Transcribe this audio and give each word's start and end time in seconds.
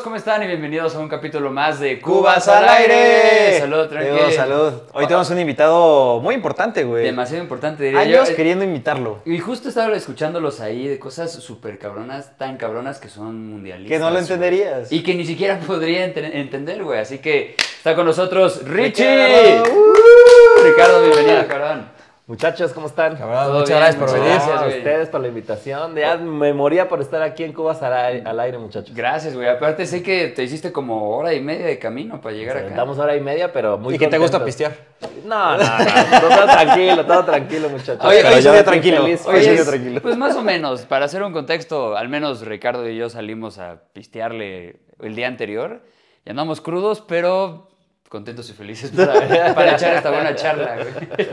amigos? 0.00 0.02
¿Cómo 0.02 0.16
están? 0.16 0.42
Y 0.42 0.46
bienvenidos 0.46 0.94
a 0.94 0.98
un 0.98 1.08
capítulo 1.08 1.50
más 1.50 1.78
de 1.80 2.00
Cubas 2.00 2.46
al 2.48 2.68
aire. 2.68 3.58
Salud, 3.58 3.86
tranquilo. 3.88 4.30
Salud. 4.30 4.72
Hoy 4.92 5.04
tenemos 5.06 5.30
un 5.30 5.38
invitado 5.40 6.20
muy 6.20 6.34
importante, 6.34 6.84
güey. 6.84 7.04
Demasiado 7.04 7.42
importante, 7.42 7.84
diría 7.84 8.00
Años 8.00 8.30
yo. 8.30 8.36
queriendo 8.36 8.64
invitarlo. 8.64 9.18
Y 9.24 9.38
justo 9.38 9.68
estaba 9.68 9.94
escuchándolos 9.94 10.60
ahí 10.60 10.88
de 10.88 10.98
cosas 10.98 11.32
súper 11.32 11.78
cabronas, 11.78 12.36
tan 12.38 12.56
cabronas 12.56 12.98
que 12.98 13.08
son 13.08 13.50
mundialistas. 13.50 13.96
Que 13.96 14.02
no 14.02 14.10
lo 14.10 14.18
entenderías. 14.18 14.90
Y 14.92 15.02
que 15.02 15.14
ni 15.14 15.24
siquiera 15.26 15.58
podría 15.66 16.04
ente- 16.06 16.30
entender, 16.38 16.82
güey. 16.82 16.98
Así 17.00 17.18
que 17.18 17.56
está 17.76 17.94
con 17.94 18.06
nosotros 18.06 18.62
Richie. 18.64 19.04
Ricardo. 19.04 19.72
Uh, 19.72 20.64
Ricardo, 20.64 21.02
bienvenido, 21.02 21.46
cabrón. 21.48 21.99
Muchachos, 22.30 22.72
¿cómo 22.72 22.86
están? 22.86 23.16
Cabrón, 23.16 23.54
muchas 23.54 23.68
bien, 23.70 23.78
gracias 23.80 23.96
por 23.96 24.08
muchas 24.08 24.20
venir. 24.22 24.36
gracias, 24.36 24.62
a 24.62 24.66
ustedes 24.68 25.08
por 25.08 25.20
la 25.20 25.26
invitación. 25.26 25.96
Ya 25.96 26.16
me 26.16 26.52
moría 26.54 26.88
por 26.88 27.00
estar 27.00 27.20
aquí 27.22 27.42
en 27.42 27.52
Cubas 27.52 27.82
al 27.82 27.92
aire, 27.92 28.22
al 28.24 28.38
aire, 28.38 28.56
muchachos. 28.56 28.94
Gracias, 28.94 29.34
güey. 29.34 29.48
Aparte 29.48 29.84
sé 29.84 30.00
que 30.00 30.28
te 30.28 30.44
hiciste 30.44 30.70
como 30.70 31.10
hora 31.16 31.34
y 31.34 31.40
media 31.40 31.66
de 31.66 31.80
camino 31.80 32.20
para 32.20 32.36
llegar 32.36 32.58
acá. 32.58 32.68
Estamos 32.68 33.00
hora 33.00 33.16
y 33.16 33.20
media, 33.20 33.52
pero 33.52 33.78
muy 33.78 33.96
¿Y 33.96 33.98
que 33.98 34.06
te 34.06 34.16
gusta 34.16 34.44
pistear? 34.44 34.76
No, 35.24 35.56
no, 35.56 35.64
no. 35.64 36.20
Todo 36.20 36.44
tranquilo, 36.46 37.04
todo 37.04 37.24
tranquilo, 37.24 37.68
muchachos. 37.68 38.04
Oye, 38.04 38.20
Pero 38.22 38.36
hoy 38.36 38.42
yo 38.42 38.64
tranquilo. 38.64 39.02
feliz, 39.02 39.20
sí, 39.22 39.48
es- 39.50 39.66
tranquilo. 39.68 40.00
Pues 40.00 40.16
más 40.16 40.36
o 40.36 40.42
menos, 40.44 40.82
para 40.82 41.06
hacer 41.06 41.24
un 41.24 41.32
contexto, 41.32 41.96
al 41.96 42.08
menos 42.08 42.42
Ricardo 42.42 42.88
y 42.88 42.96
yo 42.96 43.10
salimos 43.10 43.58
a 43.58 43.80
pistearle 43.92 44.76
el 45.00 45.16
día 45.16 45.26
anterior 45.26 45.82
y 46.24 46.30
andamos 46.30 46.60
crudos, 46.60 47.00
pero 47.00 47.66
contentos 48.08 48.48
y 48.50 48.52
felices 48.52 48.92
para, 48.92 49.52
para 49.52 49.72
echar 49.72 49.94
esta 49.94 50.10
buena 50.12 50.32
charla. 50.36 50.76
güey. 50.76 51.28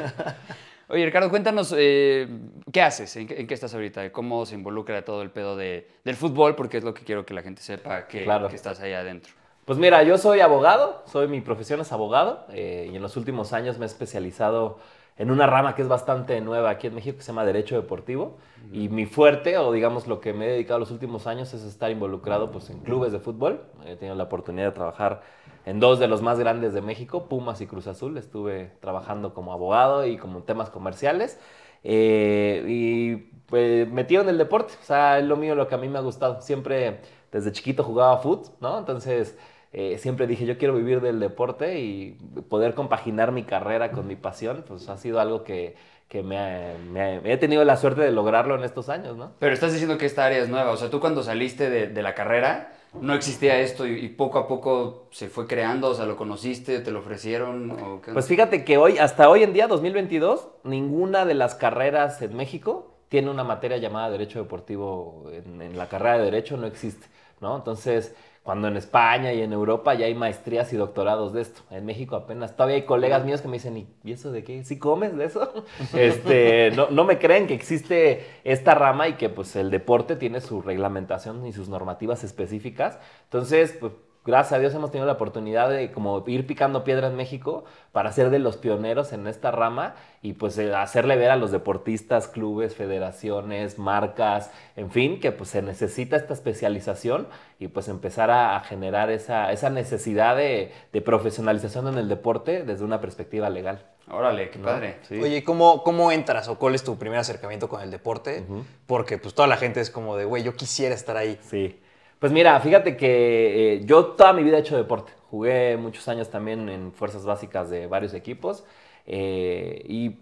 Oye, 0.90 1.06
Ricardo, 1.06 1.30
cuéntanos, 1.30 1.74
eh, 1.78 2.28
¿qué 2.72 2.82
haces? 2.82 3.14
¿En 3.18 3.28
qué, 3.28 3.42
en 3.42 3.48
qué 3.48 3.54
estás 3.54 3.74
ahorita? 3.74 4.10
¿Cómo 4.14 4.46
se 4.46 4.56
involucra 4.56 5.04
todo 5.04 5.22
el 5.22 5.32
pedo 5.32 5.58
de, 5.58 5.86
del 6.06 6.16
fútbol? 6.16 6.56
Porque 6.56 6.78
es 6.78 6.84
lo 6.86 6.94
que 6.94 7.04
quiero 7.04 7.26
que 7.26 7.34
la 7.34 7.42
gente 7.42 7.62
sepa 7.62 8.08
que, 8.08 8.24
Claro. 8.24 8.48
que 8.48 8.56
estás 8.56 8.80
ahí 8.80 8.94
adentro. 8.94 9.34
Pues 9.66 9.78
mira, 9.78 10.02
yo 10.04 10.18
soy 10.18 10.40
abogado, 10.40 11.04
soy 11.06 11.28
mi 11.28 11.42
profesión 11.42 11.82
es 11.82 11.92
abogado 11.92 12.46
eh, 12.54 12.88
y 12.90 12.96
en 12.96 13.02
los 13.02 13.18
últimos 13.18 13.52
años 13.52 13.78
me 13.78 13.86
he 13.86 13.88
especializado 13.88 14.80
en 15.18 15.32
una 15.32 15.48
rama 15.48 15.76
que 15.76 15.82
es 15.82 15.88
bastante 15.88 16.40
nueva 16.42 16.70
aquí 16.70 16.88
en 16.88 16.96
México 16.96 17.18
que 17.18 17.24
se 17.24 17.28
llama 17.28 17.46
Derecho 17.46 17.76
Deportivo 17.76 18.38
y 18.72 18.90
mi 18.90 19.06
fuerte 19.06 19.58
o 19.58 19.72
digamos 19.72 20.08
lo 20.08 20.20
que 20.20 20.34
me 20.34 20.46
he 20.46 20.52
dedicado 20.52 20.80
los 20.80 20.92
últimos 20.92 21.26
años 21.26 21.54
es 21.54 21.64
estar 21.64 21.90
involucrado 21.90 22.52
pues 22.52 22.70
en 22.70 22.80
clubes 22.80 23.12
de 23.12 23.20
fútbol. 23.20 23.62
He 23.86 23.96
tenido 23.96 24.16
la 24.16 24.24
oportunidad 24.24 24.66
de 24.66 24.72
trabajar 24.72 25.22
en 25.66 25.80
dos 25.80 26.00
de 26.00 26.08
los 26.08 26.22
más 26.22 26.40
grandes 26.40 26.74
de 26.74 26.82
México, 26.82 27.28
Pumas 27.28 27.62
y 27.62 27.68
Cruz 27.68 27.88
Azul. 27.88 28.18
Estuve 28.18 28.72
trabajando 28.80 29.34
como 29.34 29.54
abogado 29.54 30.06
y 30.06 30.18
como 30.18 30.44
temas 30.44 30.70
comerciales. 30.70 31.40
Eh, 31.84 32.64
y 32.68 33.16
pues 33.48 33.90
metido 33.90 34.22
en 34.22 34.30
el 34.30 34.38
deporte, 34.38 34.74
o 34.82 34.86
sea, 34.86 35.20
es 35.20 35.26
lo 35.26 35.38
mío, 35.38 35.56
lo 35.56 35.68
que 35.68 35.76
a 35.76 35.78
mí 35.78 35.88
me 35.88 35.98
ha 35.98 36.02
gustado. 36.02 36.42
Siempre 36.42 37.00
desde 37.32 37.52
chiquito 37.52 37.84
jugaba 37.84 38.18
fútbol, 38.18 38.54
¿no? 38.60 38.78
Entonces 38.78 39.38
eh, 39.74 39.98
siempre 39.98 40.28
dije, 40.28 40.46
yo 40.46 40.58
quiero 40.58 40.74
vivir 40.76 41.02
del 41.02 41.20
deporte 41.20 41.80
y 41.80 42.18
poder 42.50 42.74
compaginar 42.74 43.32
mi 43.32 43.44
carrera 43.44 43.92
con 43.92 44.08
mi 44.08 44.16
pasión, 44.16 44.64
pues 44.68 44.88
ha 44.90 44.98
sido 44.98 45.20
algo 45.20 45.44
que, 45.44 45.76
que 46.08 46.24
me, 46.24 46.38
ha- 46.40 46.76
me 46.92 47.02
ha- 47.02 47.22
he 47.24 47.38
tenido 47.38 47.64
la 47.66 47.78
suerte 47.78 48.02
de 48.02 48.12
lograrlo 48.12 48.56
en 48.56 48.64
estos 48.64 48.90
años, 48.90 49.18
¿no? 49.18 49.34
Pero 49.40 49.54
estás 49.54 49.72
diciendo 49.74 49.98
que 49.98 50.06
esta 50.06 50.26
área 50.26 50.40
es 50.40 50.50
nueva. 50.50 50.72
O 50.72 50.78
sea, 50.78 50.90
tú 50.90 51.00
cuando 51.00 51.22
saliste 51.24 51.70
de, 51.70 51.88
de 51.88 52.02
la 52.02 52.14
carrera 52.16 52.74
no 53.02 53.14
existía 53.14 53.60
esto 53.60 53.86
y, 53.86 54.00
y 54.06 54.08
poco 54.10 54.40
a 54.40 54.48
poco 54.48 55.08
se 55.12 55.28
fue 55.30 55.46
creando. 55.48 55.90
O 55.90 55.94
sea, 55.94 56.06
¿lo 56.06 56.16
conociste? 56.16 56.80
¿Te 56.80 56.92
lo 56.92 57.00
ofrecieron? 57.00 57.72
¿O 57.72 58.02
qué? 58.02 58.14
Pues 58.14 58.26
fíjate 58.28 58.64
que 58.64 58.78
hoy, 58.78 58.98
hasta 58.98 59.30
hoy 59.30 59.44
en 59.44 59.54
día, 59.54 59.68
2022, 59.68 60.48
ninguna 60.64 61.26
de 61.26 61.34
las 61.34 61.56
carreras 61.56 62.22
en 62.22 62.36
México 62.36 62.94
tiene 63.10 63.30
una 63.30 63.44
materia 63.44 63.78
llamada 63.78 64.10
Derecho 64.10 64.40
Deportivo. 64.40 65.26
En, 65.32 65.62
en 65.62 65.78
la 65.78 65.88
carrera 65.90 66.18
de 66.18 66.26
Derecho 66.26 66.58
no 66.58 66.68
existe, 66.68 67.06
¿no? 67.42 67.56
Entonces, 67.58 68.16
cuando 68.48 68.70
en 68.70 68.78
España 68.78 69.34
y 69.34 69.42
en 69.42 69.52
Europa 69.52 69.94
ya 69.94 70.06
hay 70.06 70.16
maestrías 70.16 70.72
y 70.72 70.78
doctorados 70.78 71.34
de 71.34 71.42
esto. 71.42 71.64
En 71.70 71.86
México 71.86 72.16
apenas, 72.16 72.56
todavía 72.56 72.78
hay 72.78 72.84
colegas 72.84 73.26
míos 73.26 73.42
que 73.42 73.50
me 73.50 73.56
dicen, 73.58 73.90
¿y 74.06 74.12
eso 74.14 74.32
de 74.32 74.46
qué? 74.46 74.64
¿Sí 74.64 74.80
comes 74.80 75.18
de 75.18 75.26
eso? 75.26 75.66
este, 75.94 76.72
no, 76.72 76.90
no 76.90 77.04
me 77.04 77.20
creen 77.20 77.46
que 77.46 77.54
existe 77.54 78.26
esta 78.46 78.74
rama 78.74 79.10
y 79.10 79.16
que 79.16 79.28
pues 79.28 79.58
el 79.58 79.70
deporte 79.70 80.16
tiene 80.16 80.40
su 80.40 80.62
reglamentación 80.62 81.46
y 81.46 81.52
sus 81.52 81.68
normativas 81.68 82.24
específicas. 82.24 83.00
Entonces, 83.26 83.76
pues 83.78 83.92
gracias 84.28 84.54
a 84.54 84.60
Dios 84.60 84.76
hemos 84.76 84.92
tenido 84.92 85.08
la 85.08 85.14
oportunidad 85.14 85.70
de 85.70 85.92
como 85.92 86.24
ir 86.28 86.46
picando 86.46 86.84
piedra 86.84 87.08
en 87.08 87.16
México 87.16 87.66
para 87.92 88.12
ser 88.12 88.30
de 88.30 88.38
los 88.38 88.58
pioneros 88.58 89.14
en 89.14 89.26
esta 89.26 89.50
rama 89.50 89.96
y 90.22 90.34
pues 90.34 90.58
eh, 90.60 90.76
hacerle 90.76 91.16
ver 91.16 91.32
a 91.32 91.36
los 91.36 91.52
deportistas, 91.52 92.28
clubes, 92.28 92.76
federaciones, 92.76 93.80
marcas, 93.80 94.52
en 94.76 94.92
fin, 94.92 95.20
que 95.20 95.32
pues 95.32 95.50
se 95.50 95.62
necesita 95.64 96.16
esta 96.16 96.34
especialización 96.34 97.28
y 97.58 97.70
pues 97.70 97.88
empezar 97.88 98.30
a, 98.30 98.56
a 98.56 98.60
generar 98.60 99.10
esa, 99.10 99.52
esa 99.52 99.70
necesidad 99.70 100.36
de, 100.36 100.72
de 100.94 101.02
profesionalización 101.02 101.88
en 101.88 101.98
el 101.98 102.10
deporte 102.10 102.64
desde 102.64 102.84
una 102.84 103.02
perspectiva 103.02 103.50
legal. 103.50 103.86
Órale, 104.10 104.50
qué 104.50 104.60
¿no? 104.60 104.66
padre. 104.66 105.00
Sí. 105.02 105.22
Oye, 105.22 105.44
¿cómo, 105.44 105.84
¿cómo 105.84 106.12
entras 106.12 106.48
o 106.48 106.58
cuál 106.58 106.76
es 106.76 106.84
tu 106.84 106.98
primer 106.98 107.20
acercamiento 107.20 107.68
con 107.68 107.82
el 107.82 107.92
deporte? 107.92 108.46
Ujú. 108.48 108.64
Porque 108.86 109.18
pues 109.18 109.34
toda 109.34 109.48
la 109.48 109.58
gente 109.58 109.82
es 109.82 109.90
como 109.90 110.16
de, 110.16 110.24
güey, 110.26 110.44
yo 110.44 110.56
quisiera 110.56 110.96
estar 110.96 111.18
ahí. 111.18 111.38
Sí. 111.42 111.82
Pues 112.20 112.32
mira, 112.32 112.60
fíjate 112.60 112.98
que 112.98 113.76
eh, 113.76 113.82
yo 113.86 114.08
toda 114.08 114.34
mi 114.34 114.44
vida 114.44 114.58
he 114.58 114.60
hecho 114.62 114.76
deporte. 114.78 115.14
Jugué 115.30 115.78
muchos 115.78 116.08
años 116.08 116.30
también 116.30 116.68
en 116.70 116.92
fuerzas 116.92 117.26
básicas 117.26 117.70
de 117.70 117.88
varios 117.88 118.14
equipos. 118.14 118.64
eh, 119.06 119.84
y 119.88 120.18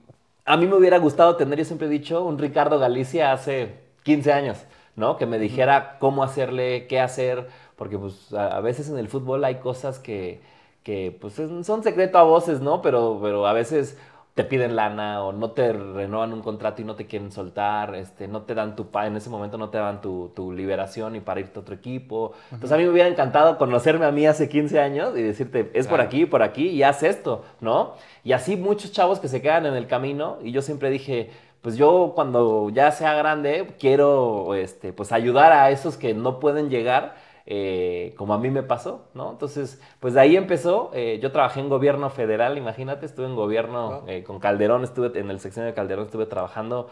a 0.45 0.57
mí 0.57 0.67
me 0.67 0.75
hubiera 0.75 0.97
gustado 0.99 1.37
tener, 1.37 1.57
yo 1.57 1.65
siempre 1.65 1.87
he 1.87 1.89
dicho, 1.89 2.23
un 2.23 2.37
Ricardo 2.37 2.77
Galicia 2.79 3.31
hace 3.31 3.79
15 4.03 4.31
años, 4.31 4.59
¿no? 4.95 5.17
Que 5.17 5.25
me 5.25 5.39
dijera 5.39 5.97
cómo 5.99 6.23
hacerle, 6.23 6.85
qué 6.87 6.99
hacer, 6.99 7.47
porque 7.77 7.97
pues 7.97 8.31
a, 8.33 8.57
a 8.57 8.61
veces 8.61 8.89
en 8.89 8.97
el 8.99 9.07
fútbol 9.07 9.43
hay 9.43 9.55
cosas 9.55 9.97
que, 9.99 10.41
que 10.83 11.15
pues 11.19 11.39
es- 11.39 11.65
son 11.65 11.81
secreto 11.83 12.17
a 12.19 12.23
voces, 12.23 12.61
¿no? 12.61 12.81
Pero, 12.83 13.19
pero 13.23 13.47
a 13.47 13.53
veces 13.53 13.97
te 14.35 14.43
piden 14.43 14.75
lana 14.75 15.23
o 15.23 15.31
no 15.31 15.51
te 15.51 15.71
renuevan 15.71 16.33
un 16.33 16.41
contrato 16.41 16.81
y 16.81 16.85
no 16.85 16.95
te 16.95 17.07
quieren 17.07 17.31
soltar, 17.31 17.95
este, 17.95 18.27
no 18.27 18.41
te 18.41 18.53
dan 18.53 18.75
tu 18.75 18.91
pa 18.91 19.07
en 19.07 19.15
ese 19.15 19.29
momento 19.29 19.57
no 19.57 19.69
te 19.69 19.77
dan 19.77 20.01
tu, 20.01 20.29
tu 20.35 20.51
liberación 20.51 21.15
y 21.15 21.21
para 21.21 21.39
irte 21.39 21.57
a 21.57 21.61
otro 21.61 21.73
equipo. 21.73 22.33
Entonces 22.51 22.73
a 22.73 22.77
mí 22.77 22.83
me 22.83 22.89
hubiera 22.89 23.07
encantado 23.07 23.57
conocerme 23.57 24.05
a 24.05 24.11
mí 24.11 24.27
hace 24.27 24.49
15 24.49 24.77
años 24.81 25.17
y 25.17 25.21
decirte, 25.21 25.71
es 25.73 25.87
por 25.87 26.01
aquí, 26.01 26.25
por 26.25 26.43
aquí 26.43 26.67
y 26.67 26.83
haz 26.83 27.01
esto, 27.01 27.45
¿no? 27.61 27.93
Y 28.25 28.33
así 28.33 28.57
muchos 28.57 28.91
chavos 28.91 29.21
que 29.21 29.29
se 29.29 29.41
quedan 29.41 29.65
en 29.67 29.73
el 29.73 29.87
camino 29.87 30.37
y 30.43 30.51
yo 30.51 30.61
siempre 30.61 30.89
dije, 30.89 31.31
pues 31.61 31.77
yo 31.77 32.11
cuando 32.13 32.69
ya 32.71 32.91
sea 32.91 33.13
grande 33.13 33.73
quiero 33.79 34.53
este, 34.53 34.91
pues 34.91 35.13
ayudar 35.13 35.53
a 35.53 35.71
esos 35.71 35.95
que 35.95 36.13
no 36.13 36.41
pueden 36.41 36.69
llegar 36.69 37.15
eh, 37.45 38.13
como 38.17 38.33
a 38.33 38.37
mí 38.39 38.49
me 38.49 38.63
pasó, 38.63 39.07
¿no? 39.13 39.31
Entonces, 39.31 39.81
pues 39.99 40.13
de 40.15 40.21
ahí 40.21 40.35
empezó. 40.35 40.91
eh, 40.93 41.19
yo 41.21 41.31
trabajé 41.31 41.59
en 41.59 41.69
gobierno 41.69 42.09
federal, 42.09 42.57
imagínate, 42.57 43.05
estuve 43.05 43.27
en 43.27 43.35
gobierno 43.35 44.03
eh, 44.07 44.23
con 44.23 44.39
Calderón, 44.39 44.83
estuve 44.83 45.17
en 45.19 45.29
el 45.31 45.39
sección 45.39 45.65
de 45.65 45.73
Calderón, 45.73 46.05
estuve 46.05 46.25
trabajando. 46.25 46.89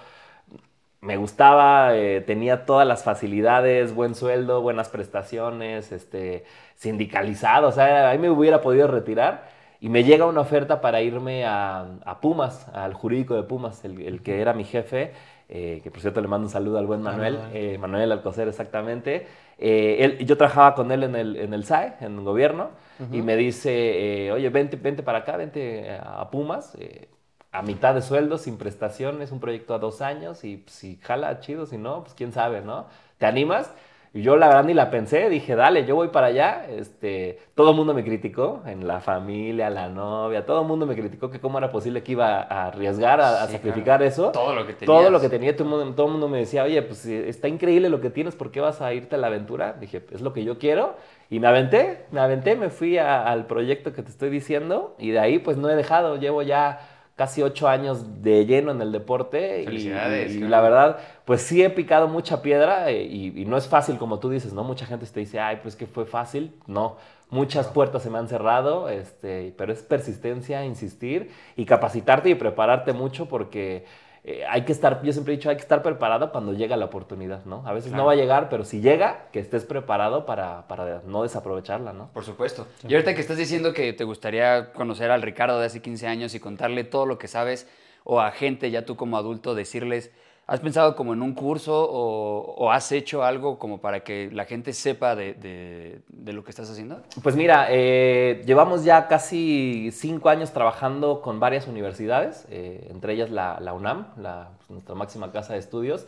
Me 1.02 1.18
gustaba, 1.18 1.92
tenía 2.26 2.66
todas 2.66 2.88
las 2.88 3.04
facilidades, 3.04 3.94
buen 3.94 4.16
sueldo, 4.16 4.62
buenas 4.62 4.88
prestaciones, 4.88 5.92
este, 5.92 6.46
sindicalizado, 6.76 7.68
o 7.68 7.72
sea, 7.74 8.10
ahí 8.10 8.18
me 8.20 8.30
hubiera 8.30 8.62
podido 8.62 8.88
retirar. 8.88 9.50
Y 9.82 9.90
me 9.90 10.06
llega 10.06 10.26
una 10.26 10.40
oferta 10.40 10.80
para 10.80 11.02
irme 11.02 11.44
a, 11.46 11.98
a 12.06 12.22
Pumas, 12.22 12.70
al 12.70 12.94
jurídico 12.94 13.36
de 13.36 13.44
Pumas, 13.44 13.84
el, 13.84 14.02
el 14.02 14.24
que 14.24 14.40
era 14.40 14.54
mi 14.54 14.64
jefe, 14.64 15.12
eh, 15.50 15.82
que 15.84 15.92
por 15.92 16.02
cierto 16.02 16.22
le 16.22 16.28
mando 16.28 16.48
un 16.48 16.52
saludo 16.52 16.78
al 16.80 16.86
buen 16.88 17.02
Manuel, 17.02 17.36
Manuel. 17.36 17.56
eh, 17.56 17.78
Manuel 17.78 18.12
Alcocer 18.12 18.48
exactamente. 18.48 19.28
Eh, 19.58 19.98
él- 20.00 20.26
yo 20.26 20.38
trabajaba 20.38 20.76
con 20.76 20.92
él 20.92 21.04
en 21.04 21.16
el, 21.16 21.36
en 21.38 21.54
el 21.54 21.64
SAE, 21.64 21.94
en 22.06 22.18
el 22.18 22.24
gobierno, 22.24 22.72
y 23.12 23.22
me 23.22 23.36
dice, 23.36 24.28
eh, 24.28 24.32
oye, 24.32 24.50
vente, 24.50 24.78
vente 24.78 25.04
para 25.04 25.20
acá, 25.20 25.38
vente 25.38 25.98
a 26.02 26.30
Pumas, 26.32 26.76
eh, 26.80 27.08
a 27.52 27.62
mitad 27.62 27.94
de 27.94 28.02
sueldo, 28.02 28.38
sin 28.38 28.58
prestaciones, 28.58 29.32
un 29.32 29.40
proyecto 29.40 29.74
a 29.76 29.80
dos 29.80 30.02
años, 30.02 30.44
y 30.44 30.58
pues, 30.58 30.76
si 30.76 30.98
jala, 31.04 31.40
chido, 31.40 31.66
si 31.68 31.78
no, 31.78 32.04
pues 32.04 32.16
quién 32.16 32.32
sabe, 32.32 32.62
¿no? 32.62 32.88
¿Te 33.20 33.26
animas? 33.28 33.72
Y 34.16 34.22
yo 34.22 34.38
la 34.38 34.48
verdad 34.48 34.64
ni 34.66 34.76
la 34.76 34.92
pensé, 34.92 35.28
dije, 35.28 35.56
dale, 35.56 35.86
yo 35.86 35.96
voy 35.96 36.10
para 36.10 36.28
allá. 36.28 36.68
Este, 36.70 37.40
todo 37.56 37.72
el 37.72 37.76
mundo 37.76 37.96
me 37.96 38.04
criticó, 38.04 38.62
en 38.68 38.88
la 38.88 39.00
familia, 39.00 39.72
la 39.72 39.90
novia, 39.90 40.46
todo 40.46 40.62
el 40.62 40.68
mundo 40.68 40.86
me 40.86 40.94
criticó 40.96 41.32
que 41.32 41.40
cómo 41.40 41.58
era 41.58 41.72
posible 41.72 42.04
que 42.04 42.12
iba 42.12 42.42
a 42.42 42.68
arriesgar, 42.68 43.20
a, 43.20 43.48
sacrificar 43.48 43.98
claro. 43.98 44.06
eso. 44.06 44.32
Todo 44.32 44.54
lo 44.54 44.68
que 44.68 44.74
tenías. 44.74 44.86
Todo 45.00 45.10
lo 45.10 45.20
que 45.20 45.30
tenía, 45.30 45.56
todo 45.56 45.64
el, 45.64 45.70
mundo, 45.72 45.96
todo 45.96 46.06
el 46.06 46.12
mundo 46.12 46.30
me 46.30 46.38
decía, 46.38 46.64
oye, 46.64 46.84
pues 46.84 47.08
eh, 47.08 47.28
está 47.28 47.48
increíble 47.48 47.90
lo 47.90 48.02
que 48.02 48.12
tienes, 48.12 48.36
¿por 48.36 48.52
qué 48.52 48.62
vas 48.62 48.82
a 48.82 48.94
irte 48.94 49.16
a 49.16 49.18
la 49.18 49.28
aventura? 49.28 49.74
Dije, 49.80 50.04
es 50.12 50.22
lo 50.22 50.32
que 50.32 50.44
yo 50.44 50.60
quiero. 50.60 50.94
Y 51.32 51.40
me 51.40 51.48
aventé, 51.48 52.06
me 52.12 52.20
aventé, 52.20 52.56
me 52.56 52.70
fui 52.70 53.00
a- 53.00 53.24
al 53.24 53.48
proyecto 53.48 53.94
que 53.94 54.04
te 54.04 54.12
estoy 54.12 54.30
diciendo 54.30 54.96
y 55.00 55.10
de 55.10 55.20
ahí 55.20 55.40
pues 55.40 55.58
no 55.58 55.68
he 55.72 55.76
dejado, 55.76 56.18
llevo 56.18 56.44
ya 56.44 56.93
casi 57.16 57.42
ocho 57.44 57.68
años 57.68 58.22
de 58.24 58.46
lleno 58.46 58.72
en 58.72 58.82
el 58.82 58.92
deporte 58.92 59.62
y- 59.62 59.66
Felicidades, 59.66 60.34
y, 60.36 60.40
la 60.40 60.62
verdad 60.62 60.98
pues 61.26 61.42
sí 61.42 61.64
he 61.64 61.70
picado 61.70 62.08
mucha 62.08 62.42
piedra 62.42 62.90
eh, 62.90 63.04
y, 63.04 63.42
y 63.42 63.46
no 63.46 63.58
es 63.58 63.68
fácil 63.68 63.98
como 63.98 64.20
tú 64.20 64.30
dices, 64.30 64.54
¿no? 64.54 64.64
Mucha 64.64 64.86
gente 64.86 65.06
te 65.06 65.20
dice, 65.20 65.40
ay, 65.40 65.60
pues 65.62 65.76
que 65.76 65.88
fue 65.88 66.06
fácil, 66.06 66.54
no. 66.68 66.98
Muchas 67.30 67.68
puertas 67.68 68.04
se 68.04 68.12
me 68.12 68.20
han 68.20 68.28
cerrado, 68.28 68.90
este, 68.90 69.54
pero 69.58 69.74
es 69.74 69.82
persistencia, 69.82 70.64
insistir 70.66 71.32
y 71.56 71.66
capacitarte 71.66 72.30
y 72.30 72.36
prepararte 72.36 72.94
mucho 72.94 73.28
porque 73.28 73.86
eh, 74.26 74.46
hay 74.50 74.64
que 74.64 74.72
estar, 74.72 75.04
yo 75.04 75.12
siempre 75.12 75.34
he 75.34 75.38
dicho, 75.38 75.50
hay 75.50 75.58
que 75.58 75.62
estar 75.62 75.84
preparado 75.84 76.32
cuando 76.32 76.54
llega 76.54 76.78
la 76.78 76.86
oportunidad, 76.86 77.44
¿no? 77.44 77.62
A 77.68 77.74
veces 77.74 77.92
no 77.92 78.06
va 78.06 78.14
a 78.14 78.16
llegar, 78.16 78.48
pero 78.48 78.64
si 78.64 78.80
llega, 78.80 79.28
que 79.34 79.40
estés 79.40 79.66
preparado 79.66 80.26
para, 80.26 80.66
para 80.70 81.02
no 81.06 81.24
desaprovecharla, 81.24 81.92
¿no? 81.92 82.10
Por 82.14 82.24
supuesto. 82.24 82.66
Y 82.88 82.94
ahorita 82.94 83.16
que 83.16 83.22
estás 83.22 83.36
diciendo 83.36 83.74
que 83.74 83.92
te 83.92 84.06
gustaría 84.06 84.72
conocer 84.72 85.12
al 85.12 85.22
Ricardo 85.22 85.60
de 85.60 85.66
hace 85.66 85.82
15 85.82 86.08
años 86.08 86.36
y 86.36 86.40
contarle 86.40 86.86
todo 86.86 87.06
lo 87.06 87.18
que 87.18 87.28
sabes, 87.28 87.68
o 88.06 88.22
a 88.22 88.32
gente, 88.32 88.72
ya 88.72 88.86
tú 88.86 88.96
como 88.96 89.18
adulto, 89.18 89.56
decirles, 89.56 90.12
¿has 90.48 90.60
pensado 90.60 90.96
como 90.96 91.14
en 91.14 91.22
un 91.22 91.34
curso 91.34 91.74
o, 91.90 92.56
o 92.58 92.72
has 92.72 92.92
hecho 92.92 93.24
algo 93.24 93.58
como 93.60 93.80
para 93.80 94.02
que 94.02 94.30
la 94.32 94.46
gente 94.46 94.74
sepa 94.74 95.16
de, 95.16 95.34
de- 95.34 96.02
de 96.10 96.34
lo 96.34 96.44
que 96.44 96.52
estás 96.52 96.70
haciendo? 96.70 97.02
Pues 97.22 97.36
mira, 97.36 97.68
eh, 97.70 98.44
llevamos 98.46 98.84
ya 98.84 99.08
casi 99.08 99.90
cinco 99.94 100.30
años 100.30 100.52
trabajando 100.52 101.22
con 101.22 101.40
varias 101.40 101.68
universidades, 101.68 102.46
eh, 102.50 102.88
entre 102.92 103.14
ellas 103.14 103.30
la, 103.30 103.60
la 103.60 103.74
UNAM, 103.74 104.08
la, 104.18 104.50
nuestra 104.70 104.96
máxima 104.96 105.32
casa 105.32 105.54
de 105.54 105.60
estudios. 105.60 106.08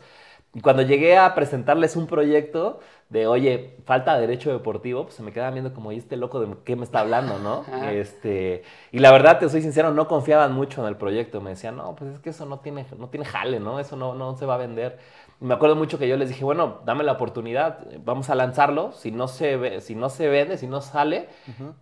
Y 0.53 0.61
cuando 0.61 0.83
llegué 0.83 1.17
a 1.17 1.35
presentarles 1.35 1.95
un 1.97 2.07
proyecto 2.07 2.79
de, 3.09 3.27
oye, 3.27 3.77
falta 3.85 4.17
derecho 4.17 4.51
deportivo, 4.51 5.03
pues 5.03 5.15
se 5.15 5.23
me 5.23 5.31
quedaban 5.31 5.53
viendo 5.53 5.73
como, 5.73 5.91
¿y 5.91 5.97
este 5.97 6.17
loco 6.17 6.39
de 6.39 6.55
qué 6.63 6.75
me 6.75 6.83
está 6.83 7.01
hablando, 7.01 7.39
no? 7.39 7.63
Este, 7.89 8.63
y 8.91 8.99
la 8.99 9.11
verdad, 9.11 9.39
te 9.39 9.47
soy 9.47 9.61
sincero, 9.61 9.91
no 9.91 10.07
confiaban 10.07 10.53
mucho 10.53 10.81
en 10.81 10.87
el 10.87 10.97
proyecto. 10.97 11.39
Me 11.39 11.51
decían, 11.51 11.77
no, 11.77 11.95
pues 11.95 12.15
es 12.15 12.19
que 12.19 12.31
eso 12.31 12.45
no 12.45 12.59
tiene, 12.59 12.85
no 12.97 13.09
tiene 13.09 13.25
jale, 13.25 13.59
¿no? 13.59 13.79
Eso 13.79 13.95
no, 13.95 14.15
no 14.15 14.35
se 14.37 14.45
va 14.45 14.55
a 14.55 14.57
vender. 14.57 14.97
Me 15.41 15.53
acuerdo 15.53 15.75
mucho 15.75 15.99
que 15.99 16.07
yo 16.07 16.15
les 16.15 16.29
dije, 16.29 16.45
bueno, 16.45 16.79
dame 16.85 17.03
la 17.03 17.11
oportunidad, 17.11 17.85
vamos 18.05 18.29
a 18.29 18.35
lanzarlo. 18.35 18.93
Si 18.93 19.11
no 19.11 19.27
se, 19.27 19.57
ve, 19.57 19.81
si 19.81 19.93
no 19.93 20.09
se 20.09 20.29
vende, 20.29 20.57
si 20.57 20.65
no 20.65 20.79
sale, 20.81 21.27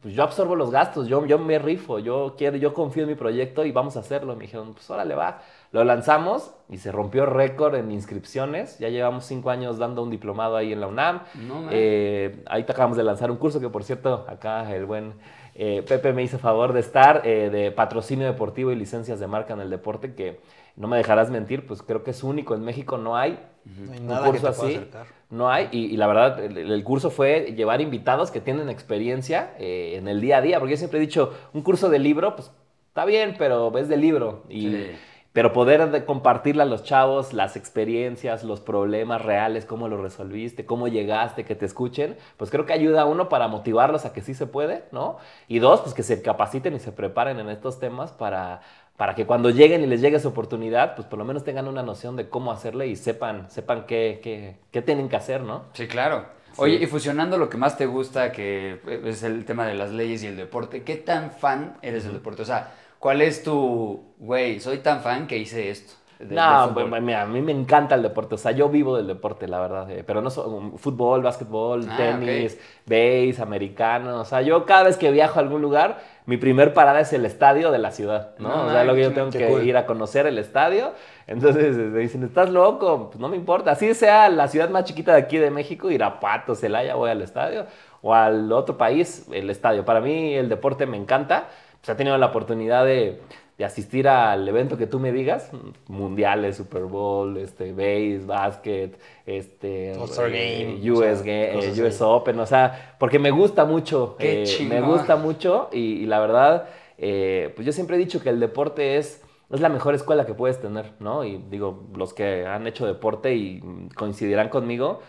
pues 0.01 0.15
yo 0.15 0.23
absorbo 0.23 0.55
los 0.55 0.71
gastos, 0.71 1.07
yo, 1.07 1.23
yo 1.27 1.37
me 1.37 1.59
rifo, 1.59 1.99
yo 1.99 2.33
quiero, 2.35 2.57
yo 2.57 2.73
confío 2.73 3.03
en 3.03 3.09
mi 3.09 3.15
proyecto 3.15 3.63
y 3.63 3.71
vamos 3.71 3.95
a 3.95 3.99
hacerlo. 3.99 4.35
Me 4.35 4.43
dijeron, 4.43 4.73
pues 4.73 4.89
órale, 4.89 5.13
va. 5.13 5.41
Lo 5.71 5.83
lanzamos 5.83 6.51
y 6.69 6.77
se 6.77 6.91
rompió 6.91 7.25
récord 7.27 7.75
en 7.75 7.91
inscripciones. 7.91 8.79
Ya 8.79 8.89
llevamos 8.89 9.25
cinco 9.25 9.51
años 9.51 9.77
dando 9.77 10.01
un 10.01 10.09
diplomado 10.09 10.57
ahí 10.57 10.73
en 10.73 10.81
la 10.81 10.87
UNAM. 10.87 11.21
No. 11.47 11.67
Eh, 11.69 12.43
ahí 12.47 12.63
te 12.63 12.71
acabamos 12.71 12.97
de 12.97 13.03
lanzar 13.03 13.29
un 13.29 13.37
curso 13.37 13.59
que, 13.59 13.69
por 13.69 13.83
cierto, 13.83 14.25
acá 14.27 14.75
el 14.75 14.85
buen 14.85 15.13
eh, 15.55 15.83
Pepe 15.87 16.13
me 16.13 16.23
hizo 16.23 16.39
favor 16.39 16.73
de 16.73 16.79
estar, 16.79 17.21
eh, 17.25 17.49
de 17.51 17.71
patrocinio 17.71 18.25
deportivo 18.25 18.71
y 18.71 18.75
licencias 18.75 19.19
de 19.19 19.27
marca 19.27 19.53
en 19.53 19.61
el 19.61 19.69
deporte, 19.69 20.15
que 20.15 20.39
no 20.75 20.87
me 20.87 20.97
dejarás 20.97 21.29
mentir, 21.29 21.65
pues 21.67 21.81
creo 21.83 22.03
que 22.03 22.11
es 22.11 22.23
único 22.23 22.55
en 22.55 22.63
México, 22.63 22.97
no 22.97 23.15
hay 23.15 23.39
No 23.65 23.91
hay 23.93 23.99
un 23.99 24.07
nada 24.07 24.31
que 24.31 24.39
curso 24.39 24.43
te 24.43 24.67
así. 24.67 24.89
No 25.29 25.49
hay, 25.49 25.69
y, 25.71 25.85
y 25.85 25.97
la 25.97 26.07
verdad, 26.07 26.43
el, 26.43 26.57
el 26.71 26.83
curso 26.83 27.09
fue 27.09 27.53
llevar 27.55 27.81
invitados 27.81 28.29
que 28.31 28.39
tienen 28.39 28.69
experiencia 28.69 29.53
eh, 29.59 29.95
en 29.97 30.07
el 30.07 30.21
día 30.21 30.37
a 30.37 30.41
día, 30.41 30.59
porque 30.59 30.73
yo 30.73 30.77
siempre 30.77 30.99
he 30.99 31.01
dicho, 31.01 31.33
un 31.53 31.61
curso 31.63 31.89
de 31.89 31.99
libro, 31.99 32.35
pues 32.35 32.51
está 32.87 33.05
bien, 33.05 33.35
pero 33.37 33.75
es 33.77 33.87
de 33.89 33.97
libro. 33.97 34.43
Y, 34.49 34.69
Sí. 34.69 34.91
Pero 35.33 35.51
poder 35.51 35.89
de- 35.89 36.05
compartirle 36.05 36.61
a 36.61 36.65
los 36.67 36.83
chavos 36.83 37.33
las 37.33 37.55
experiencias, 37.55 38.43
los 38.43 38.59
problemas 38.61 39.19
reales, 39.25 39.65
cómo 39.65 39.87
lo 39.87 39.99
resolviste, 39.99 40.67
cómo 40.67 40.87
llegaste, 40.87 41.43
que 41.43 41.55
te 41.55 41.65
escuchen, 41.65 42.15
pues 42.37 42.51
creo 42.51 42.67
que 42.67 42.73
ayuda 42.73 43.01
a 43.01 43.05
uno 43.05 43.29
para 43.29 43.47
motivarlos 43.47 44.05
a 44.05 44.13
que 44.13 44.21
sí 44.21 44.35
se 44.35 44.45
puede, 44.45 44.83
¿no? 44.91 45.17
Y 45.47 45.57
dos, 45.57 45.81
pues 45.81 45.95
que 45.95 46.03
se 46.03 46.21
capaciten 46.21 46.75
y 46.75 46.79
se 46.79 46.91
preparen 46.91 47.39
en 47.39 47.49
estos 47.49 47.79
temas 47.79 48.11
para, 48.11 48.61
para 48.97 49.15
que 49.15 49.25
cuando 49.25 49.49
lleguen 49.49 49.83
y 49.83 49.87
les 49.87 50.01
llegue 50.01 50.17
esa 50.17 50.27
oportunidad, 50.27 50.95
pues 50.95 51.07
por 51.07 51.17
lo 51.19 51.25
menos 51.25 51.43
tengan 51.43 51.67
una 51.67 51.83
noción 51.83 52.15
de 52.15 52.29
cómo 52.29 52.51
hacerle 52.51 52.87
y 52.87 52.95
sepan, 52.95 53.49
sepan 53.49 53.85
qué, 53.87 54.19
qué, 54.23 54.57
qué 54.71 54.81
tienen 54.81 55.09
que 55.09 55.15
hacer, 55.15 55.41
¿no? 55.41 55.63
Sí, 55.73 55.87
claro. 55.87 56.25
Oye, 56.57 56.75
y 56.75 56.85
fusionando 56.85 57.37
lo 57.39 57.49
que 57.49 57.57
más 57.57 57.77
te 57.77 57.87
gusta, 57.87 58.31
que 58.31 58.79
es 59.05 59.23
el 59.23 59.43
tema 59.45 59.65
de 59.65 59.73
las 59.73 59.89
leyes 59.91 60.23
y 60.23 60.27
el 60.27 60.37
deporte, 60.37 60.83
¿qué 60.83 60.95
tan 60.97 61.31
fan 61.31 61.77
eres 61.81 62.03
del 62.03 62.13
deporte? 62.13 62.43
O 62.43 62.45
sea, 62.45 62.71
¿cuál 62.99 63.23
es 63.23 63.41
tu, 63.43 64.03
güey, 64.19 64.59
soy 64.59 64.77
tan 64.77 65.01
fan 65.01 65.25
que 65.25 65.37
hice 65.39 65.71
esto? 65.71 65.93
de- 66.19 66.35
No, 66.35 66.69
fútbol"? 66.69 66.89
pues, 66.91 67.01
mira, 67.01 67.23
a 67.23 67.25
mí 67.25 67.41
me 67.41 67.51
encanta 67.51 67.95
el 67.95 68.03
deporte, 68.03 68.35
o 68.35 68.37
sea, 68.37 68.51
yo 68.51 68.69
vivo 68.69 68.95
del 68.95 69.07
deporte, 69.07 69.47
la 69.47 69.59
verdad, 69.59 69.89
eh, 69.91 70.03
pero 70.05 70.21
no 70.21 70.29
solo 70.29 70.77
fútbol, 70.77 71.21
básquetbol, 71.23 71.85
Ah, 71.89 71.95
tenis, 71.97 72.57
base, 72.85 73.41
americano, 73.41 74.21
o 74.21 74.25
sea, 74.25 74.41
yo 74.41 74.63
cada 74.65 74.83
vez 74.83 74.95
que 74.95 75.09
viajo 75.11 75.39
a 75.39 75.41
algún 75.41 75.61
lugar, 75.61 76.01
mi 76.25 76.37
primer 76.37 76.73
parada 76.73 77.01
es 77.01 77.11
el 77.13 77.25
estadio 77.25 77.71
de 77.71 77.79
la 77.79 77.91
ciudad, 77.91 78.35
¿no? 78.39 78.49
No 78.49 78.67
o 78.67 78.71
sea, 78.71 78.83
lo 78.83 78.95
que 78.95 79.01
yo 79.01 79.13
tengo 79.13 79.29
que 79.29 79.47
cool. 79.47 79.63
ir 79.63 79.77
a 79.77 79.85
conocer 79.85 80.25
el 80.25 80.37
estadio, 80.37 80.93
entonces 81.27 81.75
me 81.75 81.99
dicen, 81.99 82.23
¿estás 82.23 82.49
loco? 82.49 83.09
Pues 83.09 83.19
no 83.19 83.27
me 83.27 83.35
importa, 83.35 83.71
así 83.71 83.93
sea 83.93 84.29
la 84.29 84.47
ciudad 84.47 84.69
más 84.69 84.85
chiquita 84.85 85.13
de 85.13 85.19
aquí 85.19 85.37
de 85.37 85.51
México, 85.51 85.91
Irapuato, 85.91 86.55
Celaya, 86.55 86.95
voy 86.95 87.11
al 87.11 87.21
estadio, 87.21 87.65
o 88.01 88.13
al 88.13 88.51
otro 88.51 88.77
país, 88.77 89.25
el 89.31 89.49
estadio. 89.49 89.85
Para 89.85 90.01
mí 90.01 90.33
el 90.33 90.49
deporte 90.49 90.85
me 90.85 90.97
encanta, 90.97 91.47
pues 91.81 91.89
he 91.89 91.95
tenido 91.95 92.17
la 92.17 92.27
oportunidad 92.27 92.85
de, 92.85 93.21
de 93.57 93.65
asistir 93.65 94.07
al 94.07 94.47
evento 94.47 94.77
que 94.77 94.87
tú 94.87 94.99
me 94.99 95.11
digas, 95.11 95.51
mundiales, 95.87 96.57
Super 96.57 96.83
Bowl, 96.83 97.37
este, 97.37 97.71
base, 97.71 98.21
básquet, 98.25 98.99
este, 99.25 99.91
eh, 99.91 99.95
Game, 100.29 100.91
o 100.91 100.95
US, 100.95 101.23
sea, 101.23 101.23
Ga- 101.23 101.53
cosas 101.53 101.77
US. 101.79 102.01
Open, 102.01 102.39
o 102.39 102.45
sea, 102.45 102.95
porque 102.99 103.19
me 103.19 103.31
gusta 103.31 103.65
mucho, 103.65 104.15
Qué 104.17 104.41
eh, 104.43 104.65
me 104.67 104.81
gusta 104.81 105.15
mucho 105.17 105.69
y, 105.71 105.79
y 106.03 106.05
la 106.05 106.19
verdad, 106.19 106.67
eh, 106.97 107.51
pues 107.55 107.65
yo 107.65 107.71
siempre 107.71 107.95
he 107.95 107.99
dicho 107.99 108.21
que 108.21 108.29
el 108.29 108.39
deporte 108.39 108.97
es, 108.97 109.23
es 109.51 109.59
la 109.61 109.69
mejor 109.69 109.93
escuela 109.95 110.25
que 110.25 110.33
puedes 110.33 110.59
tener, 110.59 110.93
¿no? 110.99 111.23
Y 111.23 111.37
digo, 111.49 111.83
los 111.95 112.13
que 112.13 112.45
han 112.45 112.65
hecho 112.67 112.85
deporte 112.87 113.35
y 113.35 113.61
coincidirán 113.95 114.49
conmigo, 114.49 115.01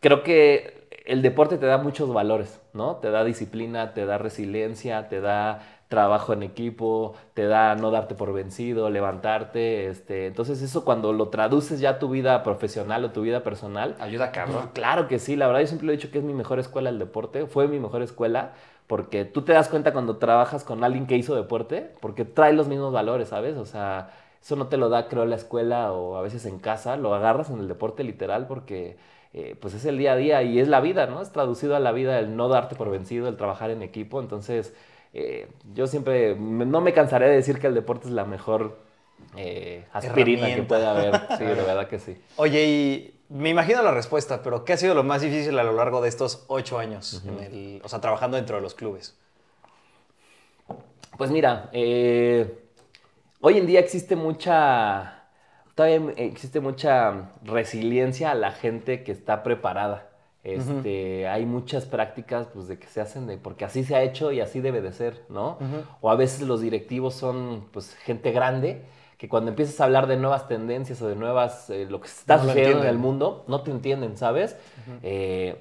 creo 0.00 0.22
que 0.22 0.84
el 1.06 1.22
deporte 1.22 1.58
te 1.58 1.66
da 1.66 1.78
muchos 1.78 2.12
valores, 2.12 2.60
¿no? 2.72 2.96
Te 2.96 3.10
da 3.10 3.24
disciplina, 3.24 3.92
te 3.94 4.06
da 4.06 4.18
resiliencia, 4.18 5.08
te 5.08 5.20
da 5.20 5.73
trabajo 5.88 6.32
en 6.32 6.42
equipo, 6.42 7.14
te 7.34 7.46
da 7.46 7.74
no 7.74 7.90
darte 7.90 8.14
por 8.14 8.32
vencido, 8.32 8.90
levantarte, 8.90 9.88
este, 9.88 10.26
entonces 10.26 10.62
eso 10.62 10.84
cuando 10.84 11.12
lo 11.12 11.28
traduces 11.28 11.80
ya 11.80 11.90
a 11.90 11.98
tu 11.98 12.08
vida 12.08 12.42
profesional 12.42 13.04
o 13.04 13.10
tu 13.10 13.22
vida 13.22 13.42
personal, 13.42 13.96
Ayuda 14.00 14.32
cabrón. 14.32 14.70
Claro 14.72 15.08
que 15.08 15.18
sí, 15.18 15.36
la 15.36 15.46
verdad 15.46 15.60
yo 15.60 15.66
siempre 15.66 15.86
lo 15.86 15.92
he 15.92 15.96
dicho 15.96 16.10
que 16.10 16.18
es 16.18 16.24
mi 16.24 16.34
mejor 16.34 16.58
escuela 16.58 16.90
el 16.90 16.98
deporte, 16.98 17.46
fue 17.46 17.68
mi 17.68 17.78
mejor 17.78 18.02
escuela, 18.02 18.52
porque 18.86 19.24
tú 19.24 19.42
te 19.42 19.52
das 19.52 19.68
cuenta 19.68 19.92
cuando 19.92 20.16
trabajas 20.16 20.64
con 20.64 20.84
alguien 20.84 21.06
que 21.06 21.16
hizo 21.16 21.34
deporte, 21.34 21.92
porque 22.00 22.24
trae 22.24 22.52
los 22.52 22.68
mismos 22.68 22.92
valores, 22.92 23.28
¿sabes? 23.28 23.56
O 23.56 23.66
sea, 23.66 24.10
eso 24.42 24.56
no 24.56 24.66
te 24.66 24.76
lo 24.76 24.88
da, 24.88 25.08
creo, 25.08 25.24
la 25.24 25.36
escuela 25.36 25.92
o 25.92 26.16
a 26.16 26.22
veces 26.22 26.44
en 26.44 26.58
casa, 26.58 26.96
lo 26.96 27.14
agarras 27.14 27.50
en 27.50 27.60
el 27.60 27.68
deporte 27.68 28.04
literal 28.04 28.46
porque 28.46 28.98
eh, 29.32 29.56
pues 29.60 29.74
es 29.74 29.84
el 29.84 29.98
día 29.98 30.12
a 30.12 30.16
día 30.16 30.42
y 30.42 30.58
es 30.60 30.68
la 30.68 30.80
vida, 30.80 31.06
¿no? 31.06 31.22
Es 31.22 31.32
traducido 31.32 31.74
a 31.76 31.80
la 31.80 31.92
vida 31.92 32.18
el 32.18 32.36
no 32.36 32.48
darte 32.48 32.76
por 32.76 32.90
vencido, 32.90 33.26
el 33.28 33.36
trabajar 33.36 33.70
en 33.70 33.82
equipo, 33.82 34.20
entonces 34.20 34.74
eh, 35.14 35.48
yo 35.72 35.86
siempre 35.86 36.34
no 36.36 36.80
me 36.80 36.92
cansaré 36.92 37.28
de 37.28 37.36
decir 37.36 37.58
que 37.60 37.68
el 37.68 37.74
deporte 37.74 38.08
es 38.08 38.12
la 38.12 38.24
mejor 38.24 38.78
eh, 39.36 39.86
aspirina 39.92 40.54
que 40.54 40.62
puede 40.64 40.86
haber, 40.86 41.14
sí, 41.38 41.44
de 41.44 41.54
verdad 41.54 41.88
que 41.88 41.98
sí. 41.98 42.20
Oye, 42.36 42.64
y 42.66 43.20
me 43.28 43.48
imagino 43.50 43.82
la 43.82 43.92
respuesta, 43.92 44.42
pero 44.42 44.64
¿qué 44.64 44.72
ha 44.74 44.76
sido 44.76 44.94
lo 44.94 45.04
más 45.04 45.22
difícil 45.22 45.58
a 45.58 45.62
lo 45.64 45.72
largo 45.72 46.00
de 46.00 46.08
estos 46.08 46.44
ocho 46.48 46.78
años? 46.78 47.22
en 47.26 47.38
el- 47.38 47.80
o 47.84 47.88
sea, 47.88 48.00
trabajando 48.00 48.36
dentro 48.36 48.56
de 48.56 48.62
los 48.62 48.74
clubes. 48.74 49.16
Pues 51.16 51.30
mira, 51.30 51.68
eh, 51.72 52.58
hoy 53.40 53.58
en 53.58 53.66
día 53.66 53.78
existe 53.80 54.16
mucha, 54.16 55.22
todavía 55.76 56.12
existe 56.16 56.58
mucha 56.60 57.30
resiliencia 57.44 58.32
a 58.32 58.34
la 58.34 58.50
gente 58.50 59.04
que 59.04 59.12
está 59.12 59.42
preparada. 59.44 60.10
Este, 60.44 61.26
Hay 61.28 61.46
muchas 61.46 61.86
prácticas 61.86 62.46
pues, 62.52 62.68
de 62.68 62.78
que 62.78 62.86
se 62.86 63.00
hacen 63.00 63.26
de, 63.26 63.38
porque 63.38 63.64
así 63.64 63.82
se 63.82 63.96
ha 63.96 64.02
hecho 64.02 64.30
y 64.30 64.40
así 64.40 64.60
debe 64.60 64.82
de 64.82 64.92
ser, 64.92 65.22
¿no? 65.30 65.58
O 66.02 66.10
a 66.10 66.16
veces 66.16 66.42
los 66.46 66.60
directivos 66.60 67.14
son 67.14 67.64
pues, 67.72 67.94
gente 67.96 68.30
grande 68.32 68.82
que 69.18 69.28
cuando 69.28 69.50
empiezas 69.50 69.80
a 69.80 69.84
hablar 69.84 70.06
de 70.06 70.16
nuevas 70.16 70.46
tendencias 70.48 71.00
o 71.00 71.08
de 71.08 71.16
nuevas, 71.16 71.70
eh, 71.70 71.86
lo 71.88 72.00
que 72.00 72.08
está 72.08 72.36
No 72.36 72.42
sucediendo 72.42 72.82
en 72.82 72.90
el 72.90 72.98
mundo, 72.98 73.44
no 73.48 73.62
te 73.62 73.70
entienden, 73.70 74.16
¿sabes? 74.18 74.56
Eh, 75.02 75.56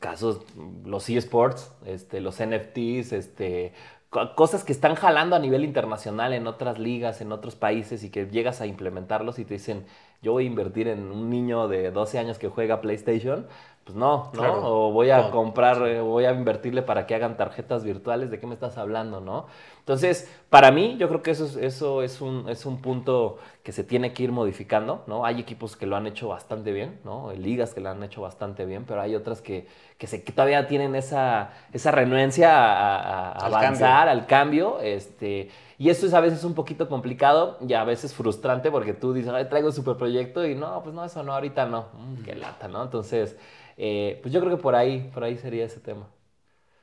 casos, 0.00 0.40
los 0.84 1.08
eSports, 1.08 1.70
este, 1.86 2.20
los 2.20 2.40
NFTs, 2.40 3.12
este, 3.12 3.72
co- 4.10 4.34
cosas 4.34 4.64
que 4.64 4.72
están 4.72 4.94
jalando 4.96 5.36
a 5.36 5.38
nivel 5.38 5.64
internacional 5.64 6.32
en 6.32 6.46
otras 6.46 6.78
ligas, 6.78 7.20
en 7.20 7.30
otros 7.32 7.54
países 7.54 8.02
y 8.02 8.10
que 8.10 8.26
llegas 8.26 8.60
a 8.60 8.66
implementarlos 8.66 9.38
y 9.38 9.44
te 9.44 9.54
dicen, 9.54 9.86
yo 10.20 10.32
voy 10.32 10.44
a 10.44 10.46
invertir 10.48 10.88
en 10.88 11.10
un 11.10 11.30
niño 11.30 11.68
de 11.68 11.90
12 11.92 12.18
años 12.18 12.38
que 12.38 12.48
juega 12.48 12.80
PlayStation, 12.80 13.46
pues 13.84 13.96
no, 13.96 14.26
¿no? 14.26 14.30
Claro. 14.32 14.60
O 14.64 14.92
voy 14.92 15.10
a 15.10 15.18
No. 15.22 15.30
comprar, 15.30 15.86
eh, 15.88 16.00
voy 16.00 16.24
a 16.24 16.32
invertirle 16.32 16.82
para 16.82 17.06
que 17.06 17.14
hagan 17.16 17.36
tarjetas 17.36 17.82
virtuales, 17.84 18.30
¿de 18.30 18.38
qué 18.38 18.46
me 18.46 18.54
estás 18.54 18.78
hablando, 18.78 19.20
no? 19.20 19.46
Entonces, 19.80 20.30
para 20.50 20.70
mí, 20.70 20.96
yo 20.98 21.08
creo 21.08 21.22
que 21.22 21.32
eso 21.32 21.44
es, 21.46 21.56
eso 21.56 22.02
es, 22.02 22.20
un, 22.20 22.48
es 22.48 22.64
un 22.66 22.80
punto 22.80 23.38
que 23.64 23.72
se 23.72 23.82
tiene 23.82 24.12
que 24.12 24.22
ir 24.22 24.30
modificando, 24.30 25.02
¿no? 25.08 25.24
Hay 25.24 25.40
equipos 25.40 25.76
que 25.76 25.86
lo 25.86 25.96
han 25.96 26.06
hecho 26.06 26.28
bastante 26.28 26.72
bien, 26.72 27.00
¿no? 27.04 27.32
Ligas 27.32 27.74
que 27.74 27.80
lo 27.80 27.90
han 27.90 28.02
hecho 28.04 28.22
bastante 28.22 28.64
bien, 28.64 28.84
pero 28.86 29.00
hay 29.00 29.16
otras 29.16 29.42
que, 29.42 29.66
que, 29.98 30.06
se, 30.06 30.22
que 30.22 30.30
todavía 30.32 30.68
tienen 30.68 30.94
esa, 30.94 31.50
esa 31.72 31.90
renuencia 31.90 32.56
a, 32.56 32.96
a- 33.00 33.32
a 33.32 33.46
Al 33.46 33.54
avanzar, 33.54 34.08
al 34.08 34.26
cambio, 34.26 34.78
este... 34.80 35.50
Y 35.78 35.90
eso 35.90 36.06
es 36.06 36.14
a 36.14 36.20
veces 36.20 36.44
un 36.44 36.54
poquito 36.54 36.88
complicado 36.88 37.58
y 37.66 37.72
a 37.74 37.82
veces 37.82 38.14
frustrante 38.14 38.70
porque 38.70 38.92
tú 38.94 39.12
dices, 39.12 39.32
Ay, 39.32 39.46
traigo 39.48 39.66
un 39.68 39.72
super 39.74 39.96
proyecto 39.96 40.46
y 40.46 40.54
no, 40.54 40.80
pues 40.84 40.94
no, 40.94 41.04
eso 41.04 41.24
no, 41.24 41.34
ahorita 41.34 41.66
no. 41.66 41.86
Mm, 41.92 42.22
qué 42.22 42.36
lata, 42.36 42.68
¿no? 42.68 42.84
Entonces, 42.84 43.36
eh, 43.76 44.18
pues 44.22 44.32
yo 44.32 44.40
creo 44.40 44.56
que 44.56 44.62
por 44.62 44.74
ahí, 44.74 45.10
por 45.12 45.24
ahí 45.24 45.36
sería 45.38 45.64
ese 45.64 45.80
tema. 45.80 46.06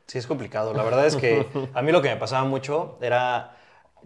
Sí, 0.08 0.18
es 0.18 0.28
complicado. 0.28 0.74
La 0.74 0.84
verdad 0.84 1.06
es 1.06 1.16
que 1.16 1.46
a 1.74 1.82
mí 1.82 1.92
lo 1.92 2.02
que 2.02 2.10
me 2.10 2.16
pasaba 2.18 2.44
mucho 2.46 2.98
era 3.02 3.56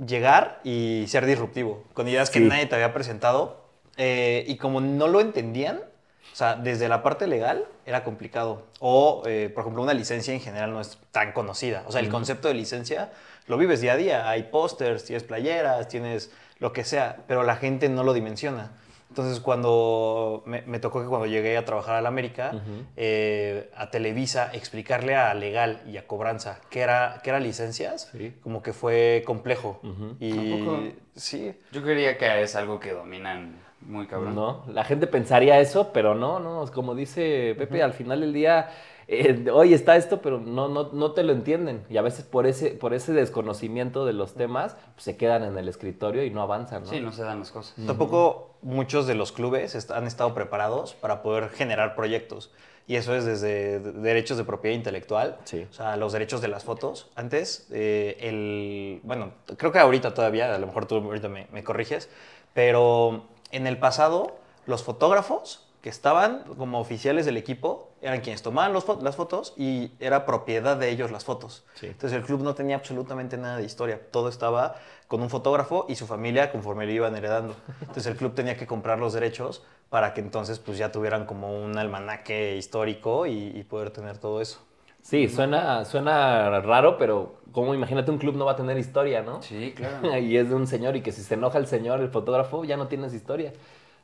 llegar 0.03 0.59
y 0.63 1.05
ser 1.07 1.25
disruptivo, 1.25 1.83
con 1.93 2.07
ideas 2.07 2.29
que 2.29 2.39
Sí. 2.39 2.45
nadie 2.45 2.65
te 2.65 2.75
había 2.75 2.93
presentado. 2.93 3.61
eh, 3.95 4.43
y 4.47 4.57
como 4.57 4.81
no 4.81 5.07
lo 5.07 5.21
entendían, 5.21 5.77
o 5.77 6.35
sea, 6.35 6.55
desde 6.55 6.89
la 6.89 7.03
parte 7.03 7.27
legal 7.27 7.65
era 7.85 8.03
complicado. 8.03 8.63
O, 8.79 9.21
eh, 9.27 9.51
por 9.53 9.61
ejemplo, 9.61 9.83
una 9.83 9.93
licencia 9.93 10.33
en 10.33 10.39
general 10.39 10.73
no 10.73 10.81
es 10.81 10.97
tan 11.11 11.31
conocida. 11.31 11.83
O 11.87 11.91
sea, 11.91 12.01
el 12.01 12.09
concepto 12.09 12.47
de 12.47 12.55
licencia 12.55 13.11
lo 13.45 13.55
vives 13.55 13.81
día 13.81 13.93
a 13.93 13.97
día. 13.97 14.29
Hay 14.29 14.43
pósters, 14.43 15.03
tienes 15.05 15.21
playeras, 15.23 15.87
tienes 15.89 16.31
lo 16.57 16.73
que 16.73 16.83
sea, 16.83 17.17
pero 17.27 17.43
la 17.43 17.55
gente 17.55 17.87
no 17.87 18.03
lo 18.03 18.13
dimensiona. 18.13 18.71
Entonces, 19.13 19.39
cuando 19.41 20.41
me, 20.48 20.63
me 20.63 20.79
tocó 20.79 21.00
que 21.03 21.08
cuando 21.08 21.27
llegué 21.27 21.55
a 21.55 21.63
trabajar 21.65 21.93
a 21.93 22.01
la 22.01 22.10
América, 22.10 22.51
eh, 22.98 23.70
a 23.77 23.91
Televisa, 23.91 24.50
explicarle 24.53 25.15
a 25.15 25.32
legal 25.36 25.84
y 25.88 25.98
a 25.98 26.08
cobranza 26.08 26.60
qué 26.72 26.82
era, 26.82 27.22
qué 27.24 27.29
era 27.29 27.39
licencias, 27.39 28.10
Sí. 28.12 28.34
como 28.41 28.63
que 28.63 28.74
fue 28.74 29.22
complejo. 29.24 29.79
Y 30.20 30.55
¿A 30.55 30.58
poco? 30.65 30.79
sí, 31.15 31.53
Yo 31.72 31.84
creía 31.84 32.17
que 32.17 32.41
es 32.41 32.55
algo 32.55 32.79
que 32.79 32.93
dominan 32.93 33.60
muy 33.82 34.08
cabrón. 34.08 34.34
No, 34.34 34.63
la 34.67 34.84
gente 34.84 35.05
pensaría 35.05 35.60
eso, 35.60 35.91
pero 35.93 36.15
no, 36.15 36.39
no, 36.39 36.65
como 36.74 36.96
dice 36.96 37.53
Pepe, 37.55 37.84
al 37.84 37.93
final 37.93 38.22
del 38.22 38.34
día, 38.34 38.72
eh, 39.08 39.46
hoy 39.53 39.75
está 39.75 39.96
esto, 39.96 40.24
pero 40.24 40.39
no, 40.39 40.70
no, 40.70 40.89
no 40.91 41.12
te 41.12 41.22
lo 41.22 41.34
entienden. 41.34 41.84
Y 41.88 41.98
a 41.98 42.01
veces 42.01 42.25
por 42.25 42.48
ese, 42.48 42.72
por 42.72 42.96
ese 42.96 43.13
desconocimiento 43.13 44.08
de 44.08 44.13
los 44.13 44.34
temas, 44.34 44.75
pues, 44.96 45.03
se 45.03 45.17
quedan 45.17 45.43
en 45.43 45.55
el 45.55 45.67
escritorio 45.67 46.24
y 46.24 46.32
no 46.32 46.41
avanzan, 46.41 46.82
¿no? 46.84 46.89
Sí, 46.89 47.00
no 47.00 47.12
se 47.12 47.22
dan 47.24 47.38
las 47.39 47.51
cosas. 47.51 47.75
Tampoco 47.86 48.52
muchos 48.63 49.08
de 49.08 49.15
los 49.15 49.32
clubes 49.32 49.75
est- 49.75 49.91
han 49.91 50.08
estado 50.08 50.34
preparados 50.34 50.93
para 50.93 51.22
poder 51.22 51.50
generar 51.50 51.96
proyectos. 51.96 52.51
Y 52.88 52.96
eso 52.98 53.15
es 53.15 53.24
desde 53.24 53.79
de- 53.79 53.91
derechos 53.93 54.38
de 54.38 54.43
propiedad 54.43 54.75
intelectual, 54.75 55.38
Sí. 55.46 55.65
o 55.70 55.74
sea, 55.74 55.96
los 55.96 56.12
derechos 56.12 56.41
de 56.41 56.50
las 56.50 56.63
fotos. 56.65 57.10
Antes, 57.15 57.67
eh, 57.72 58.17
el, 58.20 59.00
bueno, 59.03 59.32
creo 59.58 59.72
que 59.72 59.79
ahorita 59.79 60.13
todavía, 60.13 60.53
a 60.53 60.58
lo 60.58 60.67
mejor 60.67 60.86
tú 60.86 60.96
ahorita 60.98 61.29
me, 61.29 61.48
me 61.53 61.63
corriges, 61.63 62.10
pero 62.53 63.24
en 63.51 63.67
el 63.67 63.77
pasado, 63.77 64.36
los 64.65 64.84
fotógrafos 64.84 65.65
que 65.82 65.89
estaban 65.89 66.43
como 66.58 66.79
oficiales 66.79 67.25
del 67.25 67.38
equipo 67.38 67.89
eran 68.03 68.22
quienes 68.22 68.41
tomaban 68.41 68.74
los 68.74 68.86
las 69.01 69.15
fotos 69.15 69.53
y 69.57 69.91
era 70.00 70.25
propiedad 70.25 70.77
de 70.77 70.89
ellos 70.89 71.12
las 71.12 71.25
fotos. 71.25 71.63
Sí. 71.75 71.88
Entonces 71.88 72.13
el 72.17 72.24
club 72.24 72.41
no 72.41 72.53
tenía 72.53 72.75
absolutamente 72.75 73.38
nada 73.38 73.57
de 73.57 73.63
historia. 73.63 74.00
Todo 74.12 74.29
estaba 74.29 74.75
con 75.07 75.22
un 75.22 75.29
fotógrafo 75.29 75.86
y 75.89 75.95
su 75.95 76.05
familia 76.05 76.51
conforme 76.51 76.86
le 76.86 76.93
iban 76.93 77.15
heredando. 77.15 77.55
Entonces 77.81 78.07
el 78.07 78.15
club 78.15 78.33
tenía 78.33 78.57
que 78.57 78.67
comprar 78.67 79.00
los 79.00 79.13
derechos 79.13 79.63
para 79.89 80.13
que 80.13 80.22
entonces 80.22 80.60
pues 80.60 80.77
ya 80.77 80.91
tuvieran 80.91 81.25
como 81.25 81.63
un 81.63 81.77
almanaque 81.77 82.57
histórico 82.57 83.25
y, 83.25 83.51
y 83.55 83.63
poder 83.63 83.91
tener 83.91 84.17
todo 84.17 84.41
eso. 84.41 84.60
Sí, 85.03 85.27
suena, 85.27 85.83
suena 85.83 86.62
raro, 86.62 86.98
pero 86.98 87.36
como 87.51 87.75
imagínate 87.75 88.10
un 88.10 88.17
club 88.17 88.36
no 88.36 88.45
va 88.45 88.53
a 88.53 88.55
tener 88.55 88.77
historia, 88.77 89.22
¿no? 89.22 89.41
Sí, 89.41 89.74
claro. 89.75 90.17
y 90.19 90.38
es 90.38 90.50
de 90.50 90.55
un 90.55 90.65
señor 90.65 90.95
y 90.95 91.01
que 91.01 91.12
si 91.12 91.22
se 91.22 91.33
enoja 91.36 91.57
el 91.57 91.67
señor, 91.67 92.00
el 92.00 92.10
fotógrafo, 92.10 92.63
ya 92.63 92.77
no 92.77 92.88
tienes 92.88 93.13
historia. 93.13 93.53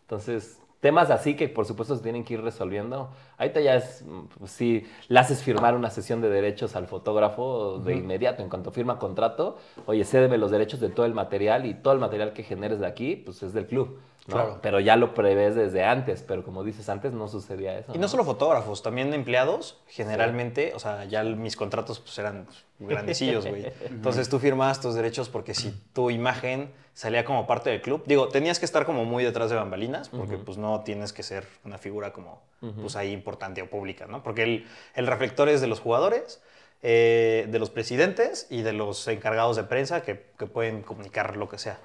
Entonces, 0.02 0.60
temas 0.80 1.10
así 1.12 1.36
que 1.36 1.50
por 1.50 1.66
supuesto 1.66 1.96
se 1.96 2.04
tienen 2.04 2.24
que 2.24 2.36
ir 2.36 2.42
resolviendo. 2.42 3.10
Ahorita 3.38 3.60
ya 3.62 3.76
es, 3.76 4.04
mm, 4.06 4.46
sí, 4.46 4.86
le 5.08 5.20
haces 5.20 5.44
firmar 5.44 5.76
una 5.76 5.90
sesión 5.90 6.22
de 6.22 6.30
derechos 6.30 6.76
al 6.76 6.88
fotógrafo 6.88 7.80
de 7.80 7.96
inmediato, 7.96 8.42
en 8.44 8.50
cuanto 8.50 8.72
firma 8.72 9.00
contrato, 9.00 9.58
oye, 9.86 10.04
cédeme 10.06 10.38
los 10.38 10.52
derechos 10.52 10.80
de 10.80 10.90
todo 10.90 11.06
el 11.06 11.14
material 11.14 11.66
y 11.66 11.74
todo 11.74 11.94
el 11.94 12.00
material 12.00 12.34
que 12.34 12.44
generes 12.44 12.80
de 12.80 12.88
aquí, 12.88 13.16
pues 13.16 13.44
es 13.44 13.54
del 13.54 13.68
club. 13.68 14.00
¿No? 14.30 14.36
Claro. 14.36 14.60
Pero 14.62 14.80
ya 14.80 14.96
lo 14.96 15.14
prevés 15.14 15.56
desde 15.56 15.84
antes, 15.84 16.24
pero 16.24 16.44
como 16.44 16.64
dices 16.64 16.88
antes, 16.90 17.12
no 17.12 17.28
sucedía 17.28 17.78
eso. 17.78 17.92
Y 17.94 17.98
no 17.98 18.08
solo 18.08 18.24
fotógrafos, 18.24 18.82
también 18.82 19.14
empleados, 19.14 19.82
generalmente, 19.88 20.74
o 20.76 20.80
sea, 20.80 21.06
ya 21.06 21.24
mis 21.24 21.56
contratos 21.56 22.00
pues, 22.00 22.18
eran 22.20 22.48
grandecillos, 22.80 23.46
güey. 23.46 23.72
Entonces 23.90 24.30
tú 24.30 24.40
firmabas 24.40 24.80
tus 24.80 24.96
derechos 24.96 25.30
porque 25.30 25.54
si 25.54 25.72
tu 25.94 26.10
imagen 26.10 26.72
salía 26.94 27.26
como 27.26 27.48
parte 27.48 27.70
del 27.70 27.82
club, 27.82 28.04
digo, 28.06 28.30
tenías 28.30 28.60
que 28.60 28.66
estar 28.66 28.86
como 28.86 29.06
muy 29.06 29.24
detrás 29.24 29.50
de 29.50 29.56
bambalinas, 29.56 30.10
porque 30.10 30.38
pues 30.38 30.58
no 30.58 30.82
tienes 30.82 31.14
que 31.14 31.24
ser 31.24 31.46
una 31.64 31.78
figura 31.78 32.14
como, 32.14 32.42
pues 32.82 32.96
ahí 32.96 33.12
importante 33.12 33.62
o 33.62 33.70
pública, 33.70 34.06
¿no? 34.08 34.22
Porque 34.24 34.44
el, 34.44 34.68
el 34.96 35.08
reflector 35.08 35.50
es 35.50 35.62
de 35.62 35.68
los 35.68 35.80
jugadores, 35.80 36.42
eh, 36.82 37.46
de 37.50 37.60
los 37.60 37.70
presidentes 37.70 38.48
y 38.50 38.62
de 38.62 38.72
los 38.72 39.06
encargados 39.10 39.58
de 39.58 39.64
prensa 39.64 40.02
que, 40.02 40.28
que 40.38 40.46
pueden 40.46 40.82
comunicar 40.82 41.36
lo 41.36 41.50
que 41.50 41.58
sea. 41.58 41.78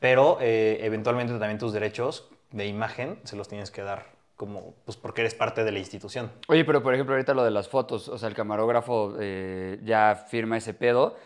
Pero 0.00 0.38
eh, 0.40 0.78
eventualmente 0.82 1.34
también 1.38 1.58
tus 1.58 1.72
derechos 1.72 2.28
de 2.50 2.66
imagen 2.66 3.18
se 3.24 3.36
los 3.36 3.48
tienes 3.48 3.70
que 3.70 3.82
dar 3.82 4.06
como, 4.34 4.74
pues 4.86 4.96
porque 4.96 5.20
eres 5.20 5.34
parte 5.34 5.64
de 5.64 5.70
la 5.70 5.78
institución. 5.78 6.32
Oye, 6.48 6.64
pero 6.64 6.82
por 6.82 6.94
ejemplo, 6.94 7.14
ahorita 7.14 7.34
lo 7.34 7.44
de 7.44 7.50
las 7.50 7.68
fotos, 7.68 8.08
o 8.08 8.16
sea, 8.16 8.28
el 8.28 8.34
camarógrafo 8.34 9.14
eh, 9.20 9.78
ya 9.84 10.24
firma 10.28 10.56
ese 10.56 10.72
pedo 10.72 11.16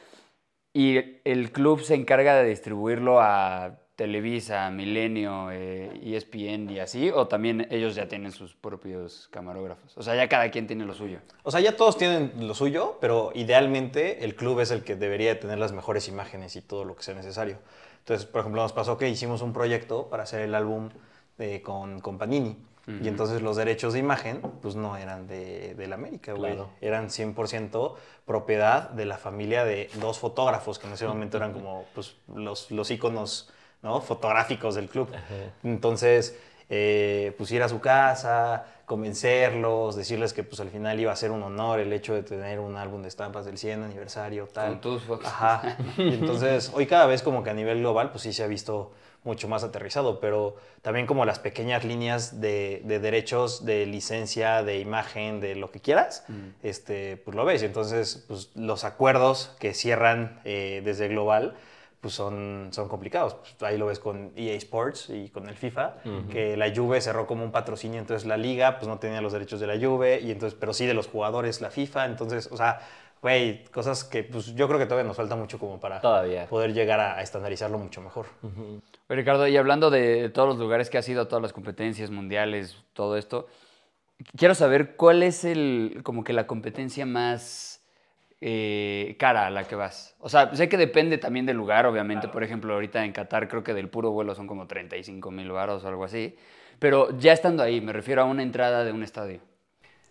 y 0.72 1.20
el 1.24 1.52
club 1.52 1.80
se 1.80 1.94
encarga 1.94 2.34
de 2.34 2.48
distribuirlo 2.48 3.20
a 3.20 3.78
Televisa, 3.94 4.68
Milenio, 4.70 5.52
eh, 5.52 6.00
ESPN 6.02 6.68
y 6.68 6.80
así, 6.80 7.10
o 7.10 7.28
también 7.28 7.68
ellos 7.70 7.94
ya 7.94 8.08
tienen 8.08 8.32
sus 8.32 8.56
propios 8.56 9.28
camarógrafos. 9.30 9.96
O 9.96 10.02
sea, 10.02 10.16
ya 10.16 10.28
cada 10.28 10.50
quien 10.50 10.66
tiene 10.66 10.84
lo 10.84 10.94
suyo. 10.94 11.20
O 11.44 11.52
sea, 11.52 11.60
ya 11.60 11.76
todos 11.76 11.96
tienen 11.96 12.32
lo 12.40 12.54
suyo, 12.54 12.98
pero 13.00 13.30
idealmente 13.36 14.24
el 14.24 14.34
club 14.34 14.58
es 14.58 14.72
el 14.72 14.82
que 14.82 14.96
debería 14.96 15.28
de 15.28 15.36
tener 15.36 15.58
las 15.58 15.70
mejores 15.70 16.08
imágenes 16.08 16.56
y 16.56 16.62
todo 16.62 16.84
lo 16.84 16.96
que 16.96 17.04
sea 17.04 17.14
necesario. 17.14 17.58
Entonces, 18.04 18.26
por 18.26 18.40
ejemplo, 18.40 18.60
nos 18.60 18.74
pasó 18.74 18.98
que 18.98 19.08
hicimos 19.08 19.40
un 19.40 19.54
proyecto 19.54 20.08
para 20.10 20.24
hacer 20.24 20.42
el 20.42 20.54
álbum 20.54 20.90
de- 21.38 21.62
con, 21.62 22.00
con 22.00 22.18
Panini. 22.18 22.56
Y 22.86 23.08
entonces 23.08 23.40
los 23.40 23.56
derechos 23.56 23.94
de 23.94 23.98
imagen, 24.00 24.42
pues 24.60 24.76
no 24.76 24.98
eran 24.98 25.26
de, 25.26 25.74
de 25.74 25.86
la 25.86 25.94
América, 25.94 26.34
güey. 26.34 26.52
Claro. 26.52 26.68
Eran 26.82 27.08
100% 27.08 27.94
propiedad 28.26 28.90
de 28.90 29.06
la 29.06 29.16
familia 29.16 29.64
de 29.64 29.88
dos 29.94 30.18
fotógrafos, 30.18 30.78
que 30.78 30.86
en 30.86 30.92
ese 30.92 31.06
momento 31.06 31.38
eran 31.38 31.54
como 31.54 31.86
pues, 31.94 32.14
los, 32.34 32.70
los 32.70 32.90
íconos 32.90 33.50
¿no? 33.80 34.02
fotográficos 34.02 34.74
del 34.74 34.90
club. 34.90 35.08
Entonces, 35.62 36.38
eh, 36.68 37.34
pues 37.38 37.50
ir 37.52 37.62
a 37.62 37.70
su 37.70 37.80
casa, 37.80 38.66
convencerlos, 38.86 39.96
decirles 39.96 40.32
que 40.32 40.42
pues 40.42 40.60
al 40.60 40.70
final 40.70 40.98
iba 41.00 41.12
a 41.12 41.16
ser 41.16 41.30
un 41.30 41.42
honor 41.42 41.80
el 41.80 41.92
hecho 41.92 42.14
de 42.14 42.22
tener 42.22 42.58
un 42.60 42.76
álbum 42.76 43.02
de 43.02 43.08
estampas 43.08 43.44
del 43.44 43.58
100 43.58 43.82
aniversario, 43.82 44.46
tal. 44.46 44.72
Con 44.72 44.80
tus 44.80 45.02
fotos. 45.02 45.26
Ajá. 45.26 45.76
Y 45.96 46.14
entonces, 46.14 46.70
hoy 46.74 46.86
cada 46.86 47.06
vez 47.06 47.22
como 47.22 47.42
que 47.42 47.50
a 47.50 47.54
nivel 47.54 47.78
global, 47.78 48.10
pues 48.10 48.22
sí 48.22 48.32
se 48.32 48.42
ha 48.42 48.46
visto 48.46 48.92
mucho 49.24 49.48
más 49.48 49.64
aterrizado, 49.64 50.20
pero 50.20 50.56
también 50.82 51.06
como 51.06 51.24
las 51.24 51.38
pequeñas 51.38 51.82
líneas 51.84 52.40
de, 52.40 52.82
de 52.84 53.00
derechos, 53.00 53.64
de 53.64 53.86
licencia, 53.86 54.62
de 54.62 54.78
imagen, 54.78 55.40
de 55.40 55.54
lo 55.54 55.70
que 55.70 55.80
quieras, 55.80 56.24
este, 56.62 57.16
pues 57.16 57.34
lo 57.34 57.44
ves. 57.46 57.62
Y 57.62 57.66
entonces, 57.66 58.24
pues 58.28 58.50
los 58.54 58.84
acuerdos 58.84 59.50
que 59.58 59.72
cierran 59.72 60.40
eh, 60.44 60.82
desde 60.84 61.08
global, 61.08 61.56
pues 62.04 62.12
son, 62.12 62.68
son 62.70 62.86
complicados. 62.86 63.32
Pues, 63.32 63.56
ahí 63.62 63.78
lo 63.78 63.86
ves 63.86 63.98
con 63.98 64.30
EA 64.36 64.52
Sports 64.56 65.08
y 65.08 65.30
con 65.30 65.48
el 65.48 65.54
FIFA, 65.56 65.94
que 66.30 66.54
la 66.54 66.70
Juve 66.70 67.00
cerró 67.00 67.26
como 67.26 67.42
un 67.44 67.50
patrocinio, 67.50 67.98
entonces 67.98 68.28
la 68.28 68.36
liga 68.36 68.76
pues 68.76 68.86
no 68.88 68.98
tenía 68.98 69.22
los 69.22 69.32
derechos 69.32 69.58
de 69.58 69.66
la 69.66 69.78
Juve, 69.82 70.20
y 70.20 70.30
entonces, 70.30 70.54
pero 70.60 70.74
sí 70.74 70.84
de 70.84 70.92
los 70.92 71.06
jugadores 71.06 71.62
la 71.62 71.70
FIFA, 71.70 72.04
entonces, 72.04 72.50
o 72.52 72.58
sea, 72.58 72.80
güey, 73.22 73.64
cosas 73.72 74.04
que 74.04 74.22
pues 74.22 74.54
yo 74.54 74.66
creo 74.68 74.78
que 74.78 74.84
todavía 74.84 75.08
nos 75.08 75.16
falta 75.16 75.34
mucho 75.34 75.58
como 75.58 75.80
para 75.80 76.02
Todavía. 76.02 76.44
poder 76.46 76.74
llegar 76.74 77.00
a, 77.00 77.16
a 77.16 77.22
estandarizarlo 77.22 77.78
mucho 77.78 78.02
mejor. 78.02 78.26
Oye, 78.42 78.82
Ricardo, 79.08 79.48
y 79.48 79.56
hablando 79.56 79.88
de 79.88 80.28
todos 80.28 80.46
los 80.46 80.58
lugares 80.58 80.90
que 80.90 80.98
has 80.98 81.08
ido, 81.08 81.26
todas 81.26 81.40
las 81.40 81.54
competencias 81.54 82.10
mundiales, 82.10 82.76
todo 82.92 83.16
esto, 83.16 83.46
quiero 84.36 84.54
saber 84.54 84.96
cuál 84.96 85.22
es 85.22 85.46
el, 85.46 86.00
como 86.02 86.22
que 86.22 86.34
la 86.34 86.46
competencia 86.46 87.06
más 87.06 87.73
eh, 88.40 89.16
cara 89.18 89.46
a 89.46 89.50
la 89.50 89.64
que 89.64 89.74
vas. 89.74 90.16
O 90.20 90.28
sea, 90.28 90.54
sé 90.54 90.68
que 90.68 90.76
depende 90.76 91.18
también 91.18 91.46
del 91.46 91.56
lugar, 91.56 91.86
obviamente. 91.86 92.28
Por 92.28 92.42
ejemplo, 92.44 92.74
ahorita 92.74 93.04
en 93.04 93.12
Qatar 93.12 93.48
creo 93.48 93.62
que 93.64 93.74
del 93.74 93.88
puro 93.88 94.10
vuelo 94.10 94.34
son 94.34 94.46
como 94.46 94.66
35 94.66 95.30
mil 95.30 95.50
baros 95.50 95.84
o 95.84 95.88
algo 95.88 96.04
así. 96.04 96.36
Pero 96.78 97.16
ya 97.18 97.32
estando 97.32 97.62
ahí, 97.62 97.80
me 97.80 97.92
refiero 97.92 98.22
a 98.22 98.24
una 98.24 98.42
entrada 98.42 98.84
de 98.84 98.92
un 98.92 99.02
estadio. 99.02 99.40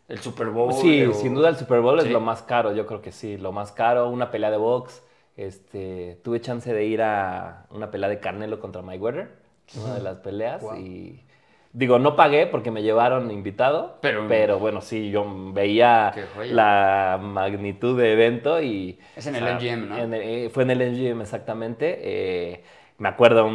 El 0.07 0.19
Super 0.19 0.47
Bowl. 0.49 0.73
Sí, 0.73 1.03
o- 1.05 1.13
sin 1.13 1.33
duda 1.33 1.49
el 1.49 1.55
Super 1.57 1.79
Bowl 1.81 1.99
Sí. 2.01 2.07
es 2.07 2.13
lo 2.13 2.19
más 2.19 2.41
caro, 2.41 2.73
yo 2.73 2.85
creo 2.85 3.01
que 3.01 3.11
sí, 3.11 3.37
lo 3.37 3.51
más 3.51 3.71
caro, 3.71 4.09
una 4.09 4.31
pelea 4.31 4.51
de 4.51 4.57
box. 4.57 5.03
Este, 5.37 6.19
tuve 6.23 6.41
chance 6.41 6.71
de 6.73 6.85
ir 6.85 7.01
a 7.01 7.65
una 7.71 7.89
pelea 7.89 8.09
de 8.09 8.19
Canelo 8.19 8.59
contra 8.59 8.81
Mayweather, 8.81 9.31
una 9.83 9.95
de 9.95 10.01
las 10.01 10.17
peleas 10.19 10.61
Wow. 10.61 10.75
y 10.77 11.22
digo, 11.73 11.99
no 11.99 12.15
pagué 12.15 12.47
porque 12.47 12.71
me 12.71 12.81
llevaron 12.83 13.31
invitado, 13.31 13.97
Pero- 14.01 14.59
bueno, 14.59 14.81
sí, 14.81 15.09
yo 15.11 15.25
veía 15.53 16.13
la 16.51 17.19
magnitud 17.21 17.99
de 17.99 18.13
evento 18.13 18.61
y 18.61 18.99
Es 19.15 19.27
en 19.27 19.35
el 19.35 19.43
MGM, 19.43 19.89
¿no? 19.89 19.97
en 19.97 20.13
el- 20.13 20.21
eh, 20.21 20.49
fue 20.49 20.63
en 20.63 20.71
el 20.71 20.81
MGM 20.81 21.21
exactamente. 21.21 21.99
eh, 22.03 22.63
me 22.99 23.09
acuerdo 23.09 23.45
un, 23.45 23.53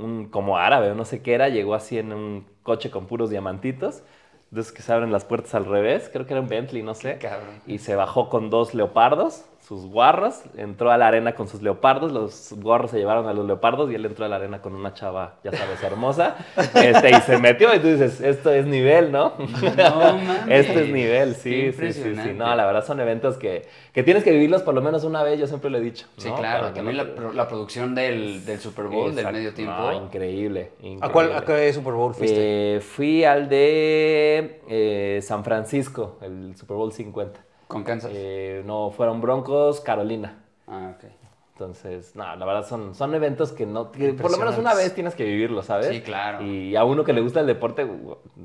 un 0.00 0.28
como 0.30 0.56
árabe 0.56 0.94
no 0.94 1.04
sé 1.04 1.22
qué 1.22 1.34
era, 1.34 1.48
llegó 1.50 1.74
así 1.74 1.98
en 1.98 2.12
un 2.12 2.46
coche 2.62 2.90
con 2.90 3.06
puros 3.06 3.30
diamantitos. 3.30 4.02
De 4.50 4.62
esos 4.62 4.72
que 4.72 4.82
se 4.82 4.92
abren 4.92 5.12
las 5.12 5.24
puertas 5.24 5.54
al 5.54 5.64
revés, 5.64 6.10
creo 6.12 6.26
que 6.26 6.32
era 6.32 6.40
un 6.40 6.48
Bentley, 6.48 6.82
no 6.82 6.94
sé. 6.94 7.18
Cabrón. 7.18 7.60
Y 7.68 7.78
se 7.78 7.94
bajó 7.94 8.28
con 8.28 8.50
dos 8.50 8.74
leopardos, 8.74 9.44
sus 9.60 9.86
guarros, 9.86 10.42
entró 10.56 10.90
a 10.90 10.98
la 10.98 11.06
arena 11.06 11.34
con 11.34 11.46
sus 11.46 11.62
leopardos, 11.62 12.10
los 12.10 12.52
guarros 12.60 12.90
se 12.90 12.98
llevaron 12.98 13.28
a 13.28 13.32
los 13.32 13.46
leopardos 13.46 13.90
y 13.90 13.94
él 13.94 14.04
entró 14.04 14.24
a 14.24 14.28
la 14.28 14.36
arena 14.36 14.60
con 14.60 14.74
una 14.74 14.94
chava, 14.94 15.36
ya 15.44 15.52
sabes, 15.52 15.82
hermosa, 15.82 16.36
este, 16.74 17.10
y 17.10 17.20
se 17.20 17.38
metió 17.38 17.72
y 17.74 17.78
tú 17.78 17.86
dices, 17.86 18.20
esto 18.20 18.52
es 18.52 18.66
nivel, 18.66 19.12
¿no? 19.12 19.34
No 19.38 20.16
mames. 20.16 20.40
Este 20.48 20.84
es 20.84 20.88
nivel, 20.90 21.34
sí, 21.36 21.72
sí, 21.72 21.92
sí, 21.92 22.14
sí. 22.16 22.32
No, 22.34 22.54
la 22.54 22.66
verdad 22.66 22.84
son 22.84 23.00
eventos 23.00 23.36
que, 23.36 23.66
que 23.92 24.02
tienes 24.02 24.24
que 24.24 24.32
vivirlos 24.32 24.62
por 24.62 24.74
lo 24.74 24.82
menos 24.82 25.04
una 25.04 25.22
vez, 25.22 25.38
yo 25.38 25.46
siempre 25.46 25.70
lo 25.70 25.78
he 25.78 25.80
dicho. 25.80 26.06
Sí, 26.16 26.28
¿no? 26.28 26.36
claro. 26.36 26.60
Para 26.60 26.72
que 26.72 26.80
También 26.80 26.96
no 27.16 27.28
la, 27.28 27.34
la 27.34 27.48
producción 27.48 27.94
del, 27.94 28.44
del 28.44 28.58
Super 28.58 28.86
Bowl, 28.86 29.14
del 29.14 29.30
medio 29.32 29.54
tiempo. 29.54 29.74
No, 29.74 29.92
increíble, 29.92 30.72
increíble. 30.78 31.06
¿A 31.06 31.12
cuál 31.12 31.34
a 31.34 31.44
qué 31.44 31.72
Super 31.72 31.92
Bowl 31.94 32.14
fuiste? 32.14 32.76
Eh, 32.76 32.80
fui 32.80 33.24
al 33.24 33.48
de 33.48 34.60
eh, 34.68 35.20
San 35.22 35.44
Francisco, 35.44 36.18
el 36.22 36.56
Super 36.56 36.76
Bowl 36.76 36.92
50. 36.92 37.49
Con 37.70 37.84
Kansas. 37.84 38.10
Eh, 38.12 38.62
no, 38.66 38.90
fueron 38.90 39.20
Broncos, 39.20 39.80
Carolina. 39.80 40.42
ah, 40.66 40.94
ok. 40.96 41.04
Entonces, 41.52 42.16
no, 42.16 42.24
la 42.36 42.46
verdad 42.46 42.66
son, 42.66 42.94
son 42.94 43.14
eventos 43.14 43.52
que 43.52 43.66
no, 43.66 43.92
que 43.92 44.14
por 44.14 44.30
lo 44.30 44.38
menos 44.38 44.56
una 44.56 44.72
vez 44.72 44.94
tienes 44.94 45.14
que 45.14 45.24
vivirlo, 45.24 45.62
¿sabes? 45.62 45.88
Sí, 45.88 46.00
claro. 46.00 46.42
Y 46.42 46.74
a 46.74 46.84
uno 46.84 47.04
que 47.04 47.12
le 47.12 47.20
gusta 47.20 47.40
el 47.40 47.46
deporte, 47.46 47.86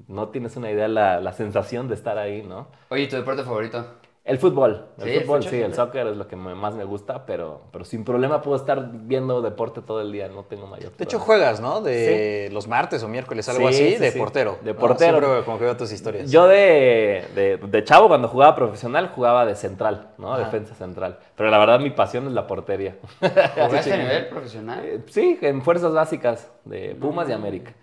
no 0.10 0.28
tienes 0.30 0.58
una 0.58 0.70
idea 0.70 0.90
la, 0.90 1.22
la 1.22 1.32
sensación 1.32 1.88
de 1.88 1.96
estar 1.96 2.18
ahí, 2.18 2.44
¿no? 2.44 2.68
Oye, 2.90 3.04
¿y 3.04 3.08
¿tu 3.08 3.16
deporte 3.16 3.44
favorito? 3.44 3.86
El 4.26 4.40
fútbol, 4.40 4.88
el 4.98 5.04
Sí, 5.04 5.10
el 5.12 5.22
fútbol, 5.22 5.44
sí, 5.44 5.62
el 5.62 5.76
soccer 5.76 6.08
es 6.08 6.18
lo 6.18 6.28
que 6.28 6.36
me- 6.36 6.56
más 6.56 6.74
me 6.74 6.84
gusta, 6.84 7.28
pero, 7.28 7.62
pero 7.72 7.86
sin 7.86 8.04
problema 8.04 8.42
puedo 8.42 8.58
estar 8.58 8.90
viendo 8.92 9.40
deporte 9.44 9.84
todo 9.84 10.02
el 10.02 10.12
día, 10.12 10.28
no 10.30 10.44
tengo 10.46 10.66
mayor 10.66 10.98
De 10.98 11.04
hecho, 11.04 11.20
juegas, 11.20 11.62
¿no? 11.62 11.80
De 11.82 12.50
los 12.52 12.68
martes 12.68 13.04
o 13.04 13.08
miércoles, 13.08 13.48
algo 13.50 13.70
Sí, 13.70 13.76
así, 13.76 13.94
sí, 13.94 13.98
de 14.00 14.12
sí. 14.12 14.18
portero. 14.18 14.58
De 14.64 14.74
¿no? 14.74 14.80
portero. 14.80 15.20
Siempre 15.20 15.44
como 15.46 15.60
que 15.60 15.66
veo 15.66 15.78
tus 15.78 15.92
historias. 15.92 16.32
Yo 16.32 16.48
de, 16.48 17.24
de, 17.36 17.58
de 17.58 17.84
chavo, 17.84 18.08
cuando 18.08 18.28
jugaba 18.28 18.56
profesional, 18.56 19.12
jugaba 19.14 19.46
de 19.46 19.56
central, 19.56 20.08
¿no? 20.18 20.34
Ajá. 20.34 20.46
Defensa 20.46 20.74
central. 20.74 21.20
Pero 21.36 21.52
la 21.52 21.60
verdad 21.60 21.80
mi 21.80 21.92
pasión 21.92 22.26
es 22.26 22.34
la 22.34 22.48
portería. 22.48 22.96
¿Jugaste 23.20 23.94
a 23.94 23.98
nivel 24.04 24.28
profesional? 24.30 25.04
Sí, 25.06 25.38
en 25.40 25.62
fuerzas 25.62 25.94
básicas 25.94 26.52
de 26.64 26.96
Pumas 26.96 27.30
y 27.30 27.32
América. 27.32 27.74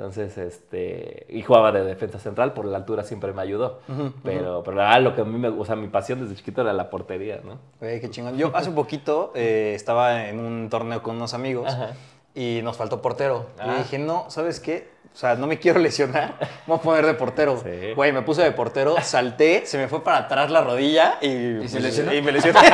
Entonces, 0.00 0.38
este, 0.38 1.26
y 1.28 1.42
jugaba 1.42 1.72
de 1.72 1.84
defensa 1.84 2.18
central, 2.18 2.54
por 2.54 2.64
la 2.64 2.78
altura 2.78 3.02
siempre 3.02 3.34
me 3.34 3.42
ayudó. 3.42 3.80
pero, 4.24 4.62
pero 4.64 4.76
la 4.78 4.84
verdad, 4.84 5.02
lo 5.02 5.14
que 5.14 5.20
a 5.20 5.24
mí 5.24 5.38
me, 5.38 5.48
o 5.48 5.62
sea, 5.66 5.76
mi 5.76 5.88
pasión 5.88 6.22
desde 6.22 6.36
chiquito 6.36 6.62
era 6.62 6.72
la 6.72 6.88
portería, 6.88 7.42
¿no? 7.44 7.58
Güey, 7.80 8.00
qué 8.00 8.08
chingón. 8.08 8.38
Yo 8.38 8.50
hace 8.56 8.70
un 8.70 8.74
poquito 8.74 9.30
eh, 9.34 9.72
estaba 9.74 10.28
en 10.28 10.40
un 10.40 10.70
torneo 10.70 11.02
con 11.02 11.16
unos 11.16 11.34
amigos 11.34 11.66
Ajá. 11.70 11.90
y 12.34 12.60
nos 12.64 12.78
faltó 12.78 13.02
portero. 13.02 13.44
Y 13.58 13.68
Ah. 13.68 13.74
dije, 13.76 13.98
no, 13.98 14.24
¿sabes 14.30 14.58
qué? 14.58 14.88
O 15.12 15.16
sea, 15.20 15.34
no 15.34 15.46
me 15.48 15.58
quiero 15.58 15.80
lesionar, 15.80 16.34
me 16.40 16.46
voy 16.68 16.78
a 16.78 16.82
poner 16.82 17.04
de 17.06 17.14
portero. 17.14 17.60
Sí. 17.62 17.92
Güey, 17.94 18.12
me 18.12 18.22
puse 18.22 18.42
de 18.42 18.52
portero, 18.52 18.94
salté, 19.02 19.66
se 19.66 19.76
me 19.76 19.88
fue 19.88 20.02
para 20.04 20.18
atrás 20.18 20.50
la 20.50 20.60
rodilla 20.62 21.18
y, 21.20 21.58
¿Y 21.64 21.68
se 21.68 21.80
lesionó? 21.80 22.14
y 22.14 22.22
me 22.22 22.30
lesioné. 22.32 22.60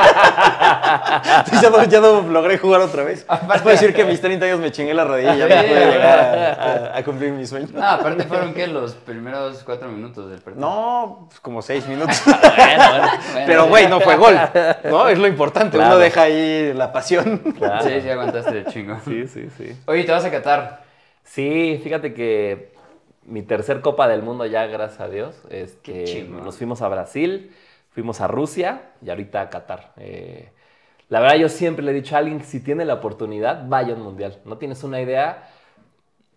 Ya 1.61 1.69
no, 1.69 1.83
ya 1.83 1.99
no 1.99 2.21
logré 2.21 2.57
jugar 2.57 2.81
otra 2.81 3.03
vez. 3.03 3.25
Puedo 3.25 3.69
decir 3.69 3.93
que 3.93 4.03
a 4.03 4.05
mis 4.05 4.21
30 4.21 4.45
años 4.45 4.59
me 4.59 4.71
chingué 4.71 4.93
la 4.93 5.03
rodilla 5.03 5.35
y 5.35 5.39
ya 5.39 5.47
no 5.47 5.67
pude 5.67 5.85
llegar 5.91 6.19
a, 6.19 6.53
a- 6.93 6.97
a 6.97 7.03
cumplir 7.03 7.31
mi 7.31 7.45
sueño. 7.45 7.67
No, 7.73 7.83
aparte 7.85 8.23
fueron, 8.25 8.53
¿qué? 8.53 8.67
Los 8.67 8.93
primeros 8.93 9.63
cuatro 9.63 9.89
minutos 9.89 10.29
del 10.29 10.39
partido. 10.39 10.65
No, 10.65 11.25
pues 11.29 11.39
como 11.39 11.61
6 11.61 11.87
minutos. 11.87 12.21
Bueno, 12.25 12.83
bueno. 12.89 13.07
Pero, 13.47 13.65
güey, 13.67 13.87
no 13.87 13.99
fue 13.99 14.15
gol. 14.15 14.39
¿No? 14.85 15.07
Es 15.09 15.17
lo 15.17 15.27
importante. 15.27 15.77
Claro. 15.77 15.95
Uno 15.95 15.99
deja 15.99 16.21
ahí 16.21 16.71
la 16.73 16.91
pasión. 16.93 17.39
Claro. 17.57 17.83
Sí, 17.87 17.99
sí, 18.01 18.09
aguantaste 18.11 18.51
de 18.51 18.65
chingo. 18.65 18.97
Sí, 19.05 19.27
sí, 19.27 19.49
sí. 19.57 19.75
Oye, 19.85 20.03
¿te 20.03 20.11
vas 20.11 20.23
a 20.25 20.31
Qatar? 20.31 20.86
Sí, 21.27 21.79
fíjate 21.83 22.13
que 22.13 22.71
mi 23.25 23.41
tercer 23.43 23.81
Copa 23.81 24.07
del 24.07 24.23
Mundo 24.23 24.45
ya, 24.45 24.65
gracias 24.65 25.01
a 25.01 25.09
Dios. 25.09 25.35
Este, 25.49 25.91
Qué 25.91 26.03
chingón. 26.05 26.43
nos 26.43 26.57
fuimos 26.57 26.81
a 26.81 26.87
Brasil, 26.87 27.51
fuimos 27.91 28.21
a 28.21 28.27
Rusia 28.27 28.81
y 29.05 29.09
ahorita 29.09 29.41
a 29.41 29.49
Qatar. 29.49 29.91
Eh, 29.97 30.49
la 31.09 31.19
verdad, 31.19 31.35
yo 31.37 31.49
siempre 31.49 31.83
le 31.85 31.91
he 31.91 31.93
dicho 31.93 32.15
a 32.15 32.19
alguien 32.19 32.39
que 32.39 32.45
si 32.45 32.61
tiene 32.61 32.85
la 32.85 32.95
oportunidad, 32.95 33.67
vaya 33.67 33.93
a 33.93 33.97
un 33.97 34.03
mundial. 34.03 34.39
No 34.45 34.57
tienes 34.57 34.83
una 34.83 35.01
idea 35.01 35.49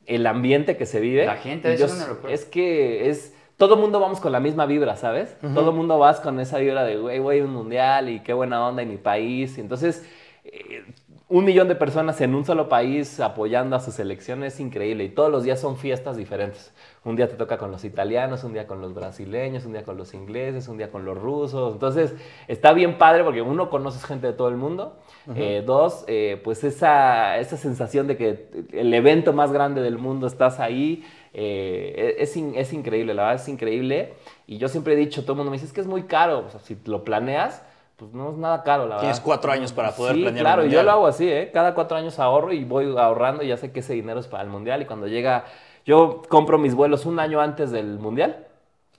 el 0.07 0.27
ambiente 0.27 0.77
que 0.77 0.87
se 0.87 1.01
vive. 1.01 1.25
La 1.27 1.37
gente, 1.37 1.77
Yo 1.77 1.87
es. 1.87 2.09
Es 2.29 2.45
que 2.45 3.09
es... 3.09 3.35
Todo 3.57 3.77
mundo 3.77 4.01
vamos 4.01 4.21
con 4.21 4.33
la 4.33 4.41
misma 4.41 4.65
vibra, 4.65 4.97
¿sabes? 4.97 5.37
Todo 5.55 5.73
mundo 5.73 5.99
vas 5.99 6.19
con 6.19 6.41
esa 6.41 6.59
vibra 6.59 6.83
de, 6.83 6.97
güey, 6.97 7.41
a 7.41 7.45
un 7.45 7.53
mundial 7.53 8.09
y 8.09 8.21
qué 8.21 8.33
buena 8.33 8.67
onda 8.67 8.81
en 8.83 8.89
mi 8.89 8.97
país. 8.97 9.59
Entonces, 9.59 10.03
eh, 10.45 10.83
un 11.31 11.45
millón 11.45 11.69
de 11.69 11.77
personas 11.77 12.21
en 12.21 12.35
un 12.35 12.45
solo 12.45 12.69
país 12.69 13.21
apoyando 13.21 13.77
a 13.77 13.81
su 13.81 13.93
selección 13.93 14.43
es 14.43 14.59
increíble. 14.59 15.05
Y 15.05 15.09
todos 15.11 15.31
los 15.31 15.45
días 15.45 15.61
son 15.61 15.77
fiestas 15.77 16.17
diferentes. 16.17 16.75
Un 17.05 17.15
día 17.15 17.29
te 17.29 17.37
toca 17.37 17.57
con 17.57 17.71
los 17.71 17.85
italianos, 17.85 18.43
un 18.45 18.53
día 18.53 18.67
con 18.67 18.81
los 18.83 18.93
brasileños, 18.95 19.65
un 19.65 19.73
día 19.73 19.85
con 19.85 19.97
los 19.97 20.13
ingleses, 20.13 20.67
un 20.67 20.77
día 20.77 20.91
con 20.91 21.05
los 21.05 21.17
rusos. 21.17 21.73
Entonces, 21.73 22.15
está 22.49 22.73
bien 22.73 22.99
padre 22.99 23.23
porque 23.23 23.43
uno 23.43 23.71
conoces 23.71 24.05
gente 24.05 24.27
de 24.27 24.33
todo 24.33 24.49
el 24.49 24.57
mundo. 24.57 24.99
Eh, 25.37 25.63
dos, 25.65 26.05
eh, 26.09 26.41
pues 26.43 26.65
esa, 26.65 27.39
esa 27.39 27.57
sensación 27.57 28.09
de 28.09 28.17
que 28.17 28.49
el 28.73 28.93
evento 28.93 29.33
más 29.33 29.53
grande 29.53 29.83
del 29.83 29.99
mundo 29.99 30.27
estás 30.27 30.59
ahí. 30.59 31.05
eh, 31.33 32.17
es, 32.19 32.37
in- 32.37 32.55
es 32.57 32.73
increíble, 32.73 33.15
la 33.15 33.23
verdad 33.23 33.41
es 33.41 33.49
increíble. 33.49 34.15
Y 34.49 34.59
yo 34.59 34.67
siempre 34.69 34.95
he 34.95 34.97
dicho, 34.97 35.23
todo 35.23 35.35
el 35.35 35.37
mundo 35.39 35.53
me 35.53 35.57
dice, 35.59 35.67
es 35.67 35.73
que 35.73 35.81
es 35.81 35.87
muy 35.87 36.03
caro. 36.03 36.41
O 36.47 36.51
sea, 36.51 36.59
si 36.59 36.77
lo 36.87 37.05
planeas, 37.05 37.65
pues 38.01 38.15
no 38.15 38.31
es 38.31 38.37
nada 38.39 38.63
caro, 38.63 38.85
la 38.85 38.95
verdad. 38.95 39.01
Tienes 39.01 39.21
cuatro 39.21 39.53
años 39.53 39.75
para 39.75 39.93
poder 39.93 40.15
sí, 40.15 40.23
planear. 40.23 40.43
claro, 40.43 40.63
yo 40.63 40.69
mundial. 40.69 40.87
lo 40.87 40.93
hago 40.93 41.07
así, 41.07 41.29
¿eh? 41.29 41.51
Cada 41.53 41.75
cuatro 41.75 41.99
años 41.99 42.19
ahorro 42.19 42.51
y 42.51 42.65
voy 42.65 42.97
ahorrando 42.97 43.43
y 43.43 43.49
ya 43.49 43.59
sé 43.59 43.73
que 43.73 43.81
ese 43.81 43.93
dinero 43.93 44.19
es 44.21 44.27
para 44.27 44.43
el 44.43 44.49
mundial. 44.49 44.81
Y 44.81 44.87
cuando 44.87 45.07
llega, 45.07 45.45
yo 45.85 46.23
compro 46.31 46.57
mis 46.57 46.75
vuelos 46.75 47.05
un 47.05 47.21
año 47.21 47.43
antes 47.43 47.71
del 47.71 47.99
mundial. 47.99 48.47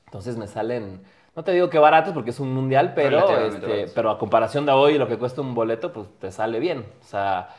Entonces 0.05 0.37
me 0.37 0.45
salen, 0.45 1.01
no 1.35 1.43
te 1.43 1.51
digo 1.51 1.67
que 1.71 1.79
baratos 1.79 2.13
porque 2.13 2.29
es 2.29 2.39
un 2.39 2.53
mundial, 2.53 2.93
pero, 2.93 3.27
este, 3.39 3.87
pero 3.95 4.11
a 4.11 4.19
comparación 4.19 4.67
de 4.67 4.71
hoy 4.71 4.99
lo 4.99 5.07
que 5.07 5.17
cuesta 5.17 5.41
un 5.41 5.55
boleto, 5.55 5.91
pues 5.91 6.07
te 6.19 6.31
sale 6.31 6.59
bien. 6.59 6.85
O 7.01 7.03
sea, 7.03 7.49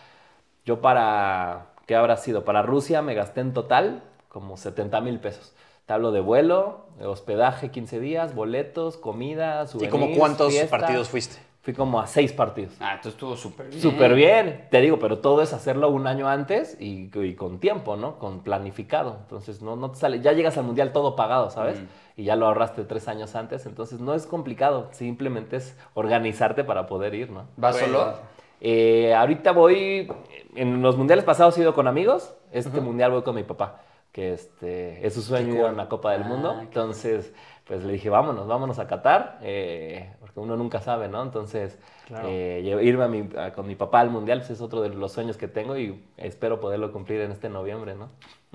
yo 0.64 0.80
para, 0.80 1.72
¿qué 1.86 1.96
habrá 1.96 2.16
sido? 2.18 2.44
Para 2.44 2.62
Rusia 2.62 3.02
me 3.02 3.14
gasté 3.14 3.40
en 3.40 3.52
total 3.52 4.04
como 4.28 4.56
70 4.56 5.00
mil 5.00 5.18
pesos. 5.18 5.56
Te 5.92 5.96
hablo 5.96 6.10
de 6.10 6.20
vuelo, 6.20 6.86
de 6.98 7.04
hospedaje 7.04 7.70
15 7.70 8.00
días, 8.00 8.34
boletos, 8.34 8.96
comida, 8.96 9.66
¿Y 9.78 9.88
como 9.88 10.10
cuántos 10.16 10.50
fiesta. 10.50 10.78
partidos 10.78 11.10
fuiste? 11.10 11.36
Fui 11.60 11.74
como 11.74 12.00
a 12.00 12.06
seis 12.06 12.32
partidos. 12.32 12.72
Ah, 12.80 12.92
entonces 12.94 13.12
estuvo 13.12 13.36
súper 13.36 13.68
bien. 13.68 13.82
Súper 13.82 14.14
bien, 14.14 14.68
te 14.70 14.80
digo, 14.80 14.98
pero 14.98 15.18
todo 15.18 15.42
es 15.42 15.52
hacerlo 15.52 15.90
un 15.90 16.06
año 16.06 16.30
antes 16.30 16.78
y, 16.80 17.10
y 17.14 17.34
con 17.34 17.60
tiempo, 17.60 17.96
¿no? 17.96 18.18
Con 18.18 18.40
planificado. 18.40 19.18
Entonces, 19.20 19.60
no, 19.60 19.76
no 19.76 19.90
te 19.90 19.98
sale, 19.98 20.20
ya 20.22 20.32
llegas 20.32 20.56
al 20.56 20.64
mundial 20.64 20.94
todo 20.94 21.14
pagado, 21.14 21.50
¿sabes? 21.50 21.78
Mm. 21.78 21.84
Y 22.16 22.24
ya 22.24 22.36
lo 22.36 22.46
ahorraste 22.46 22.84
tres 22.84 23.06
años 23.06 23.34
antes, 23.34 23.66
entonces 23.66 24.00
no 24.00 24.14
es 24.14 24.24
complicado, 24.24 24.88
simplemente 24.92 25.56
es 25.56 25.76
organizarte 25.92 26.64
para 26.64 26.86
poder 26.86 27.14
ir, 27.14 27.28
¿no? 27.30 27.48
¿Vas 27.58 27.78
Bueno. 27.78 27.98
solo? 27.98 28.14
Eh, 28.62 29.12
ahorita 29.14 29.52
voy, 29.52 30.10
en 30.54 30.80
los 30.80 30.96
mundiales 30.96 31.26
pasados 31.26 31.58
he 31.58 31.60
ido 31.60 31.74
con 31.74 31.86
amigos, 31.86 32.34
este 32.50 32.80
mundial 32.80 33.10
voy 33.10 33.24
con 33.24 33.34
mi 33.34 33.42
papá, 33.42 33.82
que 34.12 34.34
este, 34.34 35.06
es 35.06 35.14
su 35.14 35.22
sueño 35.22 35.54
ir 35.54 35.64
a 35.64 35.70
una 35.70 35.88
Copa 35.88 36.12
del 36.12 36.22
Ah, 36.22 36.28
Mundo, 36.28 36.54
qué 36.56 36.62
entonces 36.64 37.32
pues 37.66 37.82
le 37.84 37.92
dije, 37.92 38.10
vámonos, 38.10 38.46
vámonos 38.46 38.78
a 38.78 38.86
Qatar, 38.86 39.38
eh, 39.42 40.12
porque 40.20 40.40
uno 40.40 40.56
nunca 40.56 40.80
sabe, 40.80 41.08
¿no? 41.08 41.22
Entonces, 41.22 41.78
Claro. 42.06 42.28
eh, 42.28 42.78
irme 42.82 43.04
a 43.04 43.08
mi- 43.08 43.28
a- 43.38 43.52
con 43.52 43.66
mi 43.66 43.74
papá 43.76 44.00
al 44.00 44.10
mundial 44.10 44.40
pues, 44.40 44.50
es 44.50 44.60
otro 44.60 44.82
de 44.82 44.90
los 44.90 45.12
sueños 45.12 45.36
que 45.38 45.48
tengo 45.48 45.78
y 45.78 46.04
espero 46.18 46.60
poderlo 46.60 46.92
cumplir 46.92 47.20
en 47.22 47.30
este 47.32 47.48
noviembre, 47.48 47.94
¿no? 47.94 48.10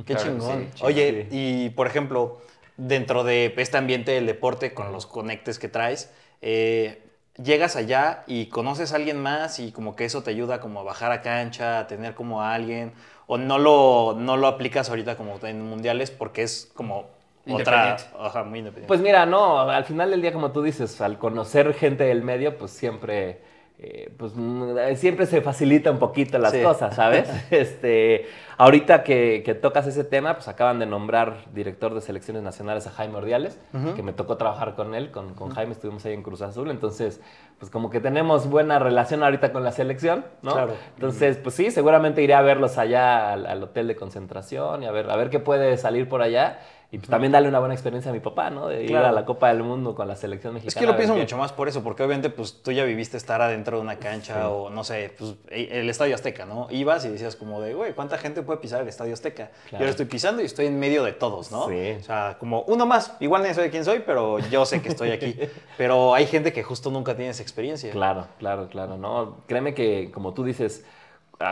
Qué 0.06 0.14
Claro 0.14 0.24
que 0.24 0.30
chingón. 0.32 0.60
sí, 0.66 0.70
chingón. 0.76 0.88
Oye, 0.94 1.28
y 1.32 1.70
por 1.72 1.88
ejemplo, 1.88 2.38
dentro 2.76 3.24
de 3.24 3.54
este 3.58 3.78
ambiente 3.78 4.12
del 4.12 4.28
deporte, 4.28 4.74
con 4.76 4.92
los 4.92 5.08
conectes 5.08 5.58
que 5.58 5.70
traes, 5.70 6.14
eh, 6.42 7.02
llegas 7.42 7.76
allá 7.76 8.24
y 8.28 8.48
conoces 8.48 8.94
a 8.94 8.98
alguien 8.98 9.22
más 9.24 9.60
y 9.60 9.72
como 9.72 9.96
que 9.96 10.06
eso 10.06 10.22
te 10.22 10.32
ayuda 10.32 10.60
como 10.60 10.82
a 10.82 10.84
bajar 10.84 11.12
a 11.12 11.22
cancha, 11.22 11.80
a 11.80 11.88
tener 11.88 12.14
como 12.14 12.42
a 12.42 12.54
alguien, 12.54 12.94
o 13.28 13.38
no 13.38 13.60
lo, 13.60 14.16
no 14.18 14.38
lo 14.38 14.48
aplicas 14.48 14.90
ahorita 14.90 15.18
como 15.18 15.38
en 15.44 15.62
mundiales 15.62 16.12
porque 16.12 16.44
es 16.44 16.72
como 16.74 17.06
otra... 17.50 17.98
Ajá, 18.20 18.44
muy 18.44 18.60
independiente. 18.60 18.88
Pues 18.88 19.02
mira, 19.02 19.26
no, 19.26 19.60
al 19.60 19.86
final 19.86 20.10
del 20.12 20.22
día, 20.22 20.34
como 20.34 20.52
tú 20.52 20.64
dices, 20.64 21.00
al 21.02 21.18
conocer 21.18 21.74
gente 21.74 22.06
del 22.06 22.24
medio, 22.24 22.58
pues 22.58 22.72
siempre, 22.72 23.42
eh, 23.80 24.12
pues 24.18 24.32
mm, 24.36 24.96
siempre 24.96 25.28
se 25.28 25.42
facilita 25.42 25.92
un 25.92 26.00
poquito 26.00 26.40
las 26.40 26.52
Sí. 26.52 26.64
cosas, 26.64 26.96
¿sabes? 26.96 27.30
este, 27.52 28.26
ahorita 28.58 29.04
que, 29.04 29.44
que 29.46 29.54
tocas 29.54 29.86
ese 29.86 30.04
tema, 30.04 30.34
pues 30.34 30.48
acaban 30.48 30.80
de 30.80 30.88
nombrar 30.88 31.46
director 31.54 31.94
de 31.94 32.02
selecciones 32.02 32.42
nacionales 32.42 32.88
a 32.88 32.92
Jaime 32.92 33.18
Ordiales, 33.18 33.60
que 33.96 34.02
me 34.02 34.14
tocó 34.14 34.36
trabajar 34.38 34.74
con 34.74 34.96
él, 34.96 35.12
con, 35.12 35.36
con 35.36 35.52
Jaime 35.52 35.74
estuvimos 35.74 36.04
ahí 36.06 36.14
en 36.14 36.24
Cruz 36.24 36.42
Azul, 36.42 36.72
entonces, 36.72 37.22
pues 37.60 37.70
como 37.70 37.92
que 37.92 38.00
tenemos 38.00 38.50
buena 38.50 38.80
relación 38.80 39.22
ahorita 39.22 39.52
con 39.54 39.64
la 39.64 39.72
selección, 39.72 40.26
¿no? 40.42 40.54
Claro. 40.54 40.74
Entonces, 40.96 41.38
pues 41.38 41.54
sí, 41.54 41.70
seguramente 41.70 42.24
iré 42.24 42.34
a 42.34 42.42
verlos 42.42 42.80
allá 42.80 43.32
al, 43.34 43.46
al 43.46 43.62
hotel 43.62 43.88
de 43.88 43.96
concentración 43.96 44.82
y 44.82 44.88
a 44.88 44.92
ver, 44.92 45.08
a 45.12 45.16
ver 45.16 45.30
qué 45.30 45.40
puede 45.40 45.78
salir 45.78 46.10
por 46.10 46.24
allá. 46.24 46.60
Y 46.90 47.00
pues 47.00 47.10
también 47.10 47.34
darle 47.34 47.50
una 47.50 47.60
buena 47.60 47.74
experiencia 47.74 48.12
a 48.12 48.14
mi 48.14 48.22
papá, 48.22 48.50
¿no? 48.50 48.68
De 48.70 48.84
ir 48.84 48.90
Claro. 48.92 49.08
a 49.08 49.12
la 49.12 49.26
Copa 49.26 49.50
del 49.50 49.62
Mundo 49.62 49.94
con 49.94 50.08
la 50.08 50.16
selección 50.16 50.54
mexicana. 50.54 50.70
Es 50.70 50.76
que 50.76 50.86
lo 50.86 50.96
pienso 50.96 51.16
mucho 51.18 51.38
más 51.38 51.52
por 51.52 51.68
eso, 51.68 51.84
porque 51.84 52.02
obviamente 52.04 52.30
pues 52.30 52.62
tú 52.64 52.72
ya 52.72 52.86
viviste 52.86 53.18
estar 53.18 53.42
adentro 53.42 53.76
de 53.76 53.84
una 53.84 53.98
cancha 53.98 54.48
o 54.50 54.70
no 54.70 54.86
sé, 54.86 55.14
pues 55.18 55.36
e- 55.50 55.82
el 55.82 55.90
Estadio 55.90 56.16
Azteca, 56.16 56.46
¿no? 56.46 56.68
Ibas 56.70 57.04
y 57.04 57.10
decías 57.10 57.36
como 57.36 57.60
de, 57.60 57.74
güey, 57.74 57.94
¿cuánta 57.94 58.18
gente 58.18 58.42
puede 58.42 58.60
pisar 58.62 58.82
el 58.82 58.88
Estadio 58.88 59.14
Azteca? 59.14 59.52
Yo 59.74 59.80
lo 59.80 59.86
estoy 59.86 60.06
pisando 60.06 60.42
y 60.42 60.46
estoy 60.46 60.68
en 60.68 60.80
medio 60.80 61.04
de 61.04 61.12
todos, 61.12 61.52
¿no? 61.52 61.68
Sí. 61.68 61.98
O 62.00 62.04
sea, 62.04 62.38
como 62.40 62.62
uno 62.68 62.86
más, 62.86 63.18
igual 63.20 63.44
ni 63.44 63.54
sé 63.54 63.70
quién 63.70 63.84
soy, 63.84 64.02
pero 64.06 64.40
yo 64.40 64.66
sé 64.66 64.82
que 64.82 64.88
estoy 64.88 65.12
aquí. 65.12 65.38
pero 65.78 66.14
hay 66.16 66.26
gente 66.26 66.54
que 66.54 66.64
justo 66.64 66.90
nunca 66.90 67.16
tiene 67.18 67.32
esa 67.32 67.44
experiencia. 67.44 67.92
Claro, 67.92 68.28
claro, 68.40 68.70
claro. 68.70 68.96
No, 68.98 69.40
créeme 69.46 69.74
que 69.74 70.10
como 70.14 70.34
tú 70.34 70.46
dices, 70.46 70.86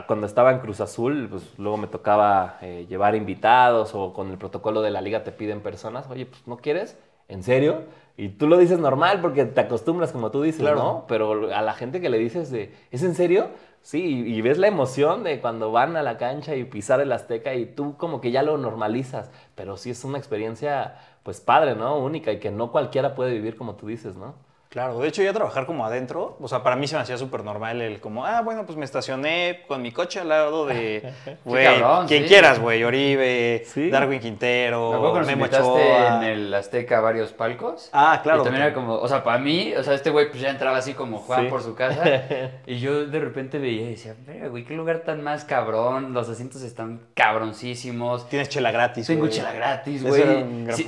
cuando 0.07 0.25
estaba 0.25 0.51
en 0.51 0.59
Cruz 0.59 0.81
Azul, 0.81 1.27
pues 1.29 1.43
luego 1.57 1.77
me 1.77 1.87
tocaba 1.87 2.57
eh, 2.61 2.85
llevar 2.89 3.15
invitados 3.15 3.93
o 3.93 4.13
con 4.13 4.31
el 4.31 4.37
protocolo 4.37 4.81
de 4.81 4.91
la 4.91 5.01
liga 5.01 5.23
te 5.23 5.31
piden 5.31 5.61
personas. 5.61 6.09
Oye, 6.09 6.25
pues 6.25 6.47
no 6.47 6.57
quieres, 6.57 6.97
¿en 7.27 7.43
serio? 7.43 7.83
Y 8.17 8.29
tú 8.29 8.47
lo 8.47 8.57
dices 8.57 8.79
normal 8.79 9.21
porque 9.21 9.45
te 9.45 9.61
acostumbras, 9.61 10.11
como 10.11 10.31
tú 10.31 10.41
dices, 10.41 10.61
Claro. 10.61 10.75
¿no? 10.75 11.05
Pero 11.07 11.53
a 11.55 11.61
la 11.61 11.73
gente 11.73 12.01
que 12.01 12.09
le 12.09 12.17
dices 12.17 12.49
de, 12.51 12.73
¿es 12.91 13.03
en 13.03 13.13
serio? 13.15 13.49
Sí, 13.81 14.03
y, 14.25 14.33
y 14.35 14.41
ves 14.41 14.57
la 14.57 14.67
emoción 14.67 15.23
de 15.23 15.39
cuando 15.41 15.71
van 15.71 15.95
a 15.95 16.01
la 16.01 16.17
cancha 16.17 16.55
y 16.55 16.63
pisar 16.63 17.01
el 17.01 17.11
Azteca 17.11 17.53
y 17.53 17.65
tú 17.67 17.95
como 17.97 18.21
que 18.21 18.31
ya 18.31 18.41
lo 18.41 18.57
normalizas. 18.57 19.29
Pero 19.53 19.77
sí 19.77 19.91
es 19.91 20.03
una 20.03 20.17
experiencia, 20.17 20.95
pues 21.23 21.41
padre, 21.41 21.75
¿no? 21.75 21.97
Única 21.99 22.31
y 22.31 22.39
que 22.39 22.49
no 22.51 22.71
cualquiera 22.71 23.13
puede 23.15 23.33
vivir 23.33 23.55
como 23.57 23.75
tú 23.75 23.87
dices, 23.87 24.15
¿no? 24.15 24.33
Claro, 24.75 24.99
de 24.99 25.07
hecho 25.07 25.23
ya 25.23 25.31
trabajar 25.31 25.65
como 25.65 25.85
adentro, 25.85 26.35
o 26.37 26.47
sea, 26.49 26.61
para 26.61 26.75
mí 26.75 26.85
se 26.85 26.97
me 26.97 27.01
hacía 27.01 27.17
súper 27.17 27.45
normal 27.45 27.81
el 27.81 28.01
como, 28.01 28.25
ah, 28.25 28.41
bueno, 28.41 28.65
pues 28.65 28.77
me 28.77 28.83
estacioné 28.83 29.61
con 29.69 29.81
mi 29.81 29.93
coche 29.93 30.19
al 30.19 30.27
lado 30.27 30.65
de, 30.65 31.13
güey, 31.45 31.63
cabrón, 31.63 32.07
quien 32.07 32.23
sí. 32.23 32.27
quieras, 32.27 32.59
güey, 32.59 32.83
Oribe, 32.83 33.63
Sí. 33.67 33.89
Darwin 33.89 34.19
Quintero, 34.19 35.13
Me 35.21 35.25
Memo 35.27 35.45
Ochoa. 35.45 36.17
en 36.17 36.23
el 36.29 36.53
Azteca 36.53 36.99
varios 36.99 37.31
palcos. 37.31 37.89
Ah, 37.93 38.19
claro. 38.21 38.41
Y 38.41 38.43
también 38.43 38.65
era 38.65 38.73
como, 38.73 38.95
o 38.95 39.07
sea, 39.07 39.23
para 39.23 39.37
mí, 39.37 39.73
o 39.77 39.81
sea, 39.81 39.93
este 39.93 40.09
güey 40.09 40.27
pues 40.29 40.41
ya 40.41 40.49
entraba 40.49 40.75
así 40.75 40.93
como 40.93 41.19
Juan 41.19 41.43
Sí. 41.45 41.47
por 41.49 41.63
su 41.63 41.73
casa. 41.73 42.03
y 42.67 42.77
yo 42.79 43.05
de 43.05 43.19
repente 43.21 43.59
veía 43.59 43.83
y 43.83 43.89
decía, 43.91 44.13
"Verga, 44.27 44.49
güey, 44.49 44.65
qué 44.65 44.73
lugar 44.75 44.99
tan 45.05 45.23
más 45.23 45.45
cabrón. 45.45 46.13
Los 46.13 46.27
asientos 46.27 46.61
están 46.63 46.99
cabroncísimos. 47.13 48.27
Tienes 48.27 48.49
chela 48.49 48.71
gratis, 48.71 49.07
Tengo 49.07 49.27
chela 49.29 49.53
gratis, 49.53 50.03
güey. 50.03 50.21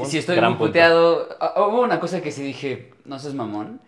Si, 0.06 0.18
estoy 0.18 0.36
Gran 0.36 0.58
muy 0.58 0.68
puteado. 0.68 1.30
ah, 1.40 1.54
Hubo 1.68 1.82
una 1.82 2.02
cosa 2.02 2.20
que 2.22 2.32
sí 2.34 2.44
dije, 2.44 2.92
no 3.08 3.18
seas 3.20 3.34
mamón. 3.34 3.80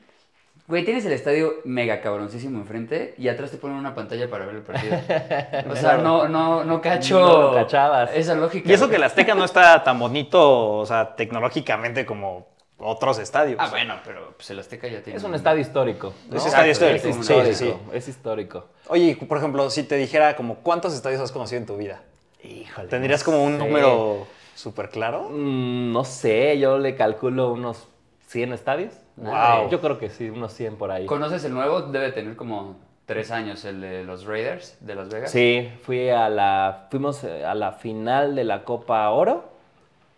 Güey, 0.68 0.86
tienes 0.86 1.04
el 1.06 1.14
estadio 1.14 1.54
mega 1.66 2.00
cabroncísimo 2.00 2.60
enfrente 2.60 3.16
y 3.18 3.28
atrás 3.28 3.50
te 3.50 3.58
ponen 3.58 3.78
una 3.78 3.96
pantalla 3.96 4.30
para 4.30 4.46
ver 4.46 4.56
el 4.56 4.62
partido. 4.62 4.98
O 5.72 5.76
sea, 5.76 5.98
no, 5.98 6.28
no, 6.28 6.64
no 6.64 6.80
cacho 6.82 7.20
No 7.20 7.42
lo 7.42 7.54
cachabas. 7.56 8.12
esa 8.14 8.36
lógica. 8.36 8.70
Y 8.70 8.74
eso 8.74 8.84
güey. 8.86 8.92
que 8.92 8.96
el 8.98 9.04
Azteca 9.04 9.34
no 9.34 9.46
está 9.46 9.84
tan 9.84 9.98
bonito, 9.98 10.78
o 10.78 10.86
sea, 10.86 11.16
tecnológicamente 11.16 12.06
como 12.06 12.48
otros 12.78 13.18
estadios. 13.18 13.58
Ah, 13.60 13.68
bueno, 13.72 13.96
pero 14.06 14.34
pues 14.38 14.50
el 14.52 14.60
Azteca 14.60 14.88
ya 14.88 15.02
tiene... 15.02 15.18
Es 15.18 15.24
un 15.24 15.34
estadio 15.34 15.60
histórico. 15.60 16.14
¿no? 16.30 16.38
Es 16.38 16.46
estadio 16.46 16.72
histórico, 16.72 17.08
Es 17.08 17.16
sí, 17.16 17.20
histórico. 17.22 17.56
sí, 17.56 17.66
sí. 17.66 17.74
Es 17.94 18.08
histórico. 18.08 18.66
Oye, 18.90 19.18
por 19.28 19.40
ejemplo, 19.40 19.70
si 19.72 19.82
te 19.84 19.96
dijera 19.96 20.36
como 20.36 20.56
cuántos 20.58 20.94
estadios 20.94 21.20
has 21.20 21.32
conocido 21.32 21.60
en 21.62 21.66
tu 21.66 21.78
vida, 21.78 22.02
Híjole. 22.44 22.88
¿tendrías 22.90 23.22
no 23.22 23.26
como 23.26 23.44
un 23.44 23.54
sé. 23.54 23.58
número 23.58 24.28
súper 24.54 24.90
claro? 24.90 25.30
Mm, 25.32 25.92
no 25.94 26.06
sé, 26.06 26.60
yo 26.60 26.78
le 26.78 26.96
calculo 26.96 27.52
unos 27.52 27.88
100 28.28 28.54
estadios. 28.54 28.94
Wow. 29.22 29.70
Yo 29.70 29.82
creo 29.82 29.98
que 29.98 30.10
sí, 30.10 30.30
unos 30.30 30.54
100 30.54 30.76
por 30.78 30.92
ahí. 30.92 31.06
¿Conoces 31.06 31.44
el 31.44 31.54
nuevo? 31.54 31.82
Debe 31.82 32.12
tener 32.12 32.36
como 32.36 32.78
tres 33.06 33.32
años, 33.32 33.66
el 33.66 33.82
de 33.82 34.04
los 34.04 34.26
Raiders 34.26 34.78
de 34.82 34.96
Las 34.96 35.10
Vegas. 35.10 35.32
Sí, 35.32 35.70
fui 35.84 36.10
a 36.10 36.30
la, 36.30 36.88
fuimos 36.92 37.24
eh, 37.24 37.44
a 37.44 37.56
la 37.56 37.74
final 37.74 38.36
de 38.36 38.44
la 38.44 38.64
Copa 38.64 39.10
Oro. 39.10 39.50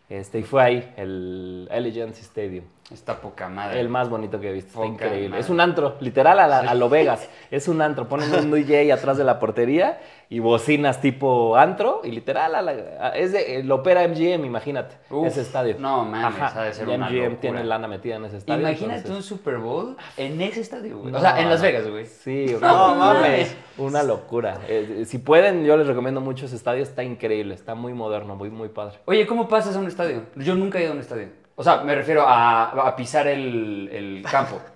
Este, 0.09 0.39
y 0.39 0.43
fue 0.43 0.61
ahí, 0.61 0.93
el 0.97 1.69
Allegiant 1.71 2.15
Stadium. 2.17 2.65
Está 2.93 3.21
poca 3.21 3.47
madre. 3.49 3.79
El 3.79 3.89
más 3.89 4.09
bonito 4.09 4.39
que 4.39 4.49
he 4.49 4.53
visto, 4.53 4.69
está 4.71 4.85
increíble. 4.85 5.29
madre. 5.29 5.41
Es 5.41 5.49
un 5.49 5.59
antro, 5.61 5.95
literal 6.01 6.39
a, 6.39 6.47
la- 6.47 6.59
a 6.59 6.73
lo 6.75 6.89
Vegas. 6.89 7.27
Es 7.49 7.67
un 7.67 7.81
antro, 7.81 8.07
ponen 8.07 8.33
un 8.33 8.51
DJ 8.51 8.91
atrás 8.91 9.17
de 9.17 9.23
la 9.23 9.39
portería 9.39 9.99
y 10.29 10.39
bocinas 10.39 11.01
tipo 11.01 11.57
antro 11.57 12.01
y 12.03 12.11
literal 12.11 12.55
a 12.55 12.61
la- 12.61 12.71
a- 12.99 13.09
es 13.17 13.31
de, 13.33 13.57
eh, 13.59 13.63
lo 13.63 13.75
opera 13.75 14.03
MGM, 14.07 14.45
imagínate, 14.45 14.95
Uf, 15.09 15.27
ese 15.27 15.41
estadio. 15.41 15.75
no 15.79 16.05
mames, 16.05 16.41
ha 16.55 16.63
de 16.63 16.73
ser 16.73 16.87
y 16.87 16.91
una 16.93 17.07
MGM 17.09 17.17
locura. 17.23 17.39
tiene 17.41 17.63
lana 17.63 17.87
metida 17.87 18.15
en 18.15 18.25
ese 18.25 18.37
estadio. 18.37 18.59
Imagínate 18.61 19.09
un 19.11 19.23
Super 19.23 19.57
Bowl 19.57 19.95
en 20.17 20.41
ese 20.41 20.61
estadio, 20.61 20.99
güey. 20.99 21.11
No, 21.11 21.17
o 21.17 21.21
sea, 21.21 21.39
en 21.41 21.49
Las 21.49 21.61
Vegas, 21.61 21.87
güey. 21.89 22.05
Sí, 22.05 22.55
No 22.61 22.95
mames. 22.95 23.55
Una 23.77 24.03
locura. 24.03 24.59
Eh, 24.67 25.03
si 25.05 25.17
pueden, 25.17 25.65
yo 25.65 25.75
les 25.77 25.87
recomiendo 25.87 26.21
mucho 26.21 26.45
ese 26.45 26.55
estadio, 26.55 26.83
está 26.83 27.03
increíble, 27.03 27.53
está 27.53 27.73
muy 27.75 27.93
moderno, 27.93 28.35
muy, 28.35 28.49
muy 28.49 28.69
padre. 28.69 28.99
Oye, 29.05 29.25
¿cómo 29.25 29.47
pasas 29.47 29.75
a 29.75 29.79
un 29.79 29.87
estadio? 29.87 30.23
Yo 30.35 30.55
nunca 30.55 30.77
he 30.79 30.83
ido 30.83 30.91
a 30.91 30.95
un 30.95 30.99
estadio. 31.01 31.27
O 31.61 31.63
sea, 31.63 31.77
me 31.83 31.95
refiero 31.95 32.23
a, 32.27 32.71
a 32.87 32.95
pisar 32.95 33.27
el, 33.27 33.89
el 33.91 34.25
campo. 34.29 34.59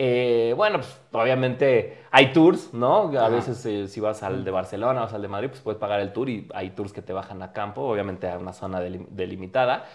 Eh, 0.00 0.54
bueno, 0.56 0.78
pues 0.78 0.96
obviamente 1.10 2.04
hay 2.12 2.32
tours, 2.32 2.72
¿no? 2.72 3.08
A 3.18 3.22
Ajá. 3.26 3.28
veces 3.30 3.66
eh, 3.66 3.88
si 3.88 3.98
vas 3.98 4.22
al 4.22 4.44
de 4.44 4.52
Barcelona 4.52 5.02
o 5.02 5.12
al 5.12 5.20
de 5.22 5.26
Madrid, 5.26 5.48
pues 5.48 5.60
puedes 5.60 5.80
pagar 5.80 5.98
el 5.98 6.12
tour 6.12 6.28
y 6.28 6.48
hay 6.54 6.70
tours 6.70 6.92
que 6.92 7.02
te 7.02 7.12
bajan 7.12 7.42
a 7.42 7.52
campo, 7.52 7.80
obviamente 7.82 8.30
a 8.30 8.38
una 8.38 8.52
zona 8.52 8.80
delim- 8.80 9.08
delimitada. 9.08 9.86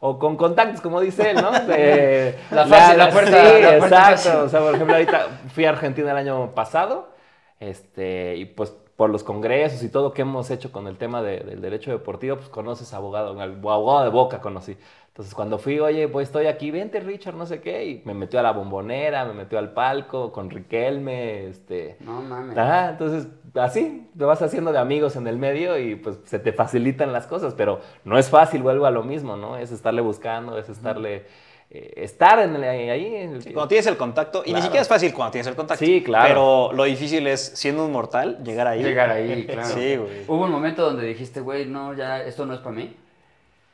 O 0.00 0.18
con 0.18 0.36
contactos, 0.36 0.80
como 0.80 1.00
dice 1.00 1.30
él, 1.30 1.36
¿no? 1.40 1.52
De- 1.68 2.34
La 2.50 2.66
fácil, 2.66 2.98
la 2.98 3.10
puerta- 3.10 3.30
Sí, 3.30 3.62
la 3.62 3.78
puerta 3.78 3.86
exacto. 3.86 4.16
fácil. 4.16 4.32
O 4.46 4.48
sea, 4.48 4.60
por 4.62 4.74
ejemplo, 4.74 4.94
ahorita 4.96 5.26
fui 5.54 5.64
a 5.64 5.68
Argentina 5.68 6.10
el 6.10 6.16
año 6.16 6.50
pasado, 6.56 7.10
este, 7.60 8.34
y 8.36 8.46
pues 8.46 8.74
por 8.96 9.10
los 9.10 9.22
congresos 9.24 9.82
y 9.84 9.88
todo 9.88 10.12
que 10.12 10.22
hemos 10.22 10.50
hecho 10.50 10.72
con 10.72 10.88
el 10.88 10.96
tema 10.98 11.22
de- 11.22 11.38
del 11.40 11.60
derecho 11.60 11.92
deportivo, 11.92 12.36
pues 12.36 12.48
conoces 12.48 12.92
abogado, 12.94 13.40
abogado 13.40 14.02
de 14.02 14.10
Boca 14.10 14.40
conocí. 14.40 14.76
Entonces 15.12 15.34
cuando 15.34 15.58
fui, 15.58 15.78
oye, 15.78 16.08
pues 16.08 16.28
estoy 16.28 16.46
aquí, 16.46 16.70
vente 16.70 16.98
Richard, 16.98 17.34
no 17.34 17.44
sé 17.44 17.60
qué, 17.60 17.84
y 17.84 18.02
me 18.06 18.14
metió 18.14 18.40
a 18.40 18.42
la 18.42 18.52
bombonera, 18.52 19.26
me 19.26 19.34
metió 19.34 19.58
al 19.58 19.74
palco 19.74 20.32
con 20.32 20.48
Riquelme, 20.48 21.48
este... 21.48 21.96
No 22.00 22.22
mames. 22.22 22.56
Ajá, 22.56 22.88
entonces 22.92 23.28
así 23.56 24.08
te 24.16 24.24
vas 24.24 24.40
haciendo 24.40 24.72
de 24.72 24.78
amigos 24.78 25.14
en 25.16 25.26
el 25.26 25.36
medio 25.36 25.78
y 25.78 25.96
pues 25.96 26.18
se 26.24 26.38
te 26.38 26.54
facilitan 26.54 27.12
las 27.12 27.26
cosas, 27.26 27.52
pero 27.52 27.80
no 28.04 28.16
es 28.18 28.30
fácil, 28.30 28.62
vuelvo 28.62 28.86
a 28.86 28.90
lo 28.90 29.02
mismo, 29.02 29.36
¿no? 29.36 29.58
Es 29.58 29.70
estarle 29.70 30.00
buscando, 30.00 30.56
es 30.56 30.70
estarle... 30.70 31.26
eh, 31.68 31.92
estar 31.96 32.38
en 32.38 32.56
el- 32.56 32.64
ahí. 32.64 33.14
en 33.14 33.34
el- 33.34 33.42
Cuando 33.52 33.68
tienes 33.68 33.86
el 33.88 33.98
contacto, 33.98 34.42
y 34.46 34.54
ni 34.54 34.62
siquiera 34.62 34.80
es 34.80 34.88
fácil 34.88 35.12
cuando 35.12 35.32
tienes 35.32 35.46
el 35.46 35.54
contacto. 35.56 35.84
Sí, 35.84 36.02
claro. 36.02 36.26
Pero 36.28 36.72
lo 36.72 36.84
difícil 36.84 37.26
es, 37.26 37.52
siendo 37.54 37.84
un 37.84 37.92
mortal, 37.92 38.42
llegar 38.44 38.66
ahí. 38.66 38.82
Llegar 38.82 39.10
ahí, 39.10 39.44
claro. 39.50 39.68
Sí, 39.68 39.96
güey. 39.96 40.22
Hubo 40.26 40.44
un 40.44 40.50
momento 40.50 40.82
donde 40.86 41.04
dijiste, 41.06 41.40
güey, 41.40 41.66
no, 41.66 41.92
ya, 41.92 42.22
esto 42.22 42.46
no 42.46 42.54
es 42.54 42.60
para 42.60 42.76
mí. 42.76 42.96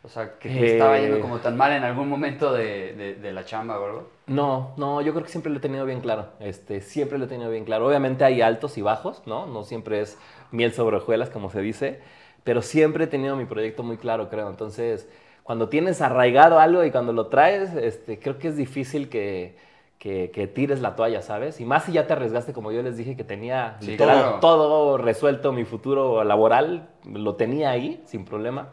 O 0.09 0.11
sea, 0.11 0.39
que 0.39 0.49
Eh. 0.49 0.73
estaba 0.73 0.99
yendo 0.99 1.21
como 1.21 1.37
tan 1.37 1.55
mal 1.59 1.71
en 1.73 1.85
algún 1.85 2.09
momento 2.09 2.51
de, 2.55 2.95
de- 2.95 3.15
de 3.17 3.33
la 3.33 3.45
chamba 3.45 3.75
algo. 3.75 4.09
No, 4.27 4.73
no, 4.79 5.03
yo 5.03 5.13
creo 5.13 5.23
que 5.23 5.31
siempre 5.31 5.53
lo 5.53 5.59
he 5.59 5.61
tenido 5.61 5.85
bien 5.85 6.01
claro. 6.01 6.29
Este, 6.41 6.81
siempre 6.81 7.19
lo 7.19 7.27
he 7.27 7.29
tenido 7.29 7.51
bien 7.51 7.67
claro. 7.67 7.87
Obviamente 7.87 8.25
hay 8.25 8.41
altos 8.41 8.79
y 8.79 8.83
bajos, 8.83 9.21
¿no? 9.27 9.45
No 9.45 9.65
siempre 9.65 10.01
es 10.01 10.17
miel 10.51 10.73
sobre 10.73 10.97
hojuelas, 10.97 11.29
como 11.29 11.51
se 11.51 11.61
dice, 11.61 12.01
pero 12.43 12.63
siempre 12.63 13.05
he 13.05 13.07
tenido 13.07 13.37
mi 13.37 13.45
proyecto 13.45 13.83
muy 13.83 13.99
claro, 13.99 14.31
creo. 14.31 14.49
Entonces, 14.49 15.07
cuando 15.43 15.69
tienes 15.69 16.01
arraigado 16.01 16.59
algo 16.59 16.85
y 16.85 16.91
cuando 16.91 17.13
lo 17.13 17.27
traes, 17.27 17.75
este, 17.75 18.19
creo 18.19 18.39
que 18.39 18.49
es 18.49 18.57
difícil 18.57 19.11
que, 19.11 19.57
que- 19.99 20.31
que 20.33 20.47
tires 20.47 20.81
la 20.81 20.97
toalla, 20.97 21.21
¿sabes? 21.21 21.61
Y 21.61 21.67
más 21.67 21.85
si 21.85 21.93
ya 21.93 22.07
te 22.07 22.15
arriesgaste, 22.15 22.55
como 22.55 22.73
yo 22.73 22.83
les 22.83 22.97
dije, 22.97 23.15
que 23.15 23.25
tenía 23.25 23.77
Sí, 23.81 23.91
literal 23.91 24.23
claro. 24.23 24.41
todo 24.41 24.97
resuelto, 24.97 25.53
mi 25.53 25.67
futuro 25.67 26.25
laboral, 26.25 26.89
lo 27.05 27.35
tenía 27.35 27.69
ahí, 27.71 28.01
sin 28.07 28.25
problema. 28.25 28.71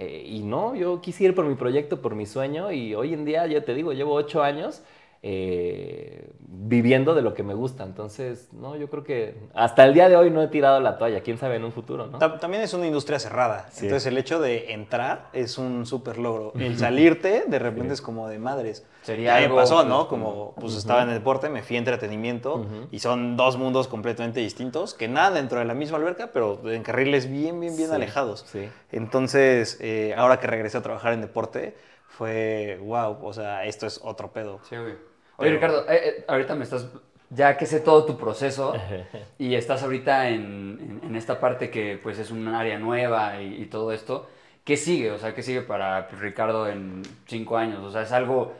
Eh, 0.00 0.24
y 0.26 0.42
no, 0.42 0.76
yo 0.76 1.00
quise 1.00 1.24
ir 1.24 1.34
por 1.34 1.44
mi 1.44 1.56
proyecto, 1.56 2.00
por 2.00 2.14
mi 2.14 2.24
sueño, 2.24 2.70
y 2.70 2.94
hoy 2.94 3.12
en 3.12 3.24
día, 3.24 3.46
ya 3.48 3.64
te 3.64 3.74
digo, 3.74 3.92
llevo 3.92 4.14
ocho 4.14 4.42
años 4.44 4.82
eh, 5.22 6.30
viviendo 6.40 7.14
de 7.14 7.22
lo 7.22 7.34
que 7.34 7.42
me 7.42 7.54
gusta. 7.54 7.84
Entonces, 7.84 8.48
no, 8.52 8.76
yo 8.76 8.88
creo 8.90 9.04
que 9.04 9.34
hasta 9.54 9.84
el 9.84 9.94
día 9.94 10.08
de 10.08 10.16
hoy 10.16 10.30
no 10.30 10.42
he 10.42 10.48
tirado 10.48 10.80
la 10.80 10.98
toalla. 10.98 11.22
Quién 11.22 11.38
sabe 11.38 11.56
en 11.56 11.64
un 11.64 11.72
futuro, 11.72 12.06
¿no? 12.06 12.18
Ta- 12.18 12.38
También 12.38 12.62
es 12.62 12.74
una 12.74 12.86
industria 12.86 13.18
cerrada. 13.18 13.68
Sí. 13.70 13.86
Entonces 13.86 14.06
el 14.06 14.18
hecho 14.18 14.40
de 14.40 14.72
entrar 14.72 15.28
es 15.32 15.58
un 15.58 15.86
súper 15.86 16.18
logro. 16.18 16.52
El 16.58 16.78
salirte 16.78 17.44
de 17.46 17.58
repente 17.58 17.94
es 17.94 18.00
como 18.02 18.28
de 18.28 18.38
madres. 18.38 18.86
Sería 19.02 19.34
Ya 19.34 19.38
me 19.40 19.44
algo, 19.46 19.56
pasó, 19.56 19.84
¿no? 19.84 20.08
como- 20.08 20.28
Como 20.28 20.54
pues 20.56 20.74
estaba 20.74 21.02
en 21.02 21.08
el 21.08 21.14
deporte, 21.14 21.48
me 21.48 21.62
fui 21.62 21.76
a 21.76 21.78
entretenimiento 21.78 22.66
y 22.90 22.98
son 22.98 23.36
dos 23.36 23.56
mundos 23.56 23.88
completamente 23.88 24.40
distintos, 24.40 24.94
que 24.94 25.08
nada 25.08 25.30
dentro 25.32 25.58
de 25.58 25.64
la 25.64 25.74
misma 25.74 25.96
alberca, 25.98 26.30
pero 26.32 26.60
en 26.70 26.82
carriles 26.82 27.30
bien, 27.30 27.58
bien, 27.60 27.76
bien 27.76 27.88
Sí, 27.88 27.94
alejados. 27.94 28.44
sí. 28.46 28.68
Entonces, 28.92 29.78
eh, 29.80 30.14
ahora 30.16 30.38
que 30.40 30.46
regresé 30.46 30.78
a 30.78 30.82
trabajar 30.82 31.12
en 31.12 31.20
deporte, 31.22 31.74
fue 32.08 32.78
wow, 32.82 33.18
o 33.22 33.32
sea, 33.32 33.64
esto 33.64 33.86
es 33.86 34.00
otro 34.02 34.32
pedo. 34.32 34.60
Sí, 34.68 34.76
güey. 34.76 34.94
Oye, 35.38 35.50
Ricardo, 35.52 35.88
eh, 35.88 36.00
eh, 36.20 36.24
ahorita 36.28 36.54
me 36.56 36.64
estás, 36.64 36.88
ya 37.30 37.56
que 37.56 37.66
sé 37.66 37.80
todo 37.80 38.04
tu 38.04 38.16
proceso 38.18 38.74
y 39.38 39.54
estás 39.54 39.82
ahorita 39.82 40.28
en, 40.30 41.00
en- 41.02 41.08
en 41.10 41.16
esta 41.16 41.40
parte 41.40 41.70
que 41.70 41.98
pues 42.02 42.18
es 42.18 42.30
un 42.30 42.48
área 42.48 42.78
nueva 42.78 43.40
y, 43.42 43.62
y 43.62 43.66
todo 43.66 43.92
esto, 43.92 44.28
¿qué 44.64 44.76
sigue? 44.76 45.10
O 45.12 45.18
sea, 45.18 45.34
¿qué 45.34 45.42
sigue 45.42 45.62
para 45.62 46.08
Ricardo 46.08 46.68
en 46.68 47.02
cinco 47.26 47.56
años? 47.56 47.80
O 47.84 47.90
sea, 47.90 48.02
¿es 48.02 48.12
algo, 48.12 48.52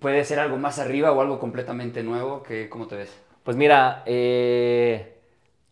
puede 0.00 0.24
ser 0.24 0.38
algo 0.40 0.56
más 0.56 0.78
arriba 0.78 1.12
o 1.12 1.20
algo 1.20 1.38
completamente 1.40 2.02
nuevo? 2.02 2.42
¿Qué, 2.44 2.68
¿Cómo 2.68 2.86
te 2.86 2.96
ves? 2.96 3.18
Pues 3.44 3.56
mira, 3.56 4.02
eh, 4.06 5.14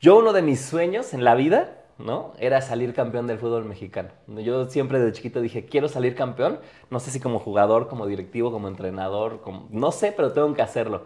yo 0.01 0.19
uno 0.19 0.33
de 0.33 0.43
mis 0.43 0.61
sueños 0.61 1.15
en 1.15 1.25
la 1.25 1.35
vida 1.37 1.78
¿no? 1.99 2.33
Era 2.39 2.61
salir 2.61 2.95
campeón 2.95 3.27
del 3.27 3.39
fútbol 3.39 3.65
mexicano. 3.65 4.11
Yo 4.29 4.67
siempre 4.67 5.01
de 5.01 5.13
chiquito 5.13 5.41
dije, 5.41 5.67
quiero 5.67 5.89
salir 5.89 6.15
campeón, 6.15 6.61
no 6.91 7.01
sé 7.01 7.11
si 7.11 7.21
como 7.21 7.39
jugador, 7.39 7.89
como 7.89 8.07
directivo, 8.07 8.53
como 8.53 8.69
entrenador, 8.69 9.41
como, 9.41 9.67
no 9.71 9.93
sé, 9.93 10.13
pero 10.13 10.33
tengo 10.33 10.55
que 10.55 10.63
hacerlo. 10.63 11.03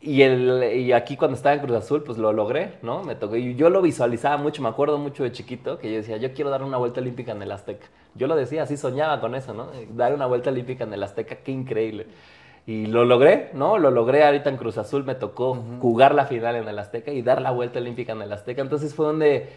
Y, 0.00 0.22
el, 0.22 0.64
y 0.74 0.92
aquí 0.92 1.16
cuando 1.16 1.36
estaba 1.36 1.54
en 1.54 1.60
Cruz 1.60 1.76
Azul, 1.76 2.02
pues 2.02 2.18
lo 2.18 2.32
logré, 2.32 2.74
¿no? 2.82 3.04
Me 3.04 3.14
tocó. 3.14 3.36
Y 3.36 3.54
yo 3.54 3.70
lo 3.70 3.80
visualizaba 3.80 4.36
mucho, 4.36 4.60
me 4.60 4.68
acuerdo 4.68 4.98
mucho 4.98 5.22
de 5.22 5.30
chiquito, 5.30 5.78
que 5.78 5.90
yo 5.90 5.98
decía, 5.98 6.16
yo 6.16 6.32
quiero 6.34 6.50
dar 6.50 6.64
una 6.64 6.76
vuelta 6.76 7.00
olímpica 7.00 7.30
en 7.32 7.40
el 7.40 7.52
Azteca. 7.52 7.86
Yo 8.16 8.26
lo 8.26 8.34
decía, 8.34 8.64
así 8.64 8.76
soñaba 8.76 9.20
con 9.20 9.36
eso, 9.36 9.54
¿no? 9.54 9.68
Dar 9.94 10.12
una 10.12 10.26
vuelta 10.26 10.50
olímpica 10.50 10.84
en 10.84 10.92
el 10.92 11.02
Azteca, 11.04 11.36
qué 11.36 11.52
increíble. 11.52 12.08
Y 12.66 12.86
lo 12.86 13.04
logré, 13.04 13.50
¿no? 13.54 13.78
Lo 13.78 13.90
logré 13.90 14.24
ahorita 14.24 14.50
en 14.50 14.56
Cruz 14.56 14.76
Azul, 14.76 15.04
me 15.04 15.14
tocó 15.14 15.54
jugar 15.80 16.14
la 16.14 16.26
final 16.26 16.56
en 16.56 16.68
el 16.68 16.78
Azteca 16.78 17.12
y 17.12 17.22
dar 17.22 17.40
la 17.40 17.52
vuelta 17.52 17.78
olímpica 17.78 18.12
en 18.12 18.22
el 18.22 18.32
Azteca. 18.32 18.60
Entonces 18.60 18.94
fue 18.94 19.06
donde, 19.06 19.50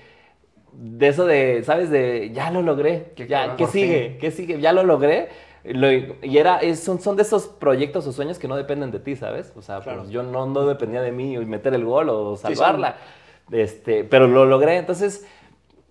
de 0.78 1.08
eso 1.08 1.26
de, 1.26 1.64
¿sabes? 1.64 1.90
De, 1.90 2.32
ya 2.34 2.52
lo 2.52 2.62
logré, 2.62 3.14
Qué 3.16 3.28
ya, 3.28 3.56
¿qué 3.56 3.66
sigue? 3.68 4.10
fin. 4.10 4.18
¿Qué 4.20 4.32
sigue? 4.32 4.60
Ya 4.62 4.74
lo 4.74 4.84
logré. 4.84 5.30
Lo- 5.64 5.92
y 5.92 6.38
era, 6.38 6.60
es- 6.60 6.80
son, 6.82 7.00
son 7.02 7.16
de 7.16 7.24
esos 7.24 7.48
proyectos 7.48 8.06
o 8.08 8.12
sueños 8.12 8.38
que 8.38 8.48
no 8.48 8.56
dependen 8.56 8.92
de 8.92 9.00
ti, 9.00 9.16
¿sabes? 9.16 9.52
O 9.56 9.62
sea, 9.62 9.80
Claro. 9.80 10.02
pues 10.02 10.12
yo 10.12 10.22
no, 10.22 10.46
no 10.46 10.66
dependía 10.68 11.02
de 11.02 11.12
mí 11.12 11.38
meter 11.46 11.74
el 11.74 11.86
gol 11.86 12.10
o 12.10 12.36
Sí, 12.38 12.44
salvarla. 12.44 12.98
Este, 13.52 14.04
pero 14.04 14.28
lo 14.28 14.46
logré. 14.46 14.78
Entonces, 14.78 15.26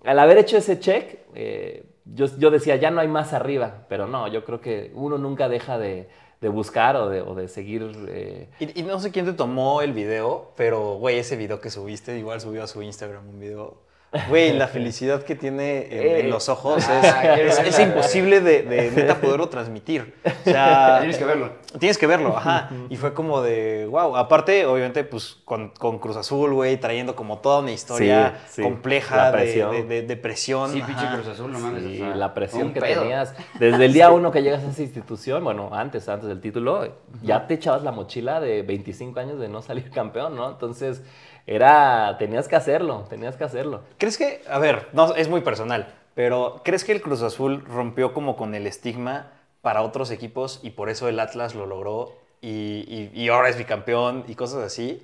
al 0.04 0.18
haber 0.18 0.38
hecho 0.38 0.56
ese 0.58 0.78
check, 0.78 1.18
eh, 1.34 1.84
yo, 2.04 2.26
yo 2.38 2.50
decía, 2.50 2.76
ya 2.76 2.90
no 2.90 3.00
hay 3.00 3.08
más 3.08 3.32
arriba. 3.32 3.86
Pero 3.88 4.06
no, 4.06 4.28
yo 4.28 4.44
creo 4.44 4.60
que 4.60 4.92
uno 4.94 5.18
nunca 5.18 5.48
deja 5.48 5.78
de, 5.78 6.08
de 6.40 6.48
buscar 6.48 6.94
o 6.96 7.08
de, 7.08 7.22
o 7.22 7.34
de 7.34 7.48
seguir. 7.48 7.90
eh, 8.08 8.48
Y, 8.60 8.80
y 8.80 8.82
no 8.84 9.00
sé 9.00 9.10
quién 9.10 9.24
te 9.24 9.32
tomó 9.32 9.82
el 9.82 9.92
video, 9.92 10.52
pero, 10.56 10.94
güey, 10.96 11.18
ese 11.18 11.36
video 11.36 11.60
que 11.60 11.70
subiste, 11.70 12.16
igual 12.18 12.40
subió 12.40 12.62
a 12.62 12.66
su 12.66 12.82
Instagram 12.82 13.28
un 13.28 13.40
video. 13.40 13.82
Güey, 14.28 14.52
la 14.58 14.68
felicidad 14.68 15.22
que 15.22 15.34
tiene 15.34 15.86
en, 15.90 16.16
en 16.20 16.26
Eh. 16.26 16.28
los 16.28 16.48
ojos 16.48 16.84
es, 17.38 17.78
imposible 17.80 18.40
de, 18.40 18.62
de 18.62 18.90
neta 18.90 19.16
poderlo 19.16 19.48
transmitir. 19.48 20.14
O 20.24 20.44
sea, 20.44 20.96
Tienes 21.00 21.18
que 21.18 21.24
verlo. 21.24 21.52
Tienes 21.78 21.98
que 21.98 22.06
verlo, 22.06 22.36
ajá. 22.36 22.70
Y 22.88 22.96
fue 22.96 23.12
como 23.14 23.42
de, 23.42 23.86
wow. 23.90 24.16
Aparte, 24.16 24.64
obviamente, 24.66 25.02
pues 25.04 25.38
con, 25.44 25.70
con 25.70 25.98
Cruz 25.98 26.16
Azul, 26.16 26.52
güey, 26.54 26.76
trayendo 26.78 27.16
como 27.16 27.38
toda 27.38 27.58
una 27.60 27.72
historia 27.72 28.40
Sí, 28.46 28.56
sí. 28.56 28.62
compleja 28.62 29.26
de- 29.30 29.38
presión. 29.38 29.70
De, 29.72 29.82
de- 29.84 30.02
de 30.02 30.16
presión. 30.16 30.70
Sí, 30.72 30.80
pinche. 30.82 31.04
Cruz 31.14 31.26
Azul, 31.28 31.50
no 31.52 31.58
mames. 31.58 31.84
o 31.84 31.96
sea, 31.96 32.14
la 32.14 32.32
presión 32.34 32.72
que 32.72 32.80
pedo. 32.80 33.02
tenías. 33.02 33.34
Desde 33.58 33.84
el 33.84 33.92
día 33.92 34.10
uno 34.10 34.30
que 34.30 34.42
llegas 34.42 34.62
a 34.64 34.70
esa 34.70 34.82
institución, 34.82 35.42
bueno, 35.42 35.70
antes, 35.72 36.08
antes 36.08 36.28
del 36.28 36.40
título, 36.40 36.94
ya 37.22 37.46
te 37.46 37.54
echabas 37.54 37.82
la 37.82 37.90
mochila 37.92 38.40
de 38.40 38.62
25 38.62 39.18
años 39.18 39.38
de 39.40 39.48
no 39.48 39.60
salir 39.62 39.90
campeón, 39.90 40.36
¿no? 40.36 40.48
Entonces, 40.50 41.02
era, 41.46 42.16
tenías 42.18 42.48
que 42.48 42.56
hacerlo, 42.56 43.04
tenías 43.08 43.36
que 43.36 43.44
hacerlo. 43.44 43.82
¿Crees 43.98 44.16
que, 44.18 44.42
a 44.48 44.58
ver, 44.58 44.88
no, 44.92 45.14
es 45.14 45.28
muy 45.28 45.40
personal, 45.42 45.92
pero 46.14 46.60
¿crees 46.64 46.84
que 46.84 46.92
el 46.92 47.02
Cruz 47.02 47.22
Azul 47.22 47.64
rompió 47.66 48.12
como 48.14 48.36
con 48.36 48.54
el 48.54 48.66
estigma 48.66 49.32
para 49.62 49.82
otros 49.82 50.10
equipos 50.10 50.60
y 50.62 50.70
por 50.70 50.88
eso 50.90 51.08
el 51.08 51.20
Atlas 51.20 51.54
lo 51.54 51.66
logró 51.66 52.12
y, 52.40 52.84
y- 52.88 53.10
y 53.14 53.28
ahora 53.28 53.48
es 53.48 53.58
bicampeón 53.58 54.24
y 54.28 54.34
cosas 54.34 54.62
así? 54.62 55.02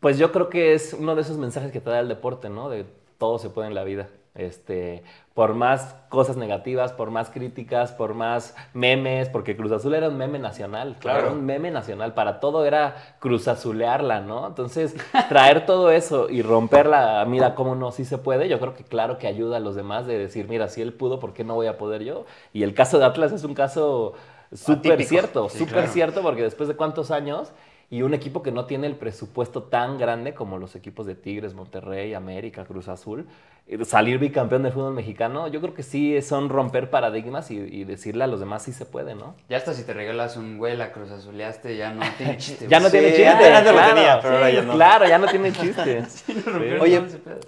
Pues 0.00 0.18
yo 0.18 0.32
creo 0.32 0.50
que 0.50 0.74
es 0.74 0.94
uno 0.94 1.14
de 1.14 1.22
esos 1.22 1.38
mensajes 1.38 1.72
que 1.72 1.80
te 1.80 1.90
da 1.90 2.00
el 2.00 2.08
deporte, 2.08 2.48
¿no? 2.50 2.68
De 2.70 2.84
todo 3.18 3.38
se 3.38 3.50
puede 3.50 3.68
en 3.68 3.74
la 3.74 3.84
vida. 3.84 4.08
Este, 4.34 5.04
por 5.32 5.54
más 5.54 5.94
cosas 6.08 6.36
negativas, 6.36 6.92
por 6.92 7.10
más 7.12 7.30
críticas, 7.30 7.92
por 7.92 8.14
más 8.14 8.56
memes, 8.72 9.28
porque 9.28 9.56
Cruz 9.56 9.70
Azul 9.70 9.94
era 9.94 10.08
un 10.08 10.16
meme 10.16 10.40
nacional, 10.40 10.96
claro, 10.98 11.20
era 11.20 11.30
un 11.30 11.46
meme 11.46 11.70
nacional, 11.70 12.14
para 12.14 12.40
todo 12.40 12.64
era 12.64 12.96
Cruz 13.20 13.46
Azulearla, 13.46 14.20
¿no? 14.20 14.46
Entonces, 14.48 14.96
traer 15.28 15.66
todo 15.66 15.92
eso 15.92 16.28
y 16.30 16.42
romperla, 16.42 17.24
mira 17.28 17.54
cómo 17.54 17.76
no, 17.76 17.92
sí 17.92 18.04
se 18.04 18.18
puede, 18.18 18.48
yo 18.48 18.58
creo 18.58 18.74
que 18.74 18.82
claro 18.82 19.18
que 19.18 19.28
ayuda 19.28 19.58
a 19.58 19.60
los 19.60 19.76
demás 19.76 20.06
de 20.06 20.18
decir, 20.18 20.48
mira, 20.48 20.68
si 20.68 20.82
él 20.82 20.92
pudo, 20.92 21.20
¿por 21.20 21.32
qué 21.32 21.44
no 21.44 21.54
voy 21.54 21.68
a 21.68 21.78
poder 21.78 22.02
yo? 22.02 22.26
Y 22.52 22.64
el 22.64 22.74
caso 22.74 22.98
de 22.98 23.04
Atlas 23.04 23.30
es 23.30 23.44
un 23.44 23.54
caso 23.54 24.14
súper 24.52 25.04
cierto, 25.04 25.48
Sí, 25.48 25.58
súper 25.58 25.74
claro. 25.74 25.92
cierto, 25.92 26.22
porque 26.22 26.42
después 26.42 26.68
de 26.68 26.74
cuántos 26.74 27.12
años 27.12 27.52
y 27.94 28.02
un 28.02 28.12
equipo 28.12 28.42
que 28.42 28.50
no 28.50 28.64
tiene 28.64 28.88
el 28.88 28.96
presupuesto 28.96 29.62
tan 29.62 29.98
grande 29.98 30.34
como 30.34 30.58
los 30.58 30.74
equipos 30.74 31.06
de 31.06 31.14
Tigres, 31.14 31.54
Monterrey, 31.54 32.12
América, 32.12 32.64
Cruz 32.64 32.88
Azul, 32.88 33.24
eh, 33.68 33.84
salir 33.84 34.18
bicampeón 34.18 34.64
del 34.64 34.72
fútbol 34.72 34.94
mexicano, 34.94 35.46
yo 35.46 35.60
creo 35.60 35.74
que 35.74 35.84
sí 35.84 36.20
son 36.20 36.48
romper 36.48 36.90
paradigmas 36.90 37.52
y, 37.52 37.56
y 37.56 37.84
decirle 37.84 38.24
a 38.24 38.26
los 38.26 38.40
demás 38.40 38.64
sí 38.64 38.72
se 38.72 38.84
puede, 38.84 39.14
¿no? 39.14 39.36
Ya 39.48 39.58
hasta 39.58 39.74
si 39.74 39.84
te 39.84 39.94
regalas 39.94 40.36
un 40.36 40.58
güey, 40.58 40.76
la 40.76 40.90
cruz 40.90 41.12
azuleaste, 41.12 41.76
ya 41.76 41.92
no 41.92 42.02
tiene 42.18 42.36
chiste. 42.38 42.66
Ya 42.68 42.80
no 42.80 42.86
Sí, 42.86 42.98
tiene 42.98 43.06
chiste, 43.14 43.32
lo 43.32 43.36
claro, 43.70 43.94
tenía, 43.94 44.20
pero 44.20 44.34
ahora 44.34 44.50
ya 44.50 44.62
no. 44.62 44.72
Claro, 44.72 45.06
ya 45.06 45.18
no 45.18 45.26
tiene 45.28 45.52
chiste. 45.52 46.02
Oye, 46.80 46.80
Oye, 46.80 47.02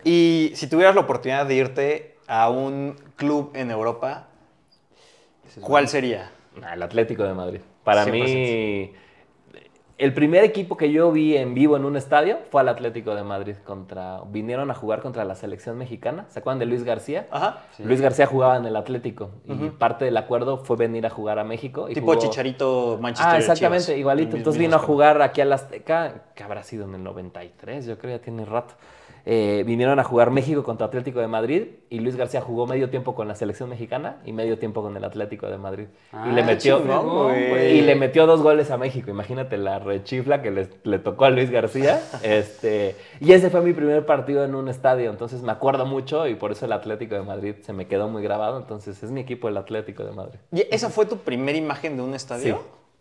y 0.04 0.52
si 0.54 0.68
tuvieras 0.68 0.94
la 0.94 1.00
oportunidad 1.00 1.44
de 1.46 1.54
irte 1.56 2.18
a 2.28 2.50
un 2.50 2.94
club 3.16 3.50
en 3.54 3.72
Europa, 3.72 4.28
¿cuál 5.60 5.88
sería? 5.88 6.30
El 6.72 6.82
Atlético 6.84 7.24
de 7.24 7.34
Madrid. 7.34 7.60
Para 7.82 8.04
100%. 8.04 8.10
mí, 8.12 8.92
el 9.98 10.12
primer 10.12 10.44
equipo 10.44 10.76
que 10.76 10.92
yo 10.92 11.10
vi 11.10 11.36
en 11.36 11.54
vivo 11.54 11.76
en 11.76 11.84
un 11.86 11.96
estadio 11.96 12.38
fue 12.50 12.60
al 12.60 12.68
Atlético 12.68 13.14
de 13.14 13.22
Madrid. 13.22 13.56
Contra, 13.64 14.20
vinieron 14.28 14.70
a 14.70 14.74
jugar 14.74 15.00
contra 15.00 15.24
la 15.24 15.34
selección 15.34 15.78
mexicana. 15.78 16.26
¿Se 16.28 16.38
acuerdan 16.40 16.58
de 16.58 16.66
Luis 16.66 16.84
García? 16.84 17.26
Ajá. 17.30 17.62
Sí. 17.76 17.82
Luis 17.84 18.00
García 18.02 18.26
jugaba 18.26 18.56
en 18.58 18.66
el 18.66 18.76
Atlético 18.76 19.30
y 19.46 19.54
parte 19.70 20.04
del 20.04 20.16
acuerdo 20.18 20.58
fue 20.58 20.76
venir 20.76 21.06
a 21.06 21.10
jugar 21.10 21.38
a 21.38 21.44
México. 21.44 21.88
Y 21.88 21.94
Tipo 21.94 22.12
jugó- 22.12 22.20
Chicharito 22.20 22.98
Manchester. 23.00 23.34
Ah, 23.34 23.38
exactamente, 23.38 23.84
Chivas. 23.86 23.98
igualito. 23.98 24.36
Entonces 24.36 24.60
vino 24.60 24.76
a 24.76 24.80
jugar 24.80 25.22
aquí 25.22 25.40
al 25.40 25.52
Azteca, 25.52 26.24
que 26.34 26.42
habrá 26.42 26.62
sido 26.62 26.84
en 26.84 26.94
el 26.94 27.02
93, 27.02 27.86
yo 27.86 27.96
creo, 27.98 28.16
ya 28.18 28.22
tiene 28.22 28.44
rato. 28.44 28.74
Eh, 29.28 29.64
vinieron 29.66 29.98
a 29.98 30.04
jugar 30.04 30.30
México 30.30 30.62
contra 30.62 30.86
Atlético 30.86 31.18
de 31.18 31.26
Madrid 31.26 31.64
y 31.90 31.98
Luis 31.98 32.14
García 32.14 32.40
jugó 32.40 32.64
medio 32.68 32.90
tiempo 32.90 33.16
con 33.16 33.26
la 33.26 33.34
selección 33.34 33.68
mexicana 33.68 34.18
y 34.24 34.32
medio 34.32 34.56
tiempo 34.60 34.82
con 34.82 34.96
el 34.96 35.02
Atlético 35.04 35.48
de 35.48 35.58
Madrid. 35.58 35.86
Ah, 36.12 36.28
y, 36.30 36.32
le 36.32 36.42
qué 36.42 36.46
metió, 36.46 36.78
chingón, 36.78 37.34
y 37.60 37.80
le 37.80 37.96
metió 37.96 38.24
dos 38.26 38.40
goles 38.40 38.70
a 38.70 38.76
México. 38.78 39.10
Imagínate 39.10 39.56
la 39.56 39.80
rechifla 39.80 40.42
que 40.42 40.52
les- 40.52 40.70
le 40.84 41.00
tocó 41.00 41.24
a 41.24 41.30
Luis 41.30 41.50
García. 41.50 42.00
este, 42.22 42.94
y 43.20 43.32
ese 43.32 43.50
fue 43.50 43.62
mi 43.62 43.72
primer 43.72 44.06
partido 44.06 44.44
en 44.44 44.54
un 44.54 44.68
estadio. 44.68 45.10
Entonces 45.10 45.42
me 45.42 45.50
acuerdo 45.50 45.86
mucho 45.86 46.28
y 46.28 46.36
por 46.36 46.52
eso 46.52 46.66
el 46.66 46.72
Atlético 46.72 47.16
de 47.16 47.22
Madrid 47.22 47.56
se 47.62 47.72
me 47.72 47.88
quedó 47.88 48.08
muy 48.08 48.22
grabado. 48.22 48.58
Entonces 48.60 49.02
es 49.02 49.10
mi 49.10 49.22
equipo 49.22 49.48
el 49.48 49.56
Atlético 49.56 50.04
de 50.04 50.12
Madrid. 50.12 50.38
¿Y 50.52 50.64
esa 50.70 50.88
fue 50.88 51.04
tu 51.04 51.16
primera 51.16 51.58
imagen 51.58 51.96
de 51.96 52.02
un 52.04 52.14
estadio? 52.14 52.60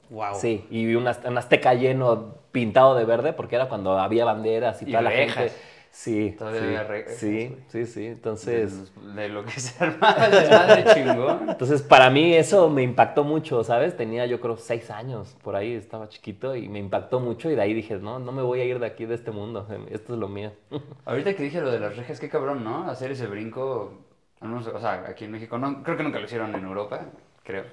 Wow. 0.09 0.33
Sí, 0.33 0.65
y 0.71 0.95
un, 0.95 1.07
az- 1.07 1.21
un 1.27 1.37
azteca 1.37 1.75
lleno, 1.75 2.35
pintado 2.51 2.95
de 2.95 3.05
verde, 3.05 3.33
porque 3.33 3.55
era 3.57 3.69
cuando 3.69 3.99
había 3.99 4.25
banderas 4.25 4.81
y, 4.81 4.85
Y 4.85 4.87
toda 4.91 5.03
la 5.03 5.11
gente. 5.11 5.51
Sí, 5.95 6.35
Todavía 6.37 6.85
sí, 7.07 7.15
sí, 7.15 7.57
sí, 7.69 7.85
sí. 7.85 8.05
Entonces, 8.07 8.91
De 9.15 9.29
lo 9.29 9.45
que 9.45 9.51
se 9.61 9.81
armaba 9.81 10.25
el 10.25 10.31
desmadre 10.31 10.93
chingón. 10.93 11.49
entonces, 11.51 11.81
para 11.81 12.09
mí 12.09 12.33
eso 12.35 12.69
me 12.69 12.83
impactó 12.83 13.23
mucho, 13.23 13.63
¿sabes? 13.63 13.95
Tenía 13.95 14.25
yo 14.25 14.41
creo 14.41 14.57
seis 14.57 14.91
años, 14.91 15.37
por 15.41 15.55
ahí 15.55 15.73
estaba 15.73 16.09
chiquito 16.09 16.53
y 16.53 16.67
me 16.67 16.79
impactó 16.79 17.21
mucho 17.21 17.49
y 17.49 17.55
de 17.55 17.61
ahí 17.61 17.73
dije, 17.73 17.95
no, 17.95 18.19
no 18.19 18.33
me 18.33 18.41
voy 18.41 18.59
a 18.59 18.65
ir 18.65 18.77
de 18.79 18.85
aquí, 18.85 19.05
de 19.05 19.15
este 19.15 19.31
mundo, 19.31 19.65
esto 19.89 20.13
es 20.13 20.19
lo 20.19 20.27
mío. 20.27 20.51
Ahorita 21.05 21.33
que 21.33 21.43
dije 21.43 21.61
lo 21.61 21.71
de 21.71 21.79
las 21.79 21.95
rejas, 21.95 22.19
qué 22.19 22.27
cabrón, 22.27 22.65
¿no? 22.65 22.89
Hacer 22.89 23.11
ese 23.11 23.27
brinco, 23.27 23.93
no 24.41 24.61
sé, 24.61 24.71
o 24.71 24.79
sea, 24.81 25.05
aquí 25.07 25.23
en 25.23 25.31
México, 25.31 25.57
no, 25.57 25.81
creo 25.81 25.95
que 25.95 26.03
nunca 26.03 26.19
lo 26.19 26.25
hicieron 26.25 26.53
en 26.53 26.65
Europa, 26.65 27.05
creo. 27.43 27.63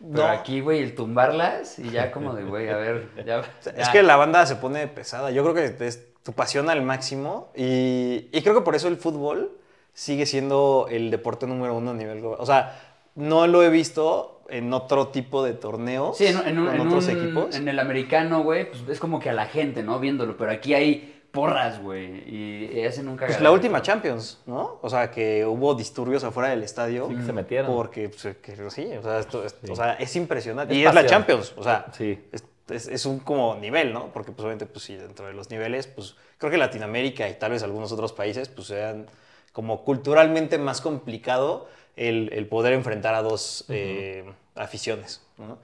Pero 0.00 0.24
No. 0.24 0.26
aquí, 0.28 0.60
güey, 0.60 0.82
el 0.82 0.96
tumbarlas 0.96 1.78
y 1.78 1.90
ya 1.90 2.10
como 2.10 2.34
de, 2.34 2.42
güey, 2.42 2.68
a 2.68 2.76
ver, 2.76 3.10
ya. 3.24 3.42
Ya. 3.64 3.70
Es 3.76 3.88
que 3.90 4.02
la 4.02 4.16
banda 4.16 4.44
se 4.44 4.56
pone 4.56 4.88
pesada. 4.88 5.30
Yo 5.30 5.44
creo 5.44 5.54
que 5.54 5.86
es 5.86 6.09
tu 6.22 6.32
pasión 6.32 6.68
al 6.70 6.82
máximo 6.82 7.48
y, 7.56 8.28
y 8.32 8.42
creo 8.42 8.54
que 8.54 8.60
por 8.60 8.74
eso 8.74 8.88
el 8.88 8.96
fútbol 8.96 9.52
sigue 9.94 10.26
siendo 10.26 10.86
el 10.90 11.10
deporte 11.10 11.46
número 11.46 11.74
uno 11.76 11.90
a 11.90 11.94
nivel 11.94 12.20
global. 12.20 12.38
O 12.40 12.46
sea, 12.46 12.78
no 13.14 13.46
lo 13.46 13.62
he 13.62 13.70
visto 13.70 14.42
en 14.48 14.72
otro 14.72 15.08
tipo 15.08 15.42
de 15.44 15.52
torneos 15.54 16.16
Sí, 16.18 16.26
en, 16.26 16.38
en 16.46 16.58
un- 16.58 16.66
con 16.66 16.74
en 16.74 16.86
otros 16.86 17.06
un- 17.08 17.10
equipos. 17.16 17.54
En 17.56 17.68
el 17.68 17.78
americano, 17.78 18.42
güey, 18.42 18.68
pues 18.70 18.82
es 18.88 18.98
como 19.00 19.18
que 19.20 19.30
a 19.30 19.32
la 19.32 19.46
gente, 19.46 19.82
¿no? 19.82 19.98
Viéndolo, 20.00 20.36
pero 20.36 20.50
aquí 20.52 20.74
hay 20.74 21.16
porras, 21.30 21.80
güey, 21.80 22.24
y 22.28 22.84
hacen 22.84 23.06
un 23.06 23.14
Pues 23.16 23.28
cagadero. 23.28 23.44
la 23.44 23.50
última 23.52 23.80
Champions, 23.82 24.40
¿no? 24.46 24.78
O 24.82 24.90
sea, 24.90 25.12
que 25.12 25.46
hubo 25.46 25.74
disturbios 25.74 26.24
afuera 26.24 26.48
del 26.50 26.64
estadio. 26.64 27.06
Sí, 27.08 27.14
que 27.14 27.22
se 27.22 27.32
metieron. 27.32 27.72
Porque, 27.72 28.08
pues, 28.08 28.36
que 28.42 28.56
sí, 28.70 28.88
o 28.98 29.02
sea, 29.02 29.20
esto, 29.20 29.44
es, 29.44 29.54
Sí. 29.64 29.70
o 29.70 29.76
sea, 29.76 29.92
es 29.94 30.16
impresionante. 30.16 30.74
Es 30.74 30.80
y 30.80 30.84
es 30.84 30.92
la. 30.92 31.06
Champions, 31.06 31.54
o 31.56 31.62
sea, 31.62 31.86
Sí. 31.92 32.18
es, 32.32 32.42
es- 32.70 32.86
es 32.88 33.06
un 33.06 33.18
como 33.20 33.56
nivel, 33.56 33.92
¿no? 33.92 34.06
Porque, 34.12 34.32
pues, 34.32 34.40
obviamente, 34.44 34.66
pues 34.66 34.84
sí, 34.84 34.94
dentro 34.96 35.26
de 35.26 35.32
los 35.32 35.50
niveles, 35.50 35.86
pues, 35.86 36.16
creo 36.38 36.50
que 36.50 36.58
Latinoamérica 36.58 37.28
y 37.28 37.34
tal 37.34 37.52
vez 37.52 37.62
algunos 37.62 37.92
otros 37.92 38.12
países, 38.12 38.48
pues, 38.48 38.68
sean 38.68 39.06
como 39.52 39.84
culturalmente 39.84 40.58
más 40.58 40.80
complicado 40.80 41.68
el, 41.96 42.30
el 42.32 42.46
poder 42.46 42.72
enfrentar 42.72 43.14
a 43.14 43.22
dos 43.22 43.64
eh, 43.68 44.24
aficiones, 44.54 45.22
¿no? 45.38 45.58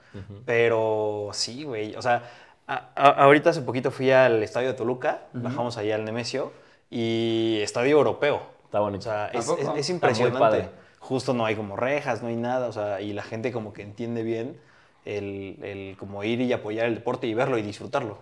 Pero 0.45 1.29
sí, 1.33 1.63
güey, 1.63 1.95
o 1.95 2.01
sea, 2.01 2.23
a- 2.67 2.89
a- 2.95 3.23
ahorita 3.23 3.51
hace 3.51 3.61
poquito 3.61 3.91
fui 3.91 4.11
al 4.11 4.43
estadio 4.43 4.67
de 4.69 4.73
Toluca, 4.73 5.21
bajamos 5.33 5.77
allá 5.77 5.95
al 5.95 6.03
Nemesio, 6.05 6.51
y 6.89 7.59
estadio 7.61 7.97
europeo. 7.97 8.41
Está 8.65 8.79
bonito. 8.79 9.01
O 9.09 9.11
sea, 9.11 9.25
¿A 9.25 9.29
es, 9.29 9.47
es- 9.77 9.89
impresionante. 9.89 10.69
Justo 10.99 11.33
no 11.33 11.45
hay 11.45 11.55
como 11.55 11.75
rejas, 11.77 12.21
no 12.21 12.27
hay 12.27 12.35
nada, 12.35 12.67
o 12.67 12.71
sea, 12.73 12.99
y 13.01 13.13
la 13.13 13.23
gente 13.23 13.51
como 13.51 13.71
que 13.71 13.81
entiende 13.83 14.23
bien 14.23 14.59
el, 15.07 15.57
el 15.63 15.97
como 15.97 16.23
ir 16.23 16.41
y 16.41 16.53
apoyar 16.53 16.85
el 16.87 16.95
deporte 16.95 17.27
y 17.27 17.33
verlo 17.33 17.57
y 17.57 17.61
disfrutarlo. 17.61 18.19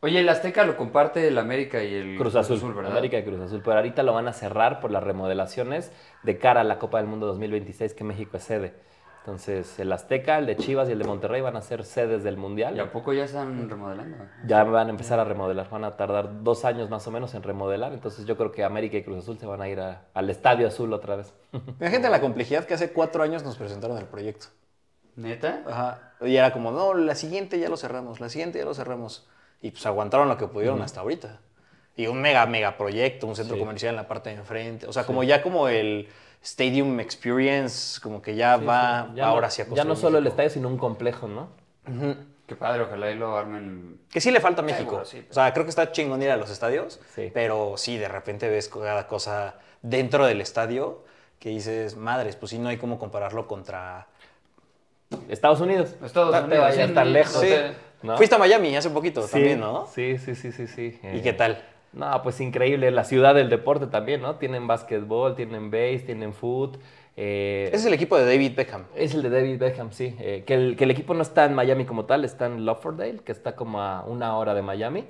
Oye, 0.00 0.18
el 0.18 0.28
Azteca 0.28 0.64
lo 0.64 0.76
comparte 0.76 1.28
el 1.28 1.38
América 1.38 1.82
y 1.84 1.94
el 1.94 2.16
Cruz 2.18 2.34
Azul, 2.34 2.74
¿verdad? 2.74 2.90
América 2.90 3.18
y 3.18 3.22
Cruz 3.24 3.40
Azul. 3.40 3.60
Pero 3.64 3.76
ahorita 3.76 4.02
lo 4.02 4.12
van 4.12 4.26
a 4.26 4.32
cerrar 4.32 4.80
por 4.80 4.90
las 4.90 5.02
remodelaciones 5.04 5.92
de 6.24 6.38
cara 6.38 6.62
a 6.62 6.64
la 6.64 6.80
Copa 6.80 6.98
del 6.98 7.06
Mundo 7.06 7.26
2026 7.28 7.94
que 7.94 8.02
México 8.02 8.36
es 8.36 8.42
sede. 8.42 8.74
Entonces, 9.20 9.78
el 9.78 9.92
Azteca, 9.92 10.38
el 10.38 10.46
de 10.46 10.56
Chivas 10.56 10.88
y 10.88 10.92
el 10.92 10.98
de 10.98 11.04
Monterrey 11.04 11.40
van 11.40 11.54
a 11.54 11.60
ser 11.62 11.84
sedes 11.84 12.24
del 12.24 12.36
Mundial. 12.36 12.76
¿Y 12.76 12.80
a 12.80 12.90
poco 12.90 13.12
ya 13.12 13.22
están 13.22 13.70
remodelando? 13.70 14.16
Ya 14.44 14.64
van 14.64 14.88
a 14.88 14.90
empezar 14.90 15.20
a 15.20 15.24
remodelar, 15.24 15.70
van 15.70 15.84
a 15.84 15.96
tardar 15.96 16.42
dos 16.42 16.64
años 16.64 16.90
más 16.90 17.06
o 17.06 17.12
menos 17.12 17.32
en 17.36 17.44
remodelar. 17.44 17.92
Entonces, 17.92 18.26
yo 18.26 18.36
creo 18.36 18.50
que 18.50 18.64
América 18.64 18.96
y 18.96 19.04
Cruz 19.04 19.18
Azul 19.18 19.38
se 19.38 19.46
van 19.46 19.62
a 19.62 19.68
ir 19.68 19.78
a- 19.78 20.06
al 20.14 20.28
Estadio 20.28 20.66
Azul 20.66 20.92
otra 20.92 21.14
vez. 21.14 21.32
Imagínate 21.78 22.10
la 22.10 22.20
complejidad 22.20 22.64
que 22.64 22.74
hace 22.74 22.90
cuatro 22.92 23.22
años 23.22 23.44
nos 23.44 23.56
presentaron 23.56 23.96
el 23.98 24.06
proyecto. 24.06 24.46
¿Neta? 25.16 25.62
Ajá. 25.66 26.12
Y 26.22 26.36
era 26.36 26.52
como, 26.52 26.70
no, 26.70 26.94
la 26.94 27.14
siguiente 27.14 27.58
ya 27.58 27.68
lo 27.68 27.76
cerramos, 27.76 28.20
la 28.20 28.28
siguiente 28.28 28.58
ya 28.58 28.64
lo 28.64 28.74
cerramos. 28.74 29.28
Y 29.60 29.70
pues 29.70 29.84
aguantaron 29.86 30.28
lo 30.28 30.36
que 30.36 30.46
pudieron 30.48 30.80
hasta 30.82 31.00
ahorita. 31.00 31.40
Y 31.96 32.06
un 32.06 32.20
mega, 32.22 32.46
mega 32.46 32.76
proyecto, 32.78 33.26
un 33.26 33.36
centro 33.36 33.54
Sí. 33.56 33.60
comercial 33.60 33.90
en 33.90 33.96
la 33.96 34.08
parte 34.08 34.30
de 34.30 34.36
enfrente. 34.36 34.86
O 34.86 34.92
sea, 34.92 35.04
como 35.04 35.22
ya 35.22 35.42
como 35.42 35.68
el 35.68 36.08
Stadium 36.42 36.98
Experience, 37.00 38.00
como 38.00 38.22
que 38.22 38.34
ya 38.34 38.58
Sí, 38.58 38.64
va, 38.64 39.02
sí. 39.04 39.08
va 39.10 39.14
Ya 39.14 39.26
ahora 39.26 39.46
no, 39.48 39.50
sí 39.50 39.62
a 39.62 39.66
Ya 39.74 39.84
no 39.84 39.94
solo 39.96 40.18
el 40.18 40.26
estadio, 40.26 40.50
sino 40.50 40.68
un 40.68 40.78
complejo, 40.78 41.28
¿no? 41.28 41.50
Qué 42.46 42.56
padre, 42.56 42.82
ojalá 42.82 43.10
y 43.10 43.14
lo 43.14 43.36
armen. 43.36 44.00
Que 44.10 44.20
sí 44.20 44.30
le 44.30 44.40
falta 44.40 44.62
a 44.62 44.64
México. 44.64 44.90
Seguro, 44.90 45.04
sí, 45.04 45.18
pero- 45.18 45.30
O 45.30 45.34
sea, 45.34 45.52
creo 45.52 45.64
que 45.64 45.70
está 45.70 45.92
chingón 45.92 46.20
ir 46.22 46.30
a 46.30 46.36
los 46.36 46.50
estadios, 46.50 47.00
Sí. 47.14 47.30
pero 47.32 47.74
sí, 47.76 47.96
de 47.98 48.08
repente 48.08 48.48
ves 48.48 48.68
cada 48.68 49.06
cosa 49.06 49.56
dentro 49.82 50.26
del 50.26 50.40
estadio 50.40 51.04
que 51.38 51.50
dices, 51.50 51.96
madres, 51.96 52.36
pues 52.36 52.50
sí, 52.50 52.58
no 52.58 52.68
hay 52.68 52.78
cómo 52.78 52.98
compararlo 52.98 53.46
contra... 53.46 54.08
Estados 55.28 55.60
Unidos. 55.60 55.94
Estados 56.04 56.32
No 56.32 56.38
te 56.40 56.44
Unidos, 56.46 56.64
vayas 56.64 56.88
sí, 56.88 56.94
tan 56.94 57.12
lejos. 57.12 57.40
sí. 57.40 57.54
¿no? 58.02 58.16
Fuiste 58.16 58.34
a 58.34 58.38
Miami 58.38 58.74
hace 58.76 58.90
poquito 58.90 59.22
Sí, 59.22 59.32
también, 59.32 59.60
¿no? 59.60 59.86
Sí, 59.86 60.18
sí, 60.18 60.34
sí, 60.34 60.50
sí, 60.52 60.66
sí. 60.66 60.98
¿Y 61.02 61.18
Eh, 61.18 61.20
qué 61.22 61.32
tal? 61.32 61.62
No, 61.92 62.22
pues 62.22 62.40
increíble. 62.40 62.90
La 62.90 63.04
ciudad 63.04 63.34
del 63.34 63.48
deporte 63.48 63.86
también, 63.86 64.22
¿no? 64.22 64.36
Tienen 64.36 64.66
básquetbol, 64.66 65.36
tienen 65.36 65.70
base, 65.70 66.00
tienen 66.06 66.32
foot. 66.32 66.78
eh, 67.16 67.66
Ese 67.68 67.76
es 67.76 67.86
el 67.86 67.92
equipo 67.94 68.16
de 68.18 68.24
David 68.24 68.54
Beckham. 68.56 68.84
es 68.96 69.14
el 69.14 69.22
de 69.22 69.30
David 69.30 69.58
Beckham, 69.58 69.92
sí. 69.92 70.16
Eh, 70.18 70.42
que, 70.46 70.54
el, 70.54 70.76
que 70.76 70.84
el 70.84 70.90
equipo 70.90 71.14
no 71.14 71.22
está 71.22 71.44
en 71.44 71.54
Miami 71.54 71.84
como 71.84 72.04
tal, 72.06 72.24
está 72.24 72.46
en 72.46 72.64
Loffordale, 72.64 73.18
que 73.20 73.30
está 73.30 73.54
como 73.54 73.80
a 73.80 74.02
una 74.04 74.36
hora 74.36 74.54
de 74.54 74.62
Miami. 74.62 75.04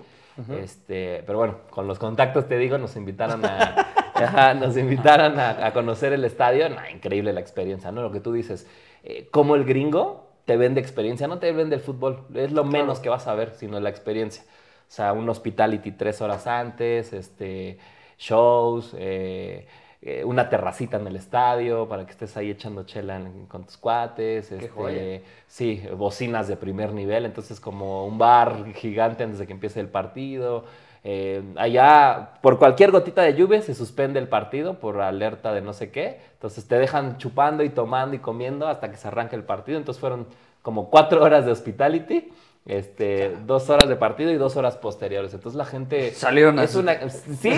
este, 0.61 1.23
pero 1.27 1.39
bueno, 1.39 1.57
con 1.71 1.87
los 1.87 1.99
contactos, 1.99 2.49
te 2.49 2.59
digo, 2.59 2.79
nos 2.79 2.97
invitaron 2.97 3.45
a, 3.45 3.87
ajá, 4.15 4.55
nos 4.55 4.77
invitaron 4.77 5.39
a, 5.39 5.67
a 5.67 5.73
conocer 5.73 6.13
el 6.13 6.25
estadio. 6.25 6.69
No, 6.69 6.77
increíble 6.93 7.33
la 7.33 7.41
experiencia, 7.41 7.93
¿no? 7.93 8.03
Lo 8.03 8.11
que 8.13 8.21
tú 8.21 8.33
dices. 8.33 8.67
Eh, 9.05 9.29
como 9.31 9.55
el 9.57 9.65
gringo 9.65 10.29
te 10.45 10.57
vende 10.57 10.81
experiencia, 10.81 11.27
no 11.29 11.39
te 11.39 11.53
vende 11.53 11.77
el 11.77 11.83
fútbol. 11.83 12.27
Es 12.35 12.53
lo 12.53 12.65
menos 12.65 13.01
que 13.01 13.09
vas 13.09 13.27
a 13.27 13.35
ver, 13.35 13.53
sino 13.55 13.79
la 13.81 13.89
experiencia. 13.91 14.43
O 14.45 14.95
sea, 14.95 15.13
un 15.13 15.29
hospitality 15.29 15.93
tres 15.93 16.21
horas 16.21 16.47
antes, 16.47 17.13
este, 17.13 17.79
shows, 18.19 18.95
eh, 18.99 19.67
eh, 20.03 20.25
una 20.25 20.49
terracita 20.49 20.97
en 20.99 21.07
el 21.07 21.17
estadio 21.17 21.89
para 21.89 22.05
que 22.05 22.11
estés 22.13 22.37
ahí 22.37 22.51
echando 22.51 22.83
chela 22.85 23.17
en- 23.17 23.47
con 23.47 23.65
tus 23.65 23.77
cuates. 23.77 24.51
este, 24.53 24.69
joya. 24.69 25.21
sí, 25.47 25.83
bocinas 25.97 26.49
de 26.49 26.57
primer 26.57 26.93
nivel, 26.93 27.25
entonces 27.25 27.61
como 27.61 28.07
un 28.07 28.19
bar 28.19 28.73
gigante 28.75 29.23
antes 29.25 29.39
de 29.39 29.47
que 29.47 29.53
empiece 29.53 29.81
el 29.81 29.89
partido. 29.89 30.65
Eh, 31.05 31.43
allá, 31.57 32.35
por 32.43 32.59
cualquier 32.59 32.91
gotita 32.93 33.23
de 33.23 33.35
lluvia, 33.35 33.61
se 33.63 33.75
suspende 33.75 34.21
el 34.21 34.29
partido 34.29 34.75
por 34.75 35.01
alerta 35.01 35.53
de 35.53 35.61
no 35.61 35.73
sé 35.73 35.91
qué. 35.91 36.21
Entonces 36.35 36.67
te 36.67 36.79
dejan 36.79 37.19
chupando 37.19 37.63
y 37.65 37.71
tomando 37.71 38.15
y 38.15 38.21
comiendo 38.21 38.69
hasta 38.69 38.91
que 38.91 38.97
se 38.97 39.09
arranque 39.09 39.35
el 39.37 39.43
partido. 39.45 39.79
Entonces 39.79 40.01
fueron 40.01 40.27
como 40.63 40.91
cuatro 40.91 41.23
horas 41.25 41.45
de 41.45 41.51
hospitality, 41.51 42.31
este, 42.67 43.37
dos 43.45 43.69
horas 43.69 43.89
de 43.89 43.97
partido 43.97 44.31
y 44.31 44.37
dos 44.37 44.57
horas 44.57 44.77
posteriores. 44.77 45.35
Entonces 45.35 45.57
la 45.59 45.65
gente... 45.65 46.13
Salieron 46.13 46.61
es 46.61 46.71
así. 46.71 46.79
una 46.79 46.97
Sí, 47.11 47.51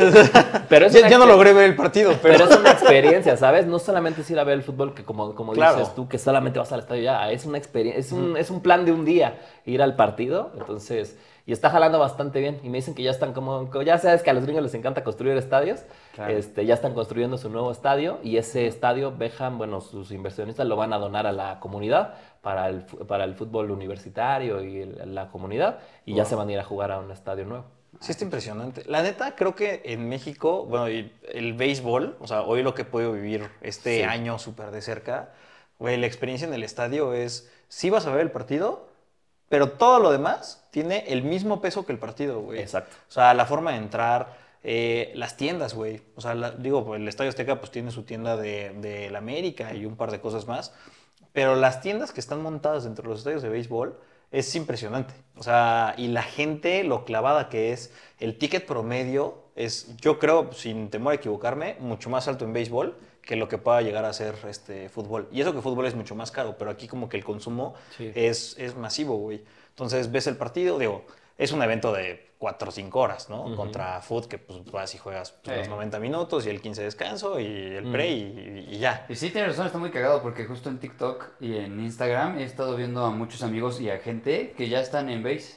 pero 0.70 0.86
es 0.86 0.94
Ya, 0.94 1.00
una 1.00 1.08
ya 1.10 1.18
no 1.18 1.26
logré 1.26 1.52
ver 1.52 1.64
el 1.68 1.76
partido, 1.76 2.14
pero... 2.22 2.38
pero 2.38 2.50
es 2.50 2.58
una 2.58 2.70
experiencia, 2.70 3.36
¿sabes? 3.36 3.66
No 3.66 3.78
solamente 3.78 4.22
es 4.22 4.30
ir 4.30 4.38
a 4.38 4.44
ver 4.44 4.54
el 4.54 4.62
fútbol, 4.62 4.94
que 4.94 5.04
como, 5.04 5.34
como 5.34 5.52
Claro. 5.52 5.76
dices 5.78 5.94
tú, 5.94 6.08
que 6.08 6.16
solamente 6.18 6.58
vas 6.58 6.72
al 6.72 6.80
estadio 6.80 7.02
ya, 7.02 7.30
es 7.30 7.44
una 7.44 7.58
experiencia, 7.58 8.00
es 8.00 8.10
un, 8.12 8.38
es 8.38 8.50
un 8.50 8.62
plan 8.62 8.86
de 8.86 8.92
un 8.92 9.04
día 9.04 9.36
ir 9.66 9.82
al 9.82 9.96
partido, 9.96 10.52
entonces, 10.58 11.18
y 11.46 11.52
está 11.52 11.68
jalando 11.70 11.98
bastante 11.98 12.40
bien, 12.40 12.58
y 12.62 12.70
me 12.70 12.78
dicen 12.78 12.94
que 12.94 13.02
ya 13.02 13.10
están 13.10 13.32
como, 13.34 13.70
ya 13.82 13.98
sabes 13.98 14.22
que 14.22 14.30
a 14.30 14.32
los 14.32 14.44
gringos 14.44 14.62
les 14.62 14.74
encanta 14.74 15.04
construir 15.04 15.36
estadios, 15.36 15.82
Claro. 16.14 16.32
este, 16.32 16.64
ya 16.64 16.74
están 16.74 16.94
construyendo 16.94 17.36
su 17.38 17.50
nuevo 17.50 17.70
estadio, 17.70 18.18
y 18.22 18.36
ese 18.38 18.66
estadio, 18.66 19.12
Beckham, 19.16 19.58
bueno, 19.58 19.80
sus 19.80 20.10
inversionistas 20.10 20.66
lo 20.66 20.76
van 20.76 20.92
a 20.92 20.98
donar 20.98 21.26
a 21.26 21.32
la 21.32 21.60
comunidad, 21.60 22.14
para 22.40 22.68
el, 22.68 22.82
para 22.82 23.24
el 23.24 23.34
fútbol 23.34 23.70
universitario 23.70 24.62
y 24.62 24.80
el- 24.82 25.14
la 25.14 25.28
comunidad, 25.28 25.78
y 26.04 26.14
ya 26.14 26.24
se 26.24 26.34
van 26.34 26.48
a 26.48 26.52
ir 26.52 26.58
a 26.58 26.64
jugar 26.64 26.92
a 26.92 26.98
un 26.98 27.10
estadio 27.10 27.44
nuevo. 27.46 27.64
Sí, 28.00 28.10
está 28.12 28.24
impresionante. 28.24 28.82
La 28.86 29.02
neta, 29.02 29.36
creo 29.36 29.54
que 29.54 29.80
en 29.84 30.08
México, 30.08 30.64
bueno, 30.66 30.86
el 30.86 31.52
béisbol, 31.54 32.16
o 32.20 32.26
sea, 32.26 32.42
hoy 32.42 32.62
lo 32.62 32.74
que 32.74 32.82
he 32.82 32.84
podido 32.84 33.12
vivir 33.12 33.48
este 33.60 33.98
Sí. 33.98 34.02
año 34.02 34.38
súper 34.38 34.70
de 34.72 34.82
cerca, 34.82 35.30
güey, 35.78 35.96
la 35.96 36.06
experiencia 36.06 36.46
en 36.48 36.54
el 36.54 36.64
estadio 36.64 37.12
es, 37.14 37.50
sí 37.68 37.90
vas 37.90 38.06
a 38.06 38.10
ver 38.10 38.20
el 38.20 38.30
partido, 38.30 38.88
pero 39.54 39.70
todo 39.70 40.00
lo 40.00 40.10
demás 40.10 40.66
tiene 40.72 41.04
el 41.06 41.22
mismo 41.22 41.60
peso 41.60 41.86
que 41.86 41.92
el 41.92 41.98
partido, 42.00 42.40
güey. 42.40 42.58
Exacto. 42.58 42.96
O 43.08 43.12
sea, 43.12 43.32
la 43.34 43.46
forma 43.46 43.70
de 43.70 43.76
entrar, 43.76 44.36
eh, 44.64 45.12
las 45.14 45.36
tiendas, 45.36 45.74
güey. 45.74 46.02
O 46.16 46.20
sea, 46.20 46.34
la- 46.34 46.50
digo, 46.50 46.84
pues, 46.84 47.00
el 47.00 47.06
Estadio 47.06 47.28
Azteca 47.28 47.60
pues 47.60 47.70
tiene 47.70 47.92
su 47.92 48.02
tienda 48.02 48.36
de, 48.36 48.70
de 48.80 49.10
la 49.10 49.18
América 49.18 49.72
y 49.72 49.86
un 49.86 49.94
par 49.94 50.10
de 50.10 50.20
cosas 50.20 50.48
más. 50.48 50.74
Pero 51.32 51.54
las 51.54 51.80
tiendas 51.80 52.10
que 52.10 52.18
están 52.18 52.42
montadas 52.42 52.82
dentro 52.82 53.04
de 53.04 53.10
los 53.10 53.18
estadios 53.20 53.42
de 53.42 53.48
béisbol 53.48 53.96
es 54.30 54.54
impresionante. 54.54 55.14
O 55.36 55.42
sea, 55.42 55.94
y 55.96 56.08
la 56.08 56.22
gente, 56.22 56.84
lo 56.84 57.04
clavada 57.04 57.48
que 57.48 57.72
es, 57.72 57.92
el 58.18 58.38
ticket 58.38 58.66
promedio 58.66 59.42
es, 59.56 59.96
yo 59.96 60.18
creo, 60.18 60.52
sin 60.52 60.90
temor 60.90 61.12
a 61.12 61.16
equivocarme, 61.16 61.76
mucho 61.80 62.10
más 62.10 62.28
alto 62.28 62.44
en 62.44 62.52
béisbol 62.52 62.96
que 63.22 63.36
lo 63.36 63.48
que 63.48 63.56
pueda 63.58 63.80
llegar 63.80 64.04
a 64.04 64.12
ser 64.12 64.34
este 64.48 64.88
fútbol. 64.88 65.28
Y 65.32 65.40
eso 65.40 65.54
que 65.54 65.62
fútbol 65.62 65.86
es 65.86 65.94
mucho 65.94 66.14
más 66.14 66.30
caro, 66.30 66.56
pero 66.58 66.70
aquí 66.70 66.86
como 66.86 67.08
que 67.08 67.16
el 67.16 67.24
consumo 67.24 67.74
Sí. 67.96 68.12
es, 68.14 68.56
es 68.58 68.76
masivo, 68.76 69.16
güey. 69.16 69.42
Entonces 69.70 70.12
ves 70.12 70.26
el 70.26 70.36
partido, 70.36 70.78
digo, 70.78 71.04
es 71.38 71.50
un 71.52 71.62
evento 71.62 71.92
de 71.92 72.30
4 72.44 72.68
o 72.68 72.70
5 72.72 73.00
horas, 73.00 73.30
¿no? 73.30 73.56
Contra 73.56 74.02
foot, 74.02 74.26
que 74.26 74.36
pues 74.36 74.62
vas 74.70 74.94
y 74.94 74.98
juegas 74.98 75.32
pues, 75.42 75.54
Sí. 75.54 75.58
los 75.60 75.68
90 75.70 75.98
minutos 75.98 76.44
y 76.46 76.50
el 76.50 76.60
15 76.60 76.82
de 76.82 76.84
descanso 76.84 77.40
y 77.40 77.46
el 77.46 77.90
pre 77.90 78.10
y, 78.10 78.66
y 78.70 78.78
ya. 78.78 79.06
Y 79.08 79.14
sí, 79.14 79.30
tienes 79.30 79.52
razón, 79.52 79.64
está 79.64 79.78
muy 79.78 79.90
cagado 79.90 80.20
porque 80.20 80.44
justo 80.44 80.68
en 80.68 80.78
TikTok 80.78 81.40
y 81.40 81.56
en 81.56 81.80
Instagram 81.80 82.36
he 82.38 82.44
estado 82.44 82.76
viendo 82.76 83.02
a 83.02 83.10
muchos 83.10 83.42
amigos 83.42 83.80
y 83.80 83.88
a 83.88 83.96
gente 83.98 84.52
que 84.58 84.68
ya 84.68 84.80
están 84.80 85.08
en 85.08 85.22
base. 85.22 85.56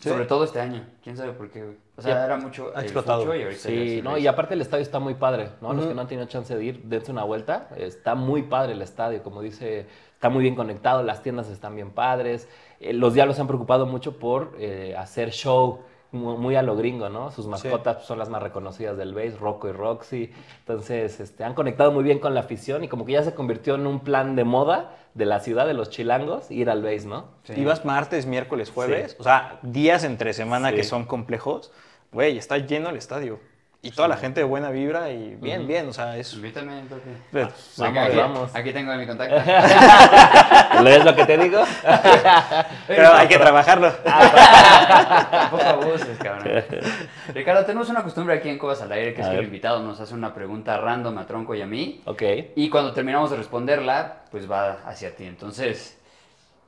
Sí. 0.00 0.08
Sobre 0.08 0.24
todo 0.24 0.44
este 0.44 0.58
año. 0.58 0.86
¿Quién 1.04 1.18
sabe 1.18 1.32
por 1.32 1.50
qué, 1.50 1.62
güey? 1.62 1.76
O 1.98 2.00
sea, 2.00 2.14
Ya, 2.14 2.24
era 2.24 2.38
mucho 2.38 2.72
ha 2.74 2.80
explotado. 2.80 3.34
y 3.36 3.54
Sí, 3.56 4.00
no, 4.02 4.12
base. 4.12 4.22
y 4.22 4.26
aparte 4.26 4.54
el 4.54 4.62
estadio 4.62 4.82
está 4.82 4.98
muy 5.00 5.12
padre, 5.12 5.50
¿no? 5.60 5.74
Los 5.74 5.84
que 5.86 5.92
no 5.94 6.00
han 6.00 6.08
tenido 6.08 6.26
chance 6.26 6.56
de 6.56 6.64
ir, 6.64 6.82
dense 6.84 7.12
una 7.12 7.24
vuelta. 7.24 7.68
Está 7.76 8.14
muy 8.14 8.44
padre 8.44 8.72
el 8.72 8.80
estadio, 8.80 9.22
como 9.22 9.42
dice, 9.42 9.86
está 10.14 10.30
muy 10.30 10.40
bien 10.42 10.54
conectado, 10.54 11.02
las 11.02 11.22
tiendas 11.22 11.50
están 11.50 11.74
bien 11.74 11.90
padres. 11.90 12.48
Eh, 12.78 12.94
los 12.94 13.12
diablos 13.12 13.36
se 13.36 13.42
han 13.42 13.48
preocupado 13.48 13.84
mucho 13.84 14.18
por 14.18 14.56
eh, 14.58 14.94
hacer 14.96 15.32
show 15.32 15.80
muy 16.12 16.56
a 16.56 16.62
lo 16.62 16.76
gringo, 16.76 17.08
¿no? 17.08 17.30
Sus 17.30 17.46
mascotas 17.46 18.04
son 18.04 18.18
las 18.18 18.28
más 18.28 18.42
reconocidas 18.42 18.96
del 18.96 19.14
base, 19.14 19.36
Rocco 19.38 19.68
y 19.68 19.72
Roxy. 19.72 20.32
Entonces, 20.60 21.20
este, 21.20 21.44
han 21.44 21.54
conectado 21.54 21.92
muy 21.92 22.02
bien 22.02 22.18
con 22.18 22.34
la 22.34 22.40
afición 22.40 22.82
y 22.84 22.88
como 22.88 23.04
que 23.04 23.12
ya 23.12 23.22
se 23.22 23.34
convirtió 23.34 23.76
en 23.76 23.86
un 23.86 24.00
plan 24.00 24.36
de 24.36 24.44
moda 24.44 24.96
de 25.14 25.26
la 25.26 25.40
ciudad 25.40 25.66
de 25.66 25.74
los 25.74 25.90
chilangos 25.90 26.50
ir 26.50 26.70
al 26.70 26.82
base, 26.82 27.06
¿no? 27.06 27.26
Sí. 27.44 27.64
Vas 27.64 27.84
martes, 27.84 28.26
miércoles, 28.26 28.70
jueves, 28.70 29.16
o 29.18 29.22
sea, 29.22 29.58
días 29.62 30.04
entre 30.04 30.32
semana 30.32 30.72
que 30.72 30.84
son 30.84 31.04
complejos, 31.04 31.72
güey, 32.12 32.38
está 32.38 32.58
lleno 32.58 32.90
el 32.90 32.96
estadio. 32.96 33.40
Y 33.82 33.92
toda 33.92 34.08
la 34.08 34.18
gente 34.18 34.40
de 34.40 34.44
buena 34.44 34.68
vibra 34.70 35.08
y 35.08 35.36
bien, 35.36 35.66
bien, 35.66 35.88
o 35.88 35.92
sea, 35.94 36.14
es... 36.18 36.34
Invítame, 36.34 36.82
Toque. 36.82 37.10
pues, 37.32 37.74
Vamos, 37.78 37.98
aquí, 38.06 38.16
vamos. 38.16 38.54
aquí 38.54 38.72
tengo 38.74 38.94
mi 38.94 39.06
contacto. 39.06 39.36
¿Lees 40.82 41.02
lo 41.02 41.16
que 41.16 41.24
te 41.24 41.38
digo? 41.38 41.62
Pero 42.86 43.14
hay 43.14 43.26
que 43.26 43.38
trabajarlo. 43.38 43.90
Tampoco 43.90 45.62
abuses, 45.66 46.18
cabrón. 46.18 46.62
Ricardo, 47.32 47.64
tenemos 47.64 47.88
una 47.88 48.02
costumbre 48.02 48.34
aquí 48.36 48.50
en 48.50 48.58
Cobas 48.58 48.82
al 48.82 48.92
Aire, 48.92 49.14
que 49.14 49.22
es 49.22 49.28
que 49.28 49.36
el 49.36 49.44
invitado 49.44 49.82
nos 49.82 49.98
hace 49.98 50.12
una 50.12 50.34
pregunta 50.34 50.76
random 50.76 51.16
a 51.16 51.26
Tronco 51.26 51.54
y 51.54 51.62
a 51.62 51.66
mí. 51.66 52.02
ok. 52.04 52.22
Y 52.56 52.68
cuando 52.68 52.92
terminamos 52.92 53.30
de 53.30 53.38
responderla, 53.38 54.24
pues 54.30 54.50
va 54.50 54.80
hacia 54.84 55.16
ti. 55.16 55.24
Entonces, 55.24 55.98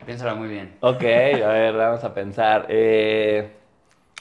piénsala 0.07 0.35
muy 0.35 0.49
bien. 0.49 0.77
Ok, 0.81 1.03
a 1.03 1.49
ver, 1.49 1.77
vamos 1.77 2.03
a 2.05 2.15
pensar. 2.15 2.65
Eh, 2.71 3.51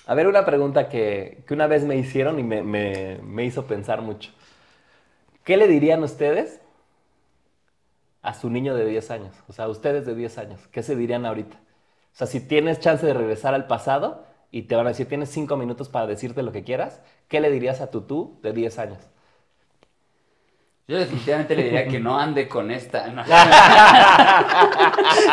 a 0.08 0.16
ver, 0.16 0.28
una 0.28 0.46
pregunta 0.46 0.90
que, 0.90 1.44
que 1.48 1.54
una 1.54 1.68
vez 1.68 1.84
me 1.86 1.96
hicieron 1.98 2.40
y 2.40 2.44
me, 2.44 2.64
me- 2.64 3.20
me 3.24 3.46
hizo 3.46 3.68
pensar 3.68 4.02
mucho. 4.02 4.32
¿Qué 5.44 5.58
le 5.58 5.68
dirían 5.68 6.04
ustedes 6.04 6.60
a 8.22 8.34
su 8.34 8.50
niño 8.50 8.76
de 8.76 8.86
10 8.86 9.12
años? 9.12 9.36
O 9.48 9.54
sea, 9.54 9.68
ustedes 9.68 10.06
de 10.06 10.16
10 10.16 10.38
años, 10.38 10.68
¿qué 10.72 10.84
se 10.84 10.96
dirían 10.96 11.26
ahorita? 11.26 11.58
O 12.14 12.16
sea, 12.18 12.28
si 12.28 12.40
tienes 12.42 12.80
chance 12.80 13.06
de 13.06 13.14
regresar 13.14 13.54
al 13.54 13.68
pasado 13.68 14.26
y 14.52 14.64
te 14.64 14.76
van 14.76 14.86
a 14.86 14.90
decir, 14.90 15.08
tienes 15.08 15.30
5 15.30 15.58
minutos 15.58 15.90
para 15.90 16.08
decirte 16.08 16.44
lo 16.44 16.52
que 16.52 16.64
quieras, 16.64 17.02
¿qué 17.28 17.40
le 17.40 17.52
dirías 17.52 17.82
a 17.82 17.90
tu 17.92 18.02
tú 18.02 18.40
de 18.44 18.54
10 18.54 18.80
años? 18.80 19.00
Yo 20.92 20.98
definitivamente 20.98 21.56
le 21.56 21.64
diría 21.64 21.88
que 21.88 22.02
no 22.02 22.20
ande 22.20 22.50
con 22.50 22.70
esta. 22.70 23.08
No. 23.08 23.24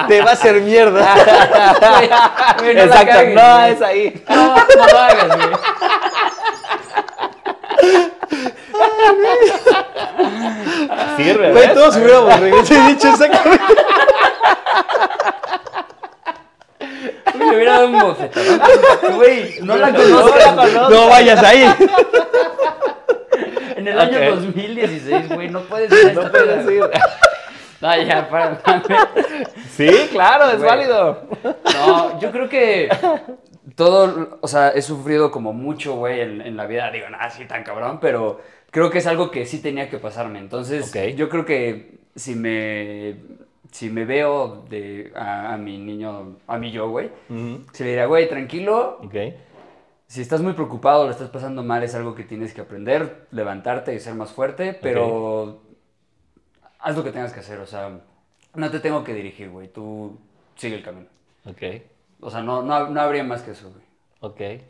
Te 0.07 0.21
va 0.23 0.31
a 0.31 0.35
hacer 0.35 0.61
mierda. 0.61 1.17
Güey, 2.59 2.75
güey, 2.75 2.75
no 2.77 2.83
Exacto, 2.83 3.13
cagues, 3.13 3.35
no 3.35 3.55
güey. 3.59 3.73
es 3.73 3.83
ahí. 3.83 4.23
No, 4.29 4.55
no 4.55 4.87
lo 4.87 4.99
hagas, 5.01 5.27
güey. 5.37 5.51
Sirve, 11.17 11.53
Güey, 11.53 11.75
todos 11.75 11.97
hubiéramos 11.97 12.41
regresado 12.41 12.81
y 12.81 12.93
dicho 12.95 13.09
exactamente. 13.09 13.65
Güey, 17.35 17.49
Le 17.51 17.57
hubiera 17.57 17.73
dado 17.73 17.87
un 17.89 17.99
bofetón. 17.99 18.45
Güey, 19.17 19.59
no 19.63 19.77
la 19.77 19.91
No 19.91 19.99
conozco. 19.99 20.39
la 20.39 20.55
conozco. 20.57 20.91
No 20.91 21.09
vayas 21.09 21.43
ahí. 21.43 21.75
En 23.89 23.93
el 23.95 23.99
año 24.01 24.19
Ok. 24.19 24.41
2016, 24.45 25.29
güey, 25.35 25.49
no 25.51 25.61
puedes 25.63 25.91
ir 25.93 26.07
a 26.07 26.11
esta 26.11 26.23
No 26.25 26.31
puedes 26.31 26.65
peda. 26.67 26.73
ir. 26.73 26.91
No, 27.81 28.03
ya, 28.03 28.29
para. 28.29 28.61
Sí, 29.71 29.89
claro, 30.11 30.47
es 30.51 30.57
Güey. 30.59 30.69
válido. 30.69 31.23
No, 31.77 32.19
yo 32.21 32.33
creo 32.33 32.49
que 32.49 32.89
todo, 33.77 34.39
o 34.41 34.49
sea, 34.49 34.71
he 34.71 34.83
sufrido 34.83 35.31
como 35.31 35.53
mucho, 35.53 35.95
güey, 35.95 36.21
en, 36.23 36.41
en 36.41 36.57
la 36.57 36.67
vida. 36.67 36.91
Digo, 36.91 37.09
nada 37.09 37.27
así 37.27 37.45
tan 37.45 37.63
cabrón, 37.63 37.99
pero 38.01 38.41
creo 38.73 38.91
que 38.91 38.99
es 38.99 39.07
algo 39.07 39.31
que 39.31 39.47
sí 39.47 39.63
tenía 39.63 39.89
que 39.89 39.99
pasarme. 39.99 40.41
Entonces, 40.41 40.93
yo 41.15 41.29
creo 41.29 41.45
que 41.45 41.99
si 42.17 42.35
me, 42.35 43.15
si 43.71 43.91
me 43.91 44.05
veo 44.05 44.65
de, 44.69 45.13
a, 45.15 45.53
a 45.55 45.57
mi 45.57 45.79
niño, 45.79 46.39
a 46.49 46.59
mi 46.59 46.73
yo, 46.73 46.89
güey, 46.91 47.11
se 47.73 47.85
le 47.85 47.91
diría, 47.91 48.07
güey, 48.07 48.29
tranquilo. 48.29 48.99
Ok. 49.05 49.15
Si 50.09 50.23
estás 50.23 50.41
muy 50.41 50.55
preocupado, 50.55 51.05
lo 51.05 51.11
estás 51.11 51.29
pasando 51.29 51.63
mal, 51.63 51.83
es 51.83 51.95
algo 51.95 52.15
que 52.15 52.25
tienes 52.25 52.55
que 52.55 52.63
aprender, 52.63 53.27
levantarte 53.31 53.95
y 53.95 54.01
ser 54.01 54.15
más 54.15 54.31
fuerte, 54.33 54.73
pero 54.73 55.61
haz 56.79 56.97
lo 56.97 57.05
que 57.05 57.13
tengas 57.13 57.35
que 57.35 57.41
hacer, 57.41 57.61
o 57.61 57.67
sea, 57.67 58.01
no 58.55 58.71
te 58.71 58.81
tengo 58.81 59.05
que 59.05 59.13
dirigir, 59.13 59.51
güey, 59.51 59.69
tú 59.69 60.19
sigue 60.57 60.77
el 60.77 60.83
camino. 60.83 61.09
Ok. 61.45 61.63
O 62.21 62.31
sea, 62.31 62.43
no, 62.43 62.63
no, 62.63 62.89
no 62.89 63.01
habría 63.01 63.23
más 63.23 63.43
que 63.43 63.51
eso, 63.51 63.71
güey. 63.71 63.85
Ok. 64.21 64.63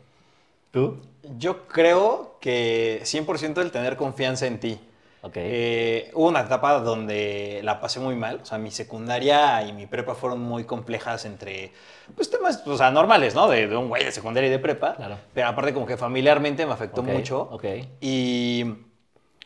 ¿Tú? 0.71 0.99
Yo 1.37 1.67
creo 1.67 2.37
que 2.41 2.99
100% 3.03 3.61
el 3.61 3.71
tener 3.71 3.95
confianza 3.95 4.45
en 4.45 4.59
ti. 4.59 4.79
Ok. 5.21 5.33
Eh, 5.35 6.11
hubo 6.13 6.29
una 6.29 6.41
etapa 6.41 6.79
donde 6.79 7.59
la 7.63 7.81
pasé 7.81 7.99
muy 7.99 8.15
mal, 8.15 8.39
o 8.41 8.45
sea, 8.45 8.57
mi 8.57 8.71
secundaria 8.71 9.61
y 9.63 9.73
mi 9.73 9.85
prepa 9.85 10.15
fueron 10.15 10.39
muy 10.39 10.63
complejas 10.63 11.25
entre, 11.25 11.73
pues 12.15 12.29
temas, 12.29 12.65
o 12.65 12.77
sea, 12.77 12.89
normales, 12.91 13.35
¿no? 13.35 13.47
De, 13.49 13.67
de 13.67 13.75
un 13.75 13.89
güey 13.89 14.05
de 14.05 14.11
secundaria 14.13 14.47
y 14.47 14.51
de 14.51 14.59
prepa, 14.59 14.95
Claro. 14.95 15.17
pero 15.33 15.47
aparte 15.47 15.73
como 15.73 15.85
que 15.85 15.97
familiarmente 15.97 16.65
me 16.65 16.71
afectó 16.73 17.03
mucho. 17.03 17.41
ok. 17.51 17.65
Y 17.99 18.65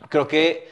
creo 0.09 0.27
que 0.27 0.69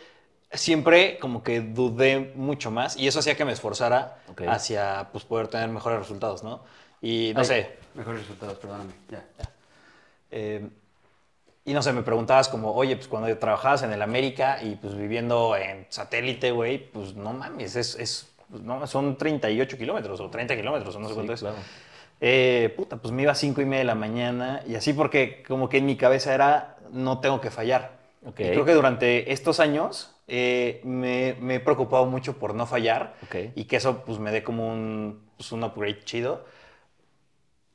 siempre 0.51 1.17
como 1.19 1.41
que 1.43 1.61
dudé 1.61 2.33
mucho 2.35 2.69
más 2.71 2.95
y 2.97 3.07
eso 3.07 3.19
hacía 3.19 3.35
que 3.35 3.45
me 3.45 3.53
esforzara 3.53 4.17
hacia, 4.47 5.09
pues, 5.11 5.23
poder 5.25 5.47
tener 5.47 5.69
mejores 5.69 5.97
resultados, 5.99 6.43
¿no? 6.43 6.63
Y 7.01 7.31
no 7.33 7.39
Ay, 7.39 7.45
sé, 7.45 7.75
Mejores 7.95 8.21
resultados, 8.21 8.57
perdóname. 8.59 8.91
Ya. 9.09 9.25
eh, 10.31 10.69
y 11.65 11.73
no 11.73 11.81
sé, 11.81 11.93
me 11.93 12.01
preguntabas 12.01 12.49
como, 12.49 12.73
oye, 12.73 12.95
pues 12.95 13.07
cuando 13.07 13.35
trabajabas 13.37 13.83
en 13.83 13.91
el 13.93 14.01
América 14.01 14.57
y 14.63 14.75
pues 14.75 14.95
viviendo 14.95 15.55
en 15.55 15.85
satélite, 15.89 16.51
güey, 16.51 16.89
pues 16.91 17.15
no 17.15 17.33
mames, 17.33 17.75
es, 17.75 17.95
es- 17.95 18.27
pues, 18.49 18.63
no, 18.63 18.85
son 18.87 19.17
38 19.17 19.77
kilómetros 19.77 20.19
o 20.19 20.29
30 20.29 20.55
kilómetros 20.55 20.95
o 20.95 20.99
no 20.99 21.05
sé 21.05 21.11
Sí, 21.13 21.15
cuánto 21.15 21.33
es. 21.33 21.39
claro. 21.39 21.55
Eh, 22.19 22.73
puta, 22.75 22.97
pues 22.97 23.11
me 23.13 23.23
iba 23.23 23.31
a 23.31 23.35
5 23.35 23.61
y 23.61 23.65
media 23.65 23.79
de 23.79 23.85
la 23.85 23.95
mañana 23.95 24.61
y 24.67 24.75
así 24.75 24.93
porque 24.93 25.43
como 25.47 25.69
que 25.69 25.77
en 25.77 25.85
mi 25.85 25.95
cabeza 25.95 26.33
era, 26.35 26.77
no 26.91 27.19
tengo 27.19 27.41
que 27.41 27.49
fallar. 27.49 27.99
Ok. 28.25 28.39
Y 28.41 28.43
creo 28.49 28.65
que 28.65 28.73
durante 28.73 29.31
estos 29.31 29.59
años 29.59 30.15
eh, 30.27 30.81
me, 30.83 31.35
me 31.39 31.55
he 31.55 31.59
preocupado 31.59 32.05
mucho 32.05 32.37
por 32.37 32.53
no 32.53 32.67
fallar 32.67 33.15
Ok. 33.23 33.35
y 33.55 33.63
que 33.65 33.77
eso 33.77 34.03
pues 34.05 34.19
me 34.19 34.31
dé 34.31 34.43
como 34.43 34.67
un, 34.71 35.21
pues, 35.37 35.51
un 35.51 35.63
upgrade 35.63 36.03
chido. 36.03 36.45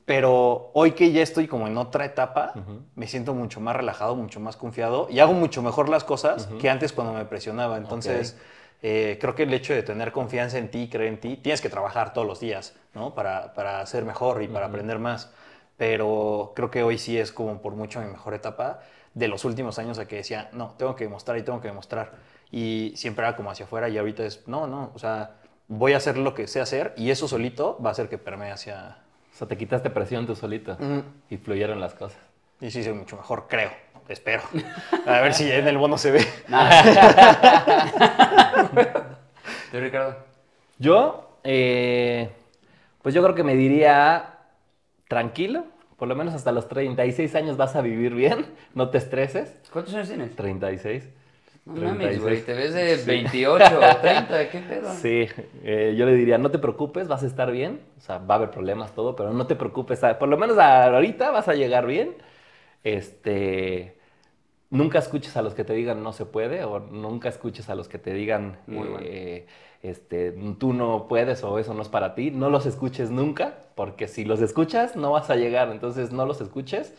Pero 0.07 0.71
hoy 0.73 0.93
que 0.93 1.11
ya 1.11 1.21
estoy 1.21 1.47
como 1.47 1.67
en 1.67 1.77
otra 1.77 2.05
etapa, 2.05 2.53
me 2.95 3.07
siento 3.07 3.33
mucho 3.33 3.59
más 3.59 3.75
relajado, 3.75 4.15
mucho 4.15 4.39
más 4.39 4.55
confiado 4.55 5.07
y 5.09 5.19
hago 5.19 5.33
mucho 5.33 5.61
mejor 5.61 5.89
las 5.89 6.05
cosas 6.05 6.47
que 6.61 6.69
antes 6.69 6.93
cuando 6.93 7.11
me 7.11 7.25
presionaba. 7.25 7.75
Entonces, 7.75 8.37
eh, 8.81 9.17
creo 9.19 9.35
que 9.35 9.43
el 9.43 9.53
hecho 9.53 9.73
de 9.73 9.83
tener 9.83 10.13
confianza 10.13 10.59
en 10.59 10.71
ti, 10.71 10.87
creer 10.89 11.09
en 11.09 11.19
ti, 11.19 11.35
tienes 11.35 11.59
que 11.59 11.67
trabajar 11.67 12.13
todos 12.13 12.25
los 12.25 12.39
días, 12.39 12.73
¿no? 12.93 13.13
Para, 13.15 13.53
para 13.53 13.85
ser 13.85 14.05
mejor 14.05 14.41
y 14.41 14.47
para 14.47 14.67
aprender 14.67 14.97
más. 14.97 15.29
Pero 15.75 16.53
creo 16.55 16.71
que 16.71 16.83
hoy 16.83 16.97
sí 16.97 17.17
es 17.17 17.33
como 17.33 17.61
por 17.61 17.73
mucho 17.73 17.99
mi 17.99 18.07
mejor 18.07 18.33
etapa 18.33 18.79
de 19.13 19.27
los 19.27 19.43
últimos 19.43 19.77
años 19.77 19.99
a 19.99 20.07
que 20.07 20.15
decía, 20.15 20.49
no, 20.53 20.73
tengo 20.77 20.95
que 20.95 21.03
demostrar 21.03 21.37
y 21.37 21.43
tengo 21.43 21.59
que 21.59 21.67
demostrar. 21.67 22.13
Y 22.49 22.93
siempre 22.95 23.25
era 23.25 23.35
como 23.35 23.51
hacia 23.51 23.65
afuera 23.65 23.89
y 23.89 23.97
ahorita 23.97 24.23
es, 24.23 24.47
no, 24.47 24.67
no, 24.67 24.89
o 24.95 24.99
sea, 24.99 25.31
voy 25.67 25.91
a 25.91 25.97
hacer 25.97 26.17
lo 26.17 26.33
que 26.33 26.47
sé 26.47 26.61
hacer 26.61 26.93
y 26.95 27.11
eso 27.11 27.27
solito 27.27 27.77
va 27.83 27.89
a 27.89 27.91
hacer 27.91 28.07
que 28.07 28.17
permee 28.17 28.51
hacia... 28.51 28.99
O 29.37 29.39
sea, 29.39 29.47
te 29.47 29.55
quitaste 29.55 29.91
presión 29.91 30.25
tú 30.25 30.35
solito 30.35 30.75
y 31.29 31.37
fluyeron 31.37 31.79
las 31.79 31.93
cosas. 31.93 32.17
Y 32.59 32.71
sí, 32.71 32.83
soy 32.83 32.93
mucho 32.93 33.17
mejor, 33.17 33.45
creo. 33.47 33.69
Espero. 34.07 34.41
A 35.05 35.21
ver 35.21 35.35
si 35.35 35.51
en 35.51 35.67
el 35.67 35.77
bono 35.77 35.99
se 35.99 36.09
ve. 36.09 36.21
¿Tú, 39.71 39.79
Ricardo? 39.79 40.17
Yo, 40.79 41.37
eh, 41.43 42.31
pues 43.03 43.13
yo 43.13 43.21
creo 43.21 43.35
que 43.35 43.43
me 43.43 43.53
diría 43.53 44.39
tranquilo, 45.07 45.65
por 45.97 46.07
lo 46.07 46.15
menos 46.15 46.33
hasta 46.33 46.51
los 46.51 46.67
36 46.67 47.35
años 47.35 47.57
vas 47.57 47.75
a 47.75 47.81
vivir 47.81 48.15
bien, 48.15 48.47
no 48.73 48.89
te 48.89 48.97
estreses. 48.97 49.55
¿Cuántos 49.71 49.93
años 49.93 50.07
tienes? 50.07 50.35
36. 50.35 51.09
No 51.73 51.81
mames, 51.81 52.19
güey, 52.19 52.43
36. 52.43 52.45
te 52.45 52.53
ves 52.53 52.73
de 52.73 52.97
28 53.05 53.79
o 53.79 53.97
30, 53.97 54.49
¿qué 54.49 54.59
pedo? 54.59 54.93
Sí, 54.93 55.27
eh, 55.63 55.95
yo 55.97 56.05
le 56.05 56.15
diría, 56.15 56.37
no 56.37 56.49
te 56.51 56.59
preocupes, 56.59 57.07
vas 57.07 57.23
a 57.23 57.27
estar 57.27 57.51
bien. 57.51 57.81
O 57.97 58.01
sea, 58.01 58.19
va 58.19 58.35
a 58.35 58.37
haber 58.37 58.51
problemas, 58.51 58.93
todo, 58.93 59.15
pero 59.15 59.33
no 59.33 59.47
te 59.47 59.55
preocupes. 59.55 59.99
Por 60.19 60.29
lo 60.29 60.37
menos 60.37 60.57
ahorita 60.57 61.31
vas 61.31 61.47
a 61.47 61.53
llegar 61.55 61.85
bien. 61.85 62.15
Este, 62.83 63.97
nunca 64.69 64.99
escuches 64.99 65.35
a 65.37 65.41
los 65.41 65.53
que 65.53 65.63
te 65.63 65.73
digan 65.73 66.03
no 66.03 66.13
se 66.13 66.25
puede 66.25 66.63
o 66.63 66.79
nunca 66.79 67.29
escuches 67.29 67.69
a 67.69 67.75
los 67.75 67.87
que 67.87 67.97
te 67.99 68.13
digan 68.13 68.59
Muy 68.67 68.87
bueno. 68.87 69.05
eh, 69.05 69.47
este, 69.83 70.31
tú 70.57 70.73
no 70.73 71.07
puedes 71.07 71.43
o 71.43 71.59
eso 71.59 71.73
no 71.73 71.81
es 71.81 71.89
para 71.89 72.15
ti. 72.15 72.31
No 72.31 72.49
los 72.49 72.65
escuches 72.65 73.11
nunca, 73.11 73.55
porque 73.75 74.07
si 74.07 74.25
los 74.25 74.41
escuchas 74.41 74.95
no 74.95 75.11
vas 75.11 75.29
a 75.29 75.35
llegar. 75.35 75.69
Entonces 75.71 76.11
no 76.11 76.25
los 76.25 76.41
escuches 76.41 76.93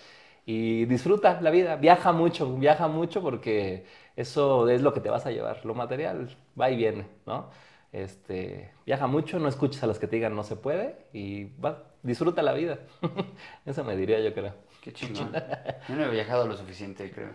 y 0.47 0.85
disfruta 0.87 1.41
la 1.41 1.51
vida. 1.51 1.77
Viaja 1.77 2.13
mucho, 2.13 2.55
viaja 2.57 2.89
mucho 2.89 3.21
porque 3.23 3.85
eso 4.19 4.69
es 4.69 4.83
lo 4.83 4.93
que 4.93 5.01
te 5.01 5.11
vas 5.11 5.27
a 5.27 5.31
llevar. 5.31 5.65
Lo 5.65 5.75
material 5.75 6.37
va 6.61 6.71
y 6.71 6.77
viene, 6.77 7.07
¿no? 7.25 7.51
Este, 7.93 8.73
viaja 8.85 9.07
mucho, 9.07 9.39
no 9.39 9.49
escuches 9.49 9.81
a 9.85 9.87
los 9.87 10.01
que 10.01 10.09
te 10.09 10.17
digan 10.17 10.35
no 10.35 10.43
se 10.43 10.57
puede 10.57 10.97
y 11.13 11.45
va, 11.65 11.85
disfruta 12.03 12.43
la 12.43 12.53
vida. 12.53 12.81
Eso 13.67 13.85
me 13.85 13.97
diría 13.97 14.19
yo 14.19 14.35
creo. 14.35 14.55
Qué 14.83 14.93
chingón. 14.93 15.33
Yo 15.89 15.95
no 15.95 16.05
he 16.05 16.11
viajado 16.11 16.49
lo 16.49 16.57
suficiente, 16.57 17.11
creo. 17.13 17.31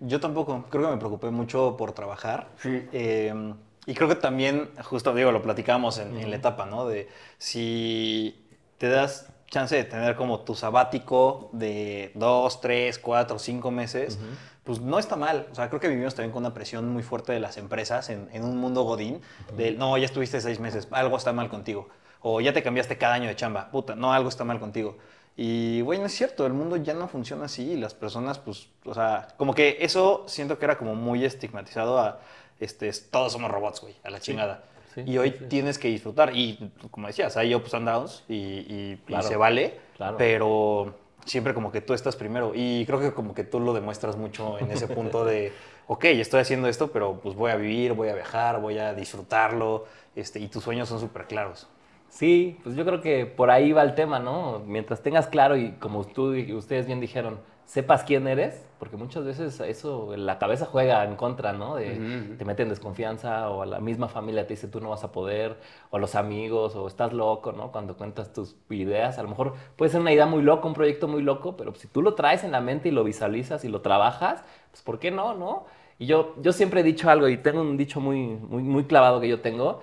Yo 0.00 0.20
tampoco, 0.20 0.64
creo 0.70 0.86
que 0.86 0.92
me 0.92 0.96
preocupé 0.96 1.30
mucho 1.30 1.76
por 1.76 1.92
trabajar. 1.92 2.48
Sí. 2.56 2.88
Eh, 2.92 3.54
y 3.84 3.94
creo 3.94 4.08
que 4.08 4.14
también, 4.14 4.70
justo 4.84 5.14
digo, 5.14 5.32
lo 5.32 5.42
platicamos 5.42 5.98
en, 5.98 6.16
en 6.16 6.30
la 6.30 6.36
etapa, 6.36 6.64
¿no? 6.64 6.86
De 6.86 7.08
si 7.36 8.48
te 8.78 8.88
das 8.88 9.32
chance 9.52 9.76
de 9.76 9.84
tener 9.84 10.16
como 10.16 10.40
tu 10.40 10.54
sabático 10.54 11.50
de 11.52 12.10
dos, 12.14 12.62
tres, 12.62 12.98
cuatro, 12.98 13.38
cinco 13.38 13.70
meses, 13.70 14.18
pues 14.64 14.80
no 14.80 14.98
está 14.98 15.16
mal. 15.16 15.46
O 15.50 15.54
sea, 15.54 15.68
creo 15.68 15.80
que 15.80 15.88
vivimos 15.88 16.14
también 16.14 16.32
con 16.32 16.42
una 16.44 16.54
presión 16.54 16.88
muy 16.92 17.02
fuerte 17.02 17.32
de 17.32 17.40
las 17.40 17.56
empresas 17.56 18.08
en, 18.10 18.28
en 18.32 18.44
un 18.44 18.56
mundo 18.56 18.82
godín, 18.82 19.20
de 19.56 19.72
no, 19.72 19.96
ya 19.98 20.04
estuviste 20.04 20.40
seis 20.40 20.60
meses, 20.60 20.86
algo 20.90 21.16
está 21.16 21.32
mal 21.32 21.48
contigo. 21.48 21.88
O 22.20 22.40
ya 22.40 22.52
te 22.52 22.62
cambiaste 22.62 22.96
cada 22.98 23.14
año 23.14 23.28
de 23.28 23.34
chamba, 23.36 23.70
puta, 23.70 23.96
no, 23.96 24.12
algo 24.12 24.28
está 24.28 24.44
mal 24.44 24.60
contigo. 24.60 24.96
Y, 25.36 25.80
güey, 25.80 25.98
no 25.98 26.06
es 26.06 26.12
cierto, 26.14 26.46
el 26.46 26.52
mundo 26.52 26.76
ya 26.76 26.92
no 26.94 27.08
funciona 27.08 27.46
así 27.46 27.72
y 27.72 27.76
las 27.76 27.94
personas, 27.94 28.38
pues, 28.38 28.68
o 28.84 28.92
sea, 28.94 29.28
como 29.38 29.54
que 29.54 29.78
eso 29.80 30.24
siento 30.28 30.58
que 30.58 30.66
era 30.66 30.76
como 30.78 30.94
muy 30.94 31.24
estigmatizado 31.24 31.98
a, 31.98 32.20
este, 32.60 32.88
es- 32.88 33.10
todos 33.10 33.32
somos 33.32 33.50
robots, 33.50 33.80
güey, 33.80 33.96
a 34.04 34.10
la 34.10 34.20
chingada. 34.20 34.62
sí, 34.94 35.02
y 35.06 35.16
hoy 35.16 35.30
sí, 35.36 35.46
tienes 35.48 35.78
que 35.78 35.88
disfrutar 35.88 36.36
y, 36.36 36.70
como 36.90 37.06
decías, 37.06 37.36
hay 37.38 37.54
ups 37.54 37.72
and 37.74 37.88
downs 37.88 38.22
y, 38.28 38.34
y- 38.34 38.98
y 39.08 39.22
se 39.22 39.36
vale, 39.36 39.80
claro. 39.96 40.16
pero 40.18 40.94
siempre 41.24 41.54
como 41.54 41.72
que 41.72 41.80
tú 41.80 41.94
estás 41.94 42.16
primero 42.16 42.52
y 42.54 42.84
creo 42.86 43.00
que 43.00 43.12
como 43.12 43.34
que 43.34 43.44
tú 43.44 43.60
lo 43.60 43.72
demuestras 43.72 44.16
mucho 44.16 44.58
en 44.58 44.70
ese 44.70 44.88
punto 44.94 45.24
de, 45.24 45.52
ok, 45.86 46.04
estoy 46.04 46.40
haciendo 46.40 46.68
esto, 46.68 46.90
pero 46.90 47.20
pues 47.20 47.34
voy 47.34 47.50
a 47.50 47.56
vivir, 47.56 47.92
voy 47.92 48.08
a 48.08 48.14
viajar, 48.14 48.60
voy 48.60 48.78
a 48.78 48.94
disfrutarlo, 48.94 49.86
este, 50.16 50.40
y 50.40 50.48
tus 50.48 50.64
sueños 50.64 50.88
son 50.88 51.00
súper 51.00 51.26
claros. 51.26 51.68
Sí, 52.08 52.58
pues 52.62 52.76
yo 52.76 52.84
creo 52.84 53.00
que 53.00 53.24
por 53.24 53.50
ahí 53.50 53.72
va 53.72 53.82
el 53.82 53.94
tema, 53.94 54.18
¿no? 54.18 54.60
Mientras 54.66 55.02
tengas 55.02 55.28
claro 55.28 55.56
y 55.56 55.72
como 55.72 56.04
tú 56.04 56.34
y 56.34 56.52
ustedes 56.52 56.86
bien 56.86 57.00
dijeron, 57.00 57.38
sepas 57.72 58.04
quién 58.04 58.28
eres, 58.28 58.68
porque 58.78 58.98
muchas 58.98 59.24
veces 59.24 59.58
eso, 59.60 60.14
la 60.14 60.38
cabeza 60.38 60.66
juega 60.66 61.02
en 61.06 61.16
contra, 61.16 61.54
¿no? 61.54 61.76
De, 61.76 61.94
Ujú, 61.94 62.02
ujú. 62.02 62.36
Te 62.36 62.44
mete 62.44 62.62
en 62.64 62.68
desconfianza 62.68 63.48
o 63.48 63.62
a 63.62 63.66
la 63.66 63.80
misma 63.80 64.08
familia 64.08 64.46
te 64.46 64.52
dice 64.52 64.68
tú 64.68 64.78
no 64.78 64.90
vas 64.90 65.04
a 65.04 65.10
poder, 65.10 65.56
o 65.88 65.98
los 65.98 66.14
amigos, 66.14 66.76
o 66.76 66.86
estás 66.86 67.14
loco, 67.14 67.52
¿no? 67.52 67.72
Cuando 67.72 67.96
cuentas 67.96 68.30
tus 68.34 68.56
ideas, 68.68 69.18
a 69.18 69.22
lo 69.22 69.30
mejor 69.30 69.54
puede 69.76 69.90
ser 69.90 70.02
una 70.02 70.12
idea 70.12 70.26
muy 70.26 70.42
loca, 70.42 70.66
un 70.68 70.74
proyecto 70.74 71.08
muy 71.08 71.22
loco, 71.22 71.56
pero 71.56 71.74
si 71.74 71.88
tú 71.88 72.02
lo 72.02 72.12
traes 72.14 72.44
en 72.44 72.52
la 72.52 72.60
mente 72.60 72.90
y 72.90 72.92
lo 72.92 73.04
visualizas 73.04 73.64
y 73.64 73.68
lo 73.68 73.80
trabajas, 73.80 74.44
pues 74.70 74.82
¿por 74.82 74.98
qué 74.98 75.10
no, 75.10 75.32
no? 75.32 75.64
Y 75.98 76.04
yo, 76.04 76.34
yo 76.42 76.52
siempre 76.52 76.80
he 76.80 76.84
dicho 76.84 77.08
algo, 77.08 77.26
y 77.26 77.38
tengo 77.38 77.62
un 77.62 77.78
dicho 77.78 78.00
muy, 78.02 78.18
muy, 78.36 78.62
muy 78.62 78.84
clavado 78.84 79.18
que 79.18 79.28
yo 79.28 79.40
tengo, 79.40 79.80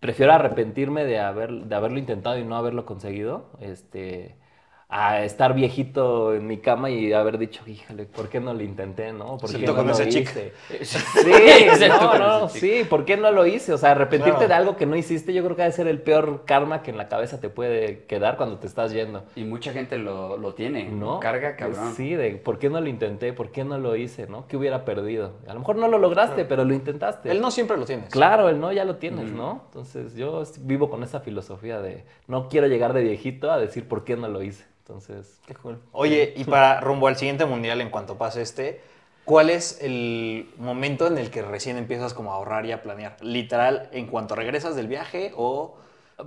prefiero 0.00 0.32
arrepentirme 0.32 1.04
de, 1.04 1.18
haber, 1.20 1.50
de 1.50 1.74
haberlo 1.74 1.98
intentado 1.98 2.38
y 2.38 2.44
no 2.44 2.56
haberlo 2.56 2.86
conseguido, 2.86 3.50
este, 3.60 4.36
a 4.90 5.22
estar 5.22 5.52
viejito 5.52 6.34
en 6.34 6.46
mi 6.46 6.58
cama 6.58 6.88
y 6.88 7.12
haber 7.12 7.36
dicho, 7.36 7.62
híjole, 7.66 8.06
¿por 8.06 8.30
qué 8.30 8.40
no 8.40 8.54
lo 8.54 8.62
intenté, 8.62 9.12
no? 9.12 9.36
¿Por 9.36 9.50
qué 9.52 9.58
no 9.66 9.74
con 9.74 9.86
lo 9.86 9.92
hice? 9.92 10.52
Sí, 10.82 11.30
Excepto 11.30 12.14
no, 12.18 12.40
no, 12.40 12.48
sí, 12.48 12.86
¿por 12.88 13.04
qué 13.04 13.18
no 13.18 13.30
lo 13.30 13.44
hice? 13.46 13.74
O 13.74 13.78
sea, 13.78 13.90
arrepentirte 13.90 14.38
Claro. 14.38 14.48
de 14.48 14.54
algo 14.54 14.76
que 14.76 14.86
no 14.86 14.96
hiciste, 14.96 15.34
yo 15.34 15.44
creo 15.44 15.56
que 15.56 15.62
debe 15.62 15.74
ser 15.74 15.88
el 15.88 16.00
peor 16.00 16.44
karma 16.46 16.82
que 16.82 16.90
en 16.90 16.96
la 16.96 17.08
cabeza 17.08 17.38
te 17.38 17.50
puede 17.50 18.04
quedar 18.04 18.38
cuando 18.38 18.56
te 18.58 18.66
estás 18.66 18.90
yendo. 18.92 19.24
Y 19.36 19.44
mucha 19.44 19.72
gente 19.72 19.98
lo, 19.98 20.38
lo 20.38 20.54
tiene, 20.54 20.84
¿No? 20.88 21.20
Carga 21.20 21.56
cabrón. 21.56 21.92
Sí, 21.94 22.14
de 22.14 22.36
por 22.36 22.58
qué 22.58 22.70
no 22.70 22.80
lo 22.80 22.88
intenté, 22.88 23.34
por 23.34 23.50
qué 23.50 23.64
no 23.64 23.76
lo 23.78 23.94
hice, 23.94 24.26
¿no? 24.26 24.46
¿Qué 24.46 24.56
hubiera 24.56 24.86
perdido? 24.86 25.32
A 25.46 25.52
lo 25.52 25.60
mejor 25.60 25.76
no 25.76 25.88
lo 25.88 25.98
lograste, 25.98 26.46
pero 26.46 26.64
lo 26.64 26.72
intentaste. 26.72 27.30
Él 27.30 27.42
no 27.42 27.50
siempre 27.50 27.76
lo 27.76 27.84
tienes. 27.84 28.08
Claro, 28.10 28.48
el 28.48 28.58
no 28.58 28.72
ya 28.72 28.86
lo 28.86 28.96
tienes, 28.96 29.32
¿no? 29.32 29.64
Entonces 29.66 30.14
yo 30.14 30.42
vivo 30.60 30.88
con 30.88 31.02
esa 31.02 31.20
filosofía 31.20 31.80
de 31.82 32.04
no 32.26 32.48
quiero 32.48 32.68
llegar 32.68 32.94
de 32.94 33.02
viejito 33.02 33.50
a 33.50 33.58
decir 33.58 33.86
por 33.86 34.04
qué 34.04 34.16
no 34.16 34.28
lo 34.28 34.42
hice. 34.42 34.64
Entonces, 34.88 35.38
Qué 35.46 35.54
cool. 35.54 35.78
Oye, 35.92 36.32
y 36.36 36.44
para 36.44 36.80
rumbo 36.80 37.08
al 37.08 37.16
siguiente 37.16 37.44
mundial, 37.44 37.80
en 37.82 37.90
cuanto 37.90 38.16
pase 38.16 38.40
este, 38.40 38.80
¿cuál 39.24 39.50
es 39.50 39.82
el 39.82 40.50
momento 40.56 41.06
en 41.06 41.18
el 41.18 41.30
que 41.30 41.42
recién 41.42 41.76
empiezas 41.76 42.14
como 42.14 42.32
a 42.32 42.36
ahorrar 42.36 42.64
y 42.64 42.72
a 42.72 42.82
planear? 42.82 43.16
Literal, 43.20 43.88
en 43.92 44.06
cuanto 44.06 44.34
regresas 44.34 44.74
del 44.76 44.88
viaje 44.88 45.32
o... 45.36 45.76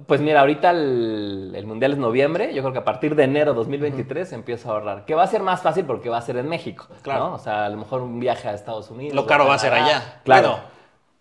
pues 0.05 0.21
mira, 0.21 0.41
ahorita 0.41 0.69
el, 0.71 1.53
el 1.55 1.65
mundial 1.65 1.93
es 1.93 1.97
noviembre, 1.97 2.53
yo 2.53 2.61
creo 2.61 2.71
que 2.71 2.79
a 2.79 2.85
partir 2.85 3.15
de 3.15 3.23
enero 3.23 3.53
2023 3.55 4.31
empiezo 4.33 4.69
a 4.69 4.73
ahorrar, 4.75 5.05
que 5.05 5.15
va 5.15 5.23
a 5.23 5.27
ser 5.27 5.41
más 5.41 5.61
fácil 5.63 5.85
porque 5.85 6.09
va 6.09 6.17
a 6.17 6.21
ser 6.21 6.37
en 6.37 6.47
México, 6.47 6.87
Claro. 7.01 7.29
¿no? 7.29 7.35
O 7.35 7.39
sea, 7.39 7.65
a 7.65 7.69
lo 7.69 7.77
mejor 7.77 8.01
un 8.03 8.19
viaje 8.19 8.47
a 8.47 8.53
Estados 8.53 8.91
Unidos. 8.91 9.15
Lo 9.15 9.25
caro 9.25 9.47
va 9.47 9.55
a 9.55 9.59
ser 9.59 9.73
allá. 9.73 10.21
Claro. 10.23 10.49
Bueno. 10.49 10.63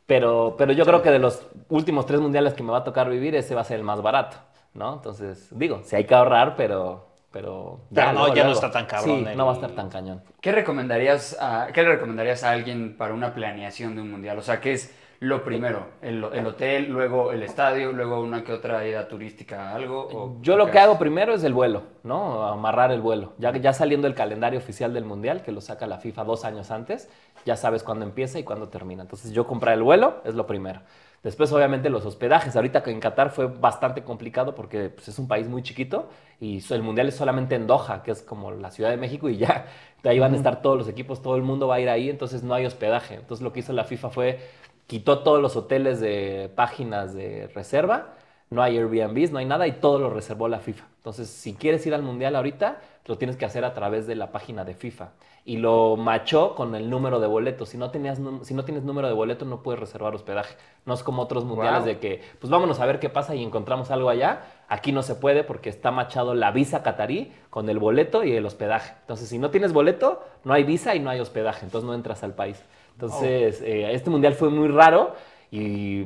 Pero, 0.07 0.57
pero 0.59 0.73
yo 0.73 0.85
creo 0.85 1.03
que 1.03 1.11
de 1.11 1.21
los 1.21 1.47
últimos 1.69 2.05
tres 2.05 2.21
mundiales 2.21 2.53
que 2.55 2.63
me 2.65 2.73
va 2.73 2.79
a 2.79 2.85
tocar 2.85 3.09
vivir, 3.09 3.35
ese 3.37 3.55
va 3.55 3.61
a 3.63 3.65
ser 3.65 3.79
el 3.79 3.85
más 3.85 4.03
barato, 4.03 4.37
¿no? 4.75 4.95
Entonces, 4.95 5.49
digo, 5.53 5.81
sí 5.85 5.97
hay 5.97 6.05
que 6.05 6.15
ahorrar, 6.15 6.57
pero... 6.57 7.09
Pero, 7.33 7.81
Pero 7.95 8.13
no, 8.13 8.21
luego, 8.21 8.35
ya 8.35 8.45
no 8.45 8.53
está 8.53 8.71
tan 8.71 8.87
cabrón 8.87 9.19
Sí, 9.21 9.25
el- 9.31 9.37
no 9.37 9.47
va 9.47 9.53
a 9.53 9.55
estar 9.55 9.71
tan 9.71 9.89
cañón. 9.89 10.23
¿Qué 10.41 10.51
recomendarías 10.53 11.37
a, 11.41 11.69
¿Qué 11.73 11.83
le 11.83 11.91
recomendarías 11.91 12.43
a 12.43 12.51
alguien 12.51 12.97
para 12.97 13.15
una 13.15 13.33
planeación 13.35 13.95
de 13.95 14.03
un 14.03 14.11
mundial? 14.11 14.39
O 14.39 14.43
sea, 14.43 14.61
¿qué 14.61 14.73
es 14.73 14.93
lo 15.21 15.45
primero? 15.45 15.87
¿El, 16.03 16.25
el 16.33 16.47
hotel, 16.47 16.89
luego 16.89 17.31
el 17.31 17.43
estadio, 17.45 17.93
luego 17.93 18.21
una 18.21 18.43
que 18.43 18.53
otra 18.53 18.85
ida 18.89 19.07
turística, 19.07 19.73
algo? 19.75 20.09
o 20.11 20.39
Yo 20.41 20.57
lo 20.57 20.71
que 20.71 20.79
hago 20.81 20.99
primero 20.99 21.35
es 21.35 21.45
el 21.45 21.53
vuelo, 21.53 21.83
¿no? 22.03 22.45
Amarrar 22.47 22.91
el 22.91 23.01
vuelo. 23.03 23.35
Ya, 23.39 23.53
ya 23.53 23.73
saliendo 23.75 24.07
el 24.09 24.15
calendario 24.15 24.59
oficial 24.59 24.93
del 24.95 25.05
Mundial, 25.05 25.43
que 25.43 25.53
lo 25.53 25.61
saca 25.61 25.87
la 25.87 25.99
FIFA 25.99 26.25
dos 26.25 26.45
años 26.45 26.71
antes, 26.71 27.09
ya 27.45 27.57
sabes 27.57 27.83
cuándo 27.85 28.05
empieza 28.07 28.39
y 28.39 28.45
cuándo 28.45 28.71
termina. 28.71 29.03
Entonces 29.03 29.31
yo 29.33 29.47
comprar 29.47 29.75
el 29.75 29.83
vuelo 29.83 30.17
es 30.25 30.35
lo 30.35 30.47
primero. 30.47 30.81
Después, 31.23 31.53
obviamente, 31.53 31.91
los 31.91 32.07
hospedajes. 32.07 32.57
Ahorita 32.57 32.83
en 32.87 33.01
Qatar 33.01 33.31
fue 33.31 33.47
bastante 33.47 34.03
complicado 34.03 34.55
porque 34.55 34.89
pues, 34.91 35.09
es 35.09 35.19
un 35.19 35.29
país 35.29 35.49
muy 35.49 35.63
chiquito 35.63 36.09
y 36.41 36.63
el 36.73 36.83
Mundial 36.83 37.09
es 37.09 37.17
solamente 37.17 37.55
en 37.55 37.67
Doha, 37.67 38.03
que 38.03 38.11
es 38.13 38.23
como 38.23 38.51
la 38.53 38.71
Ciudad 38.71 38.91
de 38.91 38.97
México 38.97 39.29
y 39.29 39.37
ya. 39.37 39.67
De 40.03 40.11
ahí 40.11 40.19
van 40.19 40.33
a 40.33 40.37
estar 40.37 40.63
todos 40.63 40.79
los 40.79 40.89
equipos, 40.89 41.21
todo 41.23 41.37
el 41.37 41.43
mundo 41.43 41.69
va 41.69 41.75
a 41.77 41.81
ir 41.81 41.89
ahí, 41.91 42.09
entonces 42.09 42.43
no 42.43 42.55
hay 42.55 42.65
hospedaje. 42.67 43.17
Entonces 43.17 43.45
lo 43.45 43.53
que 43.53 43.61
hizo 43.61 43.73
la 43.73 43.85
FIFA 43.85 44.11
fue 44.11 44.39
quitó 44.87 45.21
todos 45.21 45.41
los 45.41 45.57
hoteles 45.57 46.01
de 46.01 46.51
páginas 46.57 47.15
de 47.15 47.49
reserva 47.55 48.15
no 48.51 48.63
hay 48.63 48.77
Airbnbs, 48.77 49.31
no 49.31 49.39
hay 49.39 49.47
nada 49.47 49.67
y 49.67 49.73
todo 49.73 49.99
lo 49.99 50.11
reservó 50.11 50.49
la 50.49 50.59
FIFA. 50.59 50.85
Entonces, 50.97 51.29
si 51.29 51.55
quieres 51.55 51.87
ir 51.87 51.95
al 51.95 52.03
Mundial 52.03 52.37
ahorita, 52.37 52.81
lo 53.07 53.19
tienes 53.19 53.37
que 53.37 53.45
hacer 53.45 53.65
a 53.65 53.75
través 53.75 54.07
de 54.07 54.15
la 54.15 54.31
página 54.31 54.65
de 54.65 54.75
FIFA. 54.75 55.11
Y 55.45 55.57
lo 55.57 55.97
machó 55.97 56.55
con 56.55 56.75
el 56.75 56.91
número 56.91 57.19
de 57.19 57.27
boletos. 57.27 57.71
Si 57.71 57.79
no, 57.79 57.91
tenías, 57.91 58.21
si 58.43 58.55
no 58.55 58.65
tienes 58.65 58.85
número 58.85 59.09
de 59.09 59.15
boleto, 59.15 59.45
no 59.47 59.63
puedes 59.63 59.81
reservar 59.81 60.15
hospedaje. 60.15 60.55
No 60.85 60.93
es 60.95 61.03
como 61.03 61.23
otros 61.23 61.45
mundiales 61.45 61.81
Wow. 61.81 61.87
de 61.87 61.99
que, 61.99 62.23
pues 62.39 62.51
vámonos 62.51 62.79
a 62.79 62.87
ver 62.87 63.01
qué 63.01 63.09
pasa 63.09 63.35
y 63.35 63.43
encontramos 63.43 63.91
algo 63.91 64.11
allá. 64.11 64.43
Aquí 64.69 64.93
no 64.93 65.03
se 65.03 65.15
puede 65.15 65.43
porque 65.43 65.71
está 65.71 65.91
machado 65.91 66.35
la 66.35 66.51
visa 66.51 66.83
catarí 66.83 67.33
con 67.49 67.69
el 67.71 67.79
boleto 67.79 68.23
y 68.23 68.33
el 68.37 68.45
hospedaje. 68.45 68.93
Entonces, 69.01 69.29
si 69.29 69.39
no 69.39 69.51
tienes 69.51 69.73
boleto, 69.73 70.23
no 70.45 70.53
hay 70.53 70.63
visa 70.65 70.95
y 70.95 71.01
no 71.01 71.09
hay 71.11 71.21
hospedaje. 71.21 71.65
Entonces, 71.65 71.89
no 71.89 71.95
entras 71.95 72.23
al 72.23 72.35
país. 72.35 72.63
Entonces, 72.93 73.63
eh, 73.63 73.93
este 73.95 74.11
mundial 74.11 74.35
fue 74.35 74.51
muy 74.51 74.69
raro 74.69 75.15
y 75.51 76.05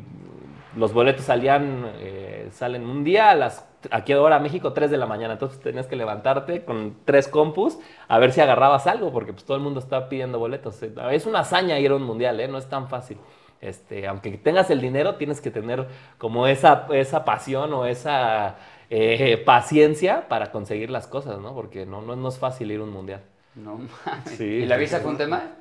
los 0.76 0.92
boletos 0.92 1.24
salían, 1.24 1.90
eh, 1.99 2.49
salen 2.53 2.86
un 2.86 3.03
día 3.05 3.30
a 3.30 3.34
las, 3.34 3.66
aquí 3.91 4.12
ahora 4.12 4.39
México, 4.39 4.72
3 4.72 4.91
de 4.91 4.97
la 4.99 5.07
mañana. 5.07 5.35
Entonces 5.35 5.61
tenías 5.61 5.87
que 5.87 5.97
levantarte 5.97 6.64
con 6.64 6.97
tres 7.05 7.28
compus 7.28 7.78
a 8.09 8.18
ver 8.18 8.32
si 8.32 8.41
agarrabas 8.41 8.87
algo, 8.87 9.12
porque 9.12 9.32
pues 9.32 9.45
todo 9.45 9.57
el 9.57 9.62
mundo 9.62 9.80
está 9.80 10.09
pidiendo 10.09 10.39
boletos. 10.39 10.82
Eh, 10.82 10.93
Es 11.12 11.26
una 11.26 11.41
hazaña 11.41 11.78
ir 11.78 11.91
a 11.91 11.97
un 11.97 12.03
mundial, 12.03 12.41
¿eh? 12.41 12.49
no 12.49 12.59
es 12.59 12.68
tan 12.68 12.89
fácil. 12.89 13.18
Este, 13.61 14.07
aunque 14.07 14.30
tengas 14.39 14.70
el 14.70 14.80
dinero, 14.80 15.14
tienes 15.16 15.41
que 15.41 15.51
tener 15.51 15.89
como 16.18 16.47
esa, 16.47 16.87
esa 16.93 17.24
pasión 17.24 17.72
o 17.72 17.87
esa 17.87 18.57
eh, 18.91 19.43
paciencia 19.45 20.28
para 20.28 20.51
conseguir 20.53 20.91
las 20.91 21.07
cosas, 21.07 21.39
¿no? 21.41 21.55
Porque 21.55 21.87
no, 21.87 22.03
no, 22.03 22.14
no 22.16 22.28
es 22.28 22.39
fácil 22.39 22.70
ir 22.72 22.80
a 22.80 22.85
un 22.85 22.91
mundial. 22.91 23.22
No 23.55 23.78
mames. 23.78 24.39
Sí, 24.39 24.45
¿Y 24.45 24.66
la 24.66 24.76
visa 24.76 25.01
fue 25.01 25.11
un 25.12 25.16
tema? 25.18 25.57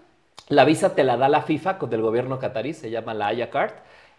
La 0.49 0.65
visa 0.65 0.95
te 0.95 1.03
la 1.03 1.17
da 1.17 1.29
la 1.29 1.41
FIFA 1.41 1.73
del 1.73 2.01
gobierno 2.01 2.39
catarí, 2.39 2.73
se 2.73 2.89
llama 2.89 3.13
la 3.13 3.27
Haya 3.27 3.49
Card. 3.49 3.73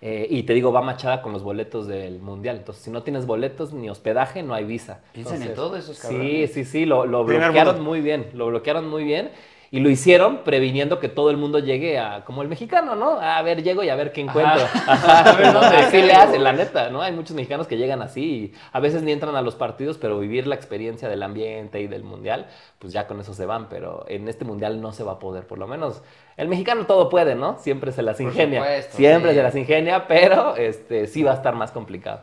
Eh, 0.07 0.26
y 0.28 0.42
te 0.42 0.52
digo, 0.52 0.70
va 0.70 0.82
machada 0.82 1.22
con 1.22 1.32
los 1.32 1.42
boletos 1.42 1.86
del 1.86 2.20
mundial. 2.20 2.59
Entonces, 2.59 2.84
si 2.84 2.90
no 2.90 3.02
tienes 3.02 3.24
boletos 3.24 3.72
ni 3.72 3.88
hospedaje, 3.88 4.42
no 4.42 4.52
hay 4.52 4.64
visa. 4.64 5.00
Piensan 5.12 5.42
en 5.42 5.55
todo 5.55 5.76
esos 5.78 5.96
Sí, 5.96 6.02
cabrones. 6.09 6.52
sí, 6.52 6.64
sí, 6.66 6.84
lo, 6.84 7.07
bloquearon 7.24 7.82
muy 7.82 8.02
bien. 8.02 8.26
Lo 8.34 8.48
bloquearon 8.48 8.86
muy 8.88 9.05
bien. 9.05 9.30
Y 9.74 9.80
lo 9.80 9.90
hicieron 9.90 10.44
previniendo 10.44 11.00
que 11.00 11.08
todo 11.08 11.30
el 11.30 11.36
mundo 11.36 11.58
llegue 11.58 11.98
a, 11.98 12.24
como 12.24 12.42
el 12.42 12.48
mexicano, 12.48 12.94
¿no? 12.94 13.18
A 13.20 13.42
ver, 13.42 13.64
llego 13.64 13.82
y 13.82 13.88
a 13.88 13.96
ver 13.96 14.12
qué 14.12 14.20
encuentro. 14.20 14.62
Ajá, 14.86 15.32
A 15.32 15.36
ver 15.36 15.52
dónde 15.52 15.76
así 15.78 16.00
le 16.00 16.12
hacen, 16.12 16.44
la 16.44 16.52
neta, 16.52 16.90
¿no? 16.90 17.02
Hay 17.02 17.10
muchos 17.10 17.34
mexicanos 17.34 17.66
que 17.66 17.76
llegan 17.76 18.00
así 18.00 18.22
y 18.22 18.52
a 18.70 18.78
veces 18.78 19.02
ni 19.02 19.10
entran 19.10 19.34
a 19.34 19.42
los 19.42 19.56
partidos, 19.56 19.98
pero 19.98 20.20
vivir 20.20 20.46
la 20.46 20.54
experiencia 20.54 21.08
del 21.08 21.24
ambiente 21.24 21.80
y 21.80 21.88
del 21.88 22.04
mundial, 22.04 22.46
pues 22.78 22.92
ya 22.92 23.08
con 23.08 23.18
eso 23.18 23.34
se 23.34 23.46
van. 23.46 23.68
Pero 23.68 24.04
en 24.06 24.28
este 24.28 24.44
mundial 24.44 24.80
no 24.80 24.92
se 24.92 25.02
va 25.02 25.14
a 25.14 25.18
poder, 25.18 25.44
por 25.48 25.58
lo 25.58 25.66
menos. 25.66 26.02
El 26.36 26.46
mexicano 26.46 26.86
todo 26.86 27.08
puede, 27.08 27.34
¿no? 27.34 27.58
Siempre 27.58 27.90
se 27.90 28.02
las 28.02 28.18
Por 28.18 28.26
ingenia. 28.26 28.60
supuesto, 28.60 28.96
Siempre 28.96 29.30
sí. 29.30 29.36
se 29.36 29.42
las 29.42 29.56
ingenia, 29.56 30.06
pero 30.06 30.54
este, 30.54 31.08
sí 31.08 31.24
va 31.24 31.32
a 31.32 31.34
estar 31.34 31.56
más 31.56 31.72
complicado. 31.72 32.20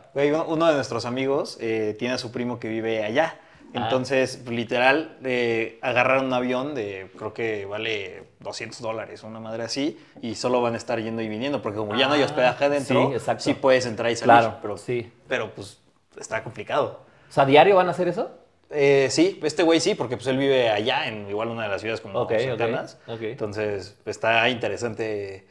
Uno 0.48 0.68
de 0.68 0.74
nuestros 0.74 1.04
amigos 1.04 1.58
eh, 1.60 1.96
tiene 1.98 2.14
a 2.14 2.18
su 2.18 2.32
primo 2.32 2.58
que 2.58 2.68
vive 2.68 3.04
allá. 3.04 3.36
Ah. 3.74 3.84
Entonces, 3.84 4.42
literal, 4.48 5.16
eh, 5.24 5.78
agarraron 5.82 6.26
un 6.26 6.32
avión 6.32 6.74
de, 6.74 7.10
creo 7.16 7.32
que 7.32 7.64
vale 7.64 8.24
200 8.40 8.80
dólares, 8.80 9.22
una 9.22 9.40
madre 9.40 9.62
así, 9.64 9.98
y 10.20 10.34
solo 10.34 10.60
van 10.60 10.74
a 10.74 10.76
estar 10.76 11.00
yendo 11.00 11.22
y 11.22 11.28
viniendo, 11.28 11.62
porque 11.62 11.78
como 11.78 11.94
ya 11.96 12.06
no 12.06 12.14
hay 12.14 12.22
Ah, 12.22 12.26
hospedaje 12.26 12.64
adentro, 12.66 13.12
sí, 13.38 13.54
puedes 13.54 13.86
entrar 13.86 14.10
y 14.10 14.16
salir. 14.16 14.24
Claro, 14.34 14.58
pero, 14.60 14.76
sí. 14.76 15.10
pero 15.28 15.54
pues 15.54 15.80
está 16.18 16.42
complicado. 16.42 17.00
O 17.28 17.32
sea, 17.32 17.46
¿diario 17.46 17.76
van 17.76 17.88
a 17.88 17.92
hacer 17.92 18.08
eso? 18.08 18.30
Eh, 18.74 19.08
sí, 19.10 19.38
este 19.42 19.62
güey 19.62 19.80
sí, 19.80 19.94
porque 19.94 20.16
pues 20.16 20.26
él 20.28 20.38
vive 20.38 20.70
allá, 20.70 21.06
en 21.06 21.28
igual 21.28 21.48
una 21.48 21.64
de 21.64 21.68
las 21.68 21.80
ciudades 21.80 22.00
como 22.00 22.20
Ok, 22.20 22.32
ok, 22.32 22.38
cercanas. 22.38 22.98
Entonces, 23.06 23.98
está 24.06 24.48
interesante 24.48 25.46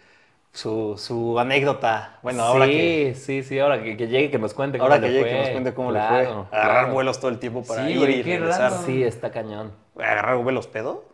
su, 0.54 0.98
su 0.98 1.40
anécdota. 1.40 2.20
Bueno, 2.22 2.44
ahora 2.44 2.68
sí, 2.68 2.72
que... 2.72 3.16
sí, 3.16 3.44
sí, 3.44 3.60
ahora 3.60 3.82
que, 3.84 3.98
que 3.98 4.08
llegue, 4.08 4.32
que 4.32 4.40
nos 4.40 4.54
cuente 4.54 4.80
Ahora 4.80 4.96
cómo 4.98 5.02
que 5.02 5.08
le 5.08 5.14
llegue, 5.14 5.30
que 5.30 5.36
fue. 5.36 5.38
nos 5.38 5.50
cuente 5.50 5.74
cómo 5.74 5.92
le 5.92 6.02
fue. 6.02 6.36
Agarrar 6.52 6.52
claro. 6.52 6.94
vuelos 6.94 7.20
todo 7.20 7.32
el 7.32 7.40
tiempo 7.40 7.66
para 7.66 7.88
Sí, 7.88 7.92
ir 7.92 8.10
y 8.10 8.22
qué 8.22 8.38
regresar. 8.38 8.72
raro. 8.72 8.84
Sí, 8.86 9.04
está 9.04 9.32
cañón. 9.32 9.74
¿Agarrar 9.96 10.38
vuelos 10.38 10.68
pedo? 10.68 11.06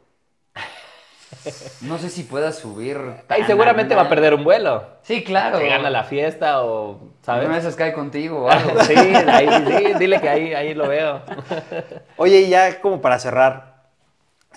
No 1.82 1.98
sé 1.98 2.10
si 2.10 2.24
pueda 2.24 2.52
subir. 2.52 2.98
Ay, 3.28 3.44
tan 3.44 3.48
seguramente 3.48 3.96
va 3.96 4.04
a 4.04 4.10
perder 4.10 4.34
un 4.34 4.44
vuelo. 4.44 4.86
Sí, 5.02 5.24
claro. 5.24 5.60
Que 5.60 5.68
gana 5.70 5.90
la 5.90 6.04
fiesta 6.04 6.64
o, 6.64 7.00
¿Sabes? 7.22 7.48
Una 7.48 7.58
esas 7.58 7.76
cae 7.76 7.94
contigo 7.94 8.46
o 8.46 8.50
algo. 8.50 8.80
sí, 8.82 8.94
ahí, 8.96 9.48
sí, 9.68 9.94
dile 10.00 10.20
que 10.22 10.30
ahí, 10.30 10.54
ahí 10.54 10.74
lo 10.74 10.88
veo. 10.88 11.22
Oye, 12.16 12.42
y 12.42 12.50
ya 12.50 12.82
como 12.82 13.02
para 13.02 13.20
cerrar, 13.20 13.77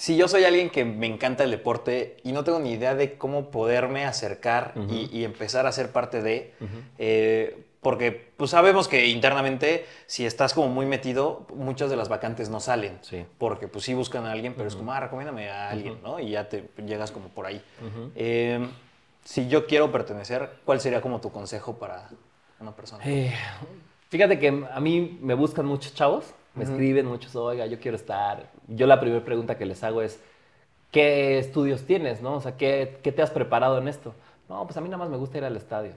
si 0.01 0.17
yo 0.17 0.29
soy 0.29 0.45
alguien 0.45 0.71
que 0.71 0.87
me 0.87 1.07
encanta 1.07 1.45
el 1.45 1.51
deporte 1.51 2.17
y 2.25 2.33
no 2.33 2.43
tengo 2.43 2.59
ni 2.59 2.73
idea 2.73 2.95
de 2.95 3.19
cómo 3.19 3.51
poderme 3.51 4.07
acercar 4.07 4.73
y, 4.89 5.11
y 5.13 5.25
empezar 5.25 5.67
a 5.67 5.73
ser 5.73 5.93
parte 5.93 6.23
de, 6.23 6.55
eh, 6.97 7.65
porque 7.83 8.11
pues 8.39 8.51
sabemos 8.53 8.89
que 8.89 9.09
internamente 9.09 9.85
si 10.07 10.25
estás 10.25 10.55
como 10.55 10.69
muy 10.69 10.87
metido, 10.87 11.47
muchas 11.55 11.91
de 11.91 11.97
las 11.97 12.09
vacantes 12.09 12.49
no 12.49 12.61
salen, 12.61 12.99
Sí. 13.03 13.27
porque 13.37 13.69
pues 13.69 13.85
sí 13.85 13.93
buscan 13.93 14.25
a 14.25 14.33
alguien, 14.33 14.55
pero 14.57 14.69
es 14.69 14.75
como, 14.75 14.91
ah, 14.93 15.01
recomiéndame 15.01 15.51
a 15.51 15.69
alguien, 15.69 15.99
¿no? 16.03 16.19
Y 16.19 16.31
ya 16.31 16.49
te 16.49 16.65
llegas 16.87 17.11
como 17.11 17.29
por 17.29 17.45
ahí. 17.45 17.63
Eh, 18.15 18.67
si 19.25 19.49
yo 19.49 19.67
quiero 19.67 19.93
pertenecer, 19.93 20.49
¿cuál 20.65 20.81
sería 20.81 21.03
como 21.03 21.21
tu 21.21 21.31
consejo 21.31 21.75
para 21.79 22.09
una 22.59 22.73
persona? 22.75 23.05
Eh, 23.07 23.35
fíjate 24.09 24.39
que 24.39 24.49
a 24.73 24.81
mí 24.81 25.19
me 25.21 25.35
buscan 25.35 25.67
muchos 25.67 25.95
chavos, 25.95 26.25
me 26.55 26.65
escriben 26.65 27.07
muchos, 27.07 27.35
oiga, 27.37 27.67
yo 27.67 27.79
quiero 27.81 27.97
estar. 27.97 28.51
Yo 28.69 28.87
la 28.87 29.01
primera 29.01 29.25
pregunta 29.25 29.57
que 29.59 29.67
les 29.67 29.83
hago 29.85 30.03
es, 30.03 30.21
¿qué 30.93 31.39
estudios 31.39 31.85
tienes, 31.87 32.23
no? 32.23 32.35
O 32.37 32.41
sea, 32.41 32.57
¿qué, 32.57 33.01
qué 33.03 33.13
te 33.13 33.23
has 33.23 33.31
preparado 33.31 33.79
en 33.79 33.89
esto? 33.89 34.15
No, 34.49 34.65
pues 34.67 34.77
a 34.77 34.81
mí 34.81 34.89
nada 34.89 34.99
más 34.99 35.11
me 35.11 35.17
gusta 35.17 35.39
ir 35.39 35.45
al 35.45 35.57
estadio. 35.57 35.93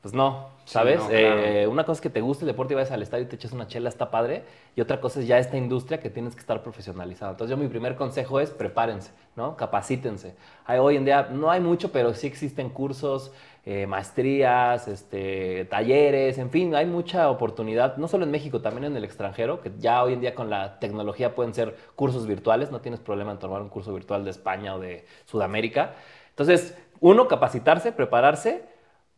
pues 0.00 0.14
no, 0.14 0.48
Sí, 0.64 0.72
¿sabes? 0.72 0.96
no, 0.96 1.16
claro. 1.16 1.58
Eh, 1.62 1.66
una 1.66 1.84
cosa 1.84 1.94
es 1.98 2.00
que 2.02 2.10
te 2.10 2.20
guste 2.20 2.44
el 2.44 2.48
deporte 2.48 2.74
y 2.74 2.76
vayas 2.76 2.92
al 2.92 3.02
estadio 3.02 3.24
y 3.24 3.28
te 3.28 3.36
echas 3.36 3.52
una 3.52 3.66
chela, 3.66 3.88
está 3.88 4.10
padre. 4.10 4.44
Y 4.76 4.80
otra 4.80 5.00
cosa 5.00 5.20
es 5.20 5.26
ya 5.26 5.38
esta 5.38 5.56
industria 5.56 6.00
que 6.00 6.10
tienes 6.10 6.34
que 6.34 6.40
estar 6.40 6.62
profesionalizado. 6.62 7.32
Entonces, 7.32 7.50
yo 7.56 7.62
mi 7.62 7.68
primer 7.68 7.96
consejo 7.96 8.38
es 8.40 8.50
prepárense, 8.50 9.10
¿no? 9.36 9.56
Capacítense. 9.56 10.36
Hay, 10.66 10.78
hoy 10.78 10.96
en 10.96 11.04
día 11.04 11.28
no 11.32 11.50
hay 11.50 11.60
mucho, 11.60 11.90
pero 11.92 12.14
sí 12.14 12.26
existen 12.28 12.70
cursos, 12.70 13.32
eh, 13.70 13.86
maestrías, 13.86 14.88
este, 14.88 15.66
talleres, 15.66 16.38
en 16.38 16.48
fin, 16.50 16.74
hay 16.74 16.86
mucha 16.86 17.28
oportunidad, 17.28 17.98
no 17.98 18.08
solo 18.08 18.24
en 18.24 18.30
México, 18.30 18.62
también 18.62 18.84
en 18.84 18.96
el 18.96 19.04
extranjero, 19.04 19.60
que 19.60 19.70
ya 19.78 20.02
hoy 20.02 20.14
en 20.14 20.22
día 20.22 20.34
con 20.34 20.48
la 20.48 20.78
tecnología 20.78 21.34
pueden 21.34 21.52
ser 21.52 21.76
cursos 21.94 22.26
virtuales, 22.26 22.70
no 22.70 22.80
tienes 22.80 22.98
problema 22.98 23.32
en 23.32 23.38
tomar 23.38 23.60
un 23.60 23.68
curso 23.68 23.92
virtual 23.92 24.24
de 24.24 24.30
España 24.30 24.74
o 24.74 24.78
de 24.78 25.04
Sudamérica. 25.26 25.96
Entonces, 26.30 26.78
uno, 27.00 27.28
capacitarse, 27.28 27.92
prepararse, 27.92 28.64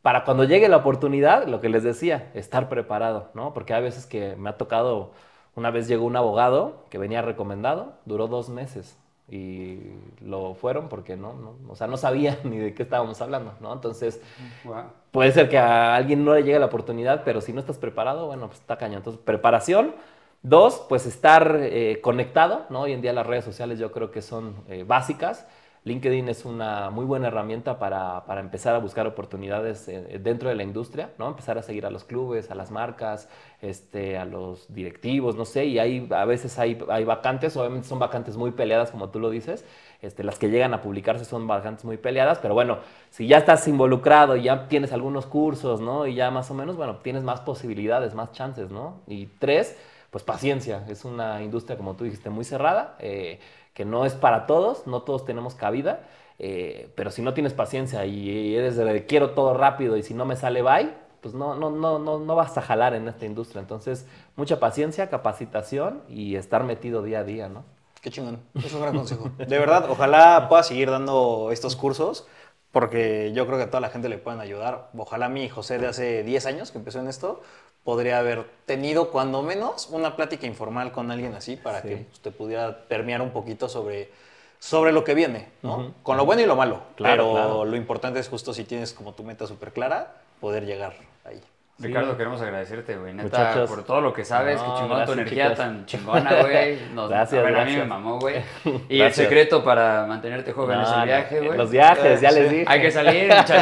para 0.03 0.25
cuando 0.25 0.43
llegue 0.43 0.69
la 0.69 0.79
oportunidad, 0.79 1.47
lo 1.47 1.61
que 1.61 1.69
les 1.69 1.85
decía, 1.85 2.33
estar 2.35 2.69
preparado, 2.69 3.31
¿no? 3.35 3.55
Porque 3.55 3.73
hay 3.73 3.83
veces 3.83 4.05
que 4.07 4.35
me 4.35 4.51
ha 4.51 4.57
tocado, 4.57 5.13
una 5.55 5.71
vez 5.71 5.87
llegó 5.87 6.05
un 6.07 6.17
abogado 6.17 6.87
que 6.91 6.99
venía 6.99 7.23
recomendado, 7.23 7.95
duró 8.05 8.27
dos 8.27 8.49
meses 8.49 9.00
y 9.31 9.81
lo 10.21 10.55
fueron 10.55 10.89
porque 10.89 11.17
no, 11.17 11.35
no, 11.35 11.57
o 11.69 11.77
sea, 11.77 11.87
no 11.87 11.97
sabía 11.97 12.39
ni 12.45 12.59
de 12.59 12.75
qué 12.75 12.83
estábamos 12.83 13.21
hablando, 13.23 13.55
¿no? 13.61 13.73
Entonces, 13.73 14.21
Wow. 14.65 14.85
puede 15.11 15.33
ser 15.33 15.49
que 15.49 15.59
a 15.59 15.95
alguien 15.95 16.25
no 16.25 16.35
le 16.35 16.43
llegue 16.43 16.59
la 16.59 16.67
oportunidad, 16.67 17.23
pero 17.25 17.41
si 17.41 17.53
no 17.53 17.61
estás 17.61 17.79
preparado, 17.79 18.27
bueno, 18.27 18.47
pues 18.49 18.61
está 18.61 18.77
cañón. 18.79 18.99
Entonces, 18.99 19.23
preparación. 19.25 19.95
Dos, 20.43 20.87
pues 20.89 21.05
estar 21.07 21.59
eh, 21.61 22.01
conectado, 22.03 22.65
¿no? 22.71 22.83
Hoy 22.83 22.93
en 22.93 23.03
día 23.03 23.13
las 23.13 23.27
redes 23.27 23.45
sociales 23.45 23.79
yo 23.79 23.93
creo 23.93 24.11
que 24.11 24.23
son 24.23 24.55
eh, 24.69 24.85
básicas. 24.87 25.47
LinkedIn 25.85 26.29
es 26.29 26.45
una 26.45 26.91
muy 26.91 27.07
buena 27.07 27.29
herramienta 27.29 27.79
para, 27.79 28.25
para 28.27 28.41
empezar 28.41 28.75
a 28.75 28.79
buscar 28.79 29.07
oportunidades 29.07 29.89
eh, 29.89 30.21
dentro 30.23 30.51
de 30.51 30.55
la 30.55 30.63
industria, 30.63 31.11
¿no? 31.17 31.29
Empezar 31.29 31.57
a 31.57 31.63
seguir 31.63 31.87
a 31.87 31.91
los 31.91 32.05
clubes, 32.05 32.51
a 32.51 32.55
las 32.55 32.71
marcas, 32.71 33.31
este, 33.63 34.19
a 34.19 34.27
los 34.27 34.73
directivos, 34.75 35.37
no 35.37 35.47
sé, 35.47 35.65
y 35.65 35.79
hay, 35.79 36.07
a 36.11 36.27
veces 36.27 36.59
hay, 36.59 36.79
hay 36.91 37.05
vacantes, 37.05 37.57
obviamente 37.57 37.89
son 37.89 37.99
vacantes 37.99 38.37
muy 38.37 38.51
peleadas, 38.51 38.91
como 38.91 39.09
tú 39.09 39.21
lo 39.21 39.31
dices, 39.31 39.65
este, 40.03 40.23
las 40.23 40.39
que 40.39 40.51
llegan 40.51 40.75
a 40.75 40.83
publicarse 40.83 41.25
son 41.25 41.47
vacantes 41.47 41.85
muy 41.87 41.97
peleadas, 41.97 42.39
pero 42.41 42.53
bueno, 42.53 42.79
si 43.09 43.27
ya 43.27 43.39
estás 43.39 43.67
involucrado 43.67 44.37
y 44.37 44.43
ya 44.43 44.69
tienes 44.69 44.93
algunos 44.93 45.25
cursos, 45.25 45.81
¿no? 45.81 46.07
Y 46.07 46.15
ya 46.15 46.31
más 46.31 46.51
o 46.51 46.55
menos, 46.55 46.77
bueno, 46.77 46.97
tienes 46.97 47.23
más 47.23 47.41
posibilidades, 47.41 48.15
más 48.15 48.33
chances, 48.33 48.71
¿no? 48.71 49.01
Y 49.07 49.27
tres, 49.39 49.79
pues 50.11 50.25
paciencia, 50.25 50.85
es 50.89 51.05
una 51.05 51.43
industria, 51.43 51.77
como 51.77 51.95
tú 51.95 52.05
dijiste, 52.05 52.31
muy 52.31 52.45
cerrada, 52.45 52.97
eh, 52.99 53.39
que 53.75 53.85
no 53.85 54.05
es 54.05 54.15
para 54.15 54.47
todos, 54.47 54.87
no 54.87 55.03
todos 55.03 55.25
tenemos 55.25 55.55
cabida, 55.55 56.09
eh, 56.39 56.91
pero 56.95 57.11
si 57.11 57.23
no 57.23 57.35
tienes 57.35 57.53
paciencia 57.53 58.07
y 58.07 58.55
eres 58.55 58.77
de 58.77 59.07
quiero 59.07 59.31
todo 59.31 59.55
rápido 59.55 59.97
y 59.97 60.03
si 60.03 60.15
no 60.15 60.25
me 60.25 60.37
sale 60.37 60.63
bye, 60.63 60.95
pues 61.21 61.35
no, 61.35 61.55
no, 61.55 61.71
no, 61.71 61.99
no, 61.99 62.19
no 62.19 62.35
vas 62.35 62.57
a 62.57 62.63
jalar 62.63 62.95
en 62.95 63.09
esta 63.09 63.27
industria. 63.27 63.61
Entonces, 63.61 64.07
mucha 64.37 64.59
paciencia, 64.59 65.11
capacitación 65.11 66.03
y 66.09 66.37
estar 66.37 66.65
metido 66.65 67.03
día 67.03 67.21
a 67.21 67.25
día, 67.25 67.49
¿no? 67.49 67.65
Qué 68.01 68.11
chingón. 68.11 68.41
Es 68.55 68.73
un 68.73 68.81
gran 68.81 68.97
consejo. 68.97 69.31
De 69.39 69.59
verdad, 69.59 69.91
ojalá 69.91 70.49
pueda 70.49 70.63
seguir 70.63 70.91
dando 70.91 71.51
estos 71.53 71.77
cursos 71.77 72.27
porque 72.73 73.33
yo 73.35 73.47
creo 73.47 73.59
que 73.59 73.65
a 73.65 73.71
toda 73.71 73.81
la 73.81 73.91
gente 73.91 74.09
le 74.09 74.17
pueden 74.17 74.41
ayudar. 74.41 74.91
Ojalá 74.97 75.29
mi 75.29 75.49
José 75.49 75.79
de 75.79 75.89
hace 75.89 76.23
10 76.23 76.47
años 76.47 76.71
que 76.71 76.79
empezó 76.79 77.01
en 77.01 77.09
esto 77.09 77.43
podría 77.85 78.19
haber 78.19 78.45
tenido 78.67 79.11
cuando 79.11 79.43
menos 79.43 79.89
una 79.91 80.17
plática 80.17 80.47
informal 80.47 80.93
con 80.93 81.11
alguien 81.11 81.35
así 81.35 81.57
para 81.57 81.83
Sí. 81.83 81.89
que 81.89 81.97
pues, 81.97 82.21
te 82.21 82.31
pudiera 82.31 82.85
permear 82.89 83.23
un 83.23 83.31
poquito 83.31 83.69
sobre, 83.69 84.11
sobre 84.59 84.93
lo 84.93 85.03
que 85.05 85.15
viene, 85.15 85.49
¿no? 85.63 85.95
Con 86.03 86.17
lo 86.17 86.25
bueno 86.27 86.43
y 86.43 86.47
lo 86.47 86.57
malo. 86.57 86.83
Claro, 86.97 87.23
pero 87.25 87.33
claro. 87.33 87.65
lo 87.65 87.77
importante 87.77 88.21
es 88.21 88.29
justo 88.29 88.53
si 88.53 88.65
tienes 88.65 88.93
como 88.93 89.13
tu 89.15 89.25
meta 89.25 89.47
súper 89.47 89.73
clara, 89.73 90.15
poder 90.41 90.67
llegar 90.67 90.95
ahí. 91.25 91.41
Sí. 91.81 91.87
Ricardo, 91.87 92.17
queremos 92.17 92.41
agradecerte, 92.43 92.97
güey. 92.99 93.15
Neta, 93.15 93.23
Muchachos. 93.39 93.71
por 93.71 93.83
todo 93.85 94.01
lo 94.03 94.13
que 94.13 94.25
sabes, 94.25 94.57
No, 94.61 94.75
que 94.75 94.81
chingón 94.81 94.89
tu 94.89 94.95
gracias, 94.97 95.17
energía 95.19 95.55
tan 95.55 95.87
chingona, 95.87 96.35
güey. 96.43 96.79
Nos- 96.95 97.09
Gracias, 97.09 97.41
a 97.41 97.45
ver, 97.45 97.57
a 97.57 97.65
mí 97.65 97.71
me 97.71 97.77
gracias. 97.79 97.89
mamó, 97.89 98.19
güey. 98.21 98.35
Y 98.89 98.95
el 98.95 98.99
Gracias. 98.99 99.15
secreto 99.15 99.65
para 99.65 100.05
mantenerte 100.07 100.53
joven 100.53 100.81
es 100.81 100.89
No, 100.89 100.95
el 100.95 101.01
no, 101.01 101.07
viaje, 101.07 101.41
güey. 101.41 101.59
Los 101.59 101.71
viajes, 101.71 102.21
ya 102.21 102.31
les 102.33 102.51
dije. 102.51 102.65
Hay 102.69 102.81
que 102.83 102.91
salir, 102.91 103.25
muchachos. 103.29 103.57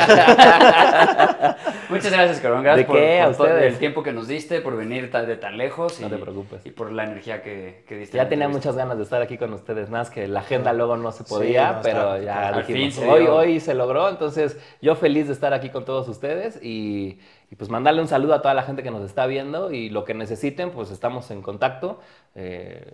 Muchas 1.88 2.12
gracias, 2.12 2.40
cabrón. 2.40 2.62
Gracias 2.62 2.86
¿De 2.86 2.92
por, 2.92 2.96
qué? 3.00 3.32
por 3.36 3.50
el 3.62 3.78
tiempo 3.78 4.02
que 4.02 4.12
nos 4.12 4.28
diste, 4.28 4.60
por 4.60 4.76
venir 4.76 5.10
de 5.10 5.36
tan 5.36 5.56
lejos. 5.56 6.00
No 6.00 6.08
y, 6.08 6.10
te 6.10 6.16
preocupes. 6.18 6.66
Y 6.66 6.70
por 6.70 6.92
la 6.92 7.04
energía 7.04 7.42
que, 7.42 7.84
que 7.86 7.96
diste. 7.96 8.16
Ya 8.16 8.28
tenía 8.28 8.48
muchas 8.48 8.76
ganas 8.76 8.96
de 8.98 9.04
estar 9.04 9.22
aquí 9.22 9.38
con 9.38 9.52
ustedes, 9.52 9.88
más 9.90 10.10
que 10.10 10.28
la 10.28 10.40
agenda 10.40 10.72
luego 10.72 10.96
no 10.96 11.12
se 11.12 11.24
podía, 11.24 11.68
Sí, 11.68 11.74
no, 11.76 11.80
pero 11.82 12.14
está- 12.16 12.24
ya 12.24 12.48
al 12.48 12.66
dijimos, 12.66 12.80
fin 12.80 12.92
se 12.92 13.08
hoy, 13.08 13.20
dio. 13.22 13.34
hoy 13.34 13.60
se 13.60 13.74
logró, 13.74 14.08
entonces 14.08 14.58
yo 14.82 14.96
feliz 14.96 15.26
de 15.28 15.32
estar 15.32 15.52
aquí 15.54 15.70
con 15.70 15.84
todos 15.84 16.08
ustedes 16.08 16.58
y, 16.62 17.18
y 17.50 17.56
pues 17.56 17.70
mandarle 17.70 18.00
un 18.02 18.08
saludo 18.08 18.34
a 18.34 18.42
toda 18.42 18.54
la 18.54 18.62
gente 18.62 18.82
que 18.82 18.90
nos 18.90 19.02
está 19.04 19.26
viendo 19.26 19.70
y 19.72 19.88
lo 19.90 20.04
que 20.04 20.14
necesiten, 20.14 20.70
pues 20.70 20.90
estamos 20.90 21.30
en 21.30 21.42
contacto. 21.42 22.00
Eh, 22.34 22.84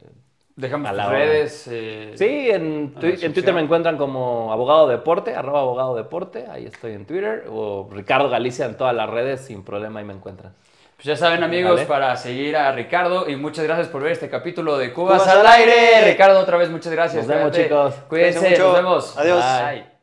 Dejamos 0.56 0.86
a 0.86 0.90
tus 0.90 0.96
la 0.98 1.08
hora. 1.08 1.18
redes. 1.18 1.68
eh, 1.72 2.12
sí, 2.14 2.48
en. 2.50 2.94
Twitter 2.94 3.52
me 3.52 3.60
encuentran 3.60 3.96
como 3.96 4.52
abogado 4.52 4.86
deporte, 4.86 5.34
arroba 5.34 5.60
abogado 5.62 5.96
deporte, 5.96 6.46
ahí 6.48 6.66
estoy 6.66 6.92
en 6.92 7.04
Twitter, 7.06 7.46
o 7.50 7.88
Ricardo 7.92 8.28
Galicia 8.30 8.66
en 8.66 8.76
todas 8.76 8.94
las 8.94 9.10
redes, 9.10 9.40
sin 9.40 9.64
problema 9.64 9.98
ahí 9.98 10.06
me 10.06 10.12
encuentran. 10.14 10.52
Pues 10.94 11.06
ya 11.06 11.16
saben, 11.16 11.42
amigos, 11.42 11.74
Vale. 11.74 11.86
para 11.86 12.16
seguir 12.16 12.56
a 12.56 12.70
Ricardo 12.70 13.28
y 13.28 13.34
muchas 13.34 13.64
gracias 13.64 13.88
por 13.88 14.00
ver 14.04 14.12
este 14.12 14.30
capítulo 14.30 14.78
de 14.78 14.92
Cubas, 14.92 15.22
Cubas 15.22 15.34
al 15.34 15.40
al 15.40 15.46
aire. 15.54 15.72
aire. 15.96 16.12
Ricardo, 16.12 16.38
otra 16.38 16.56
vez 16.56 16.70
muchas 16.70 16.92
gracias. 16.92 17.26
Nos 17.26 17.34
vemos, 17.36 17.50
Cuídate. 17.50 17.64
chicos. 17.64 17.94
Cuídense, 18.08 18.38
Cuídense 18.38 18.50
mucho. 18.62 18.72
nos 18.72 18.76
vemos. 18.76 19.18
Adiós. 19.18 19.44
Bye. 19.44 19.93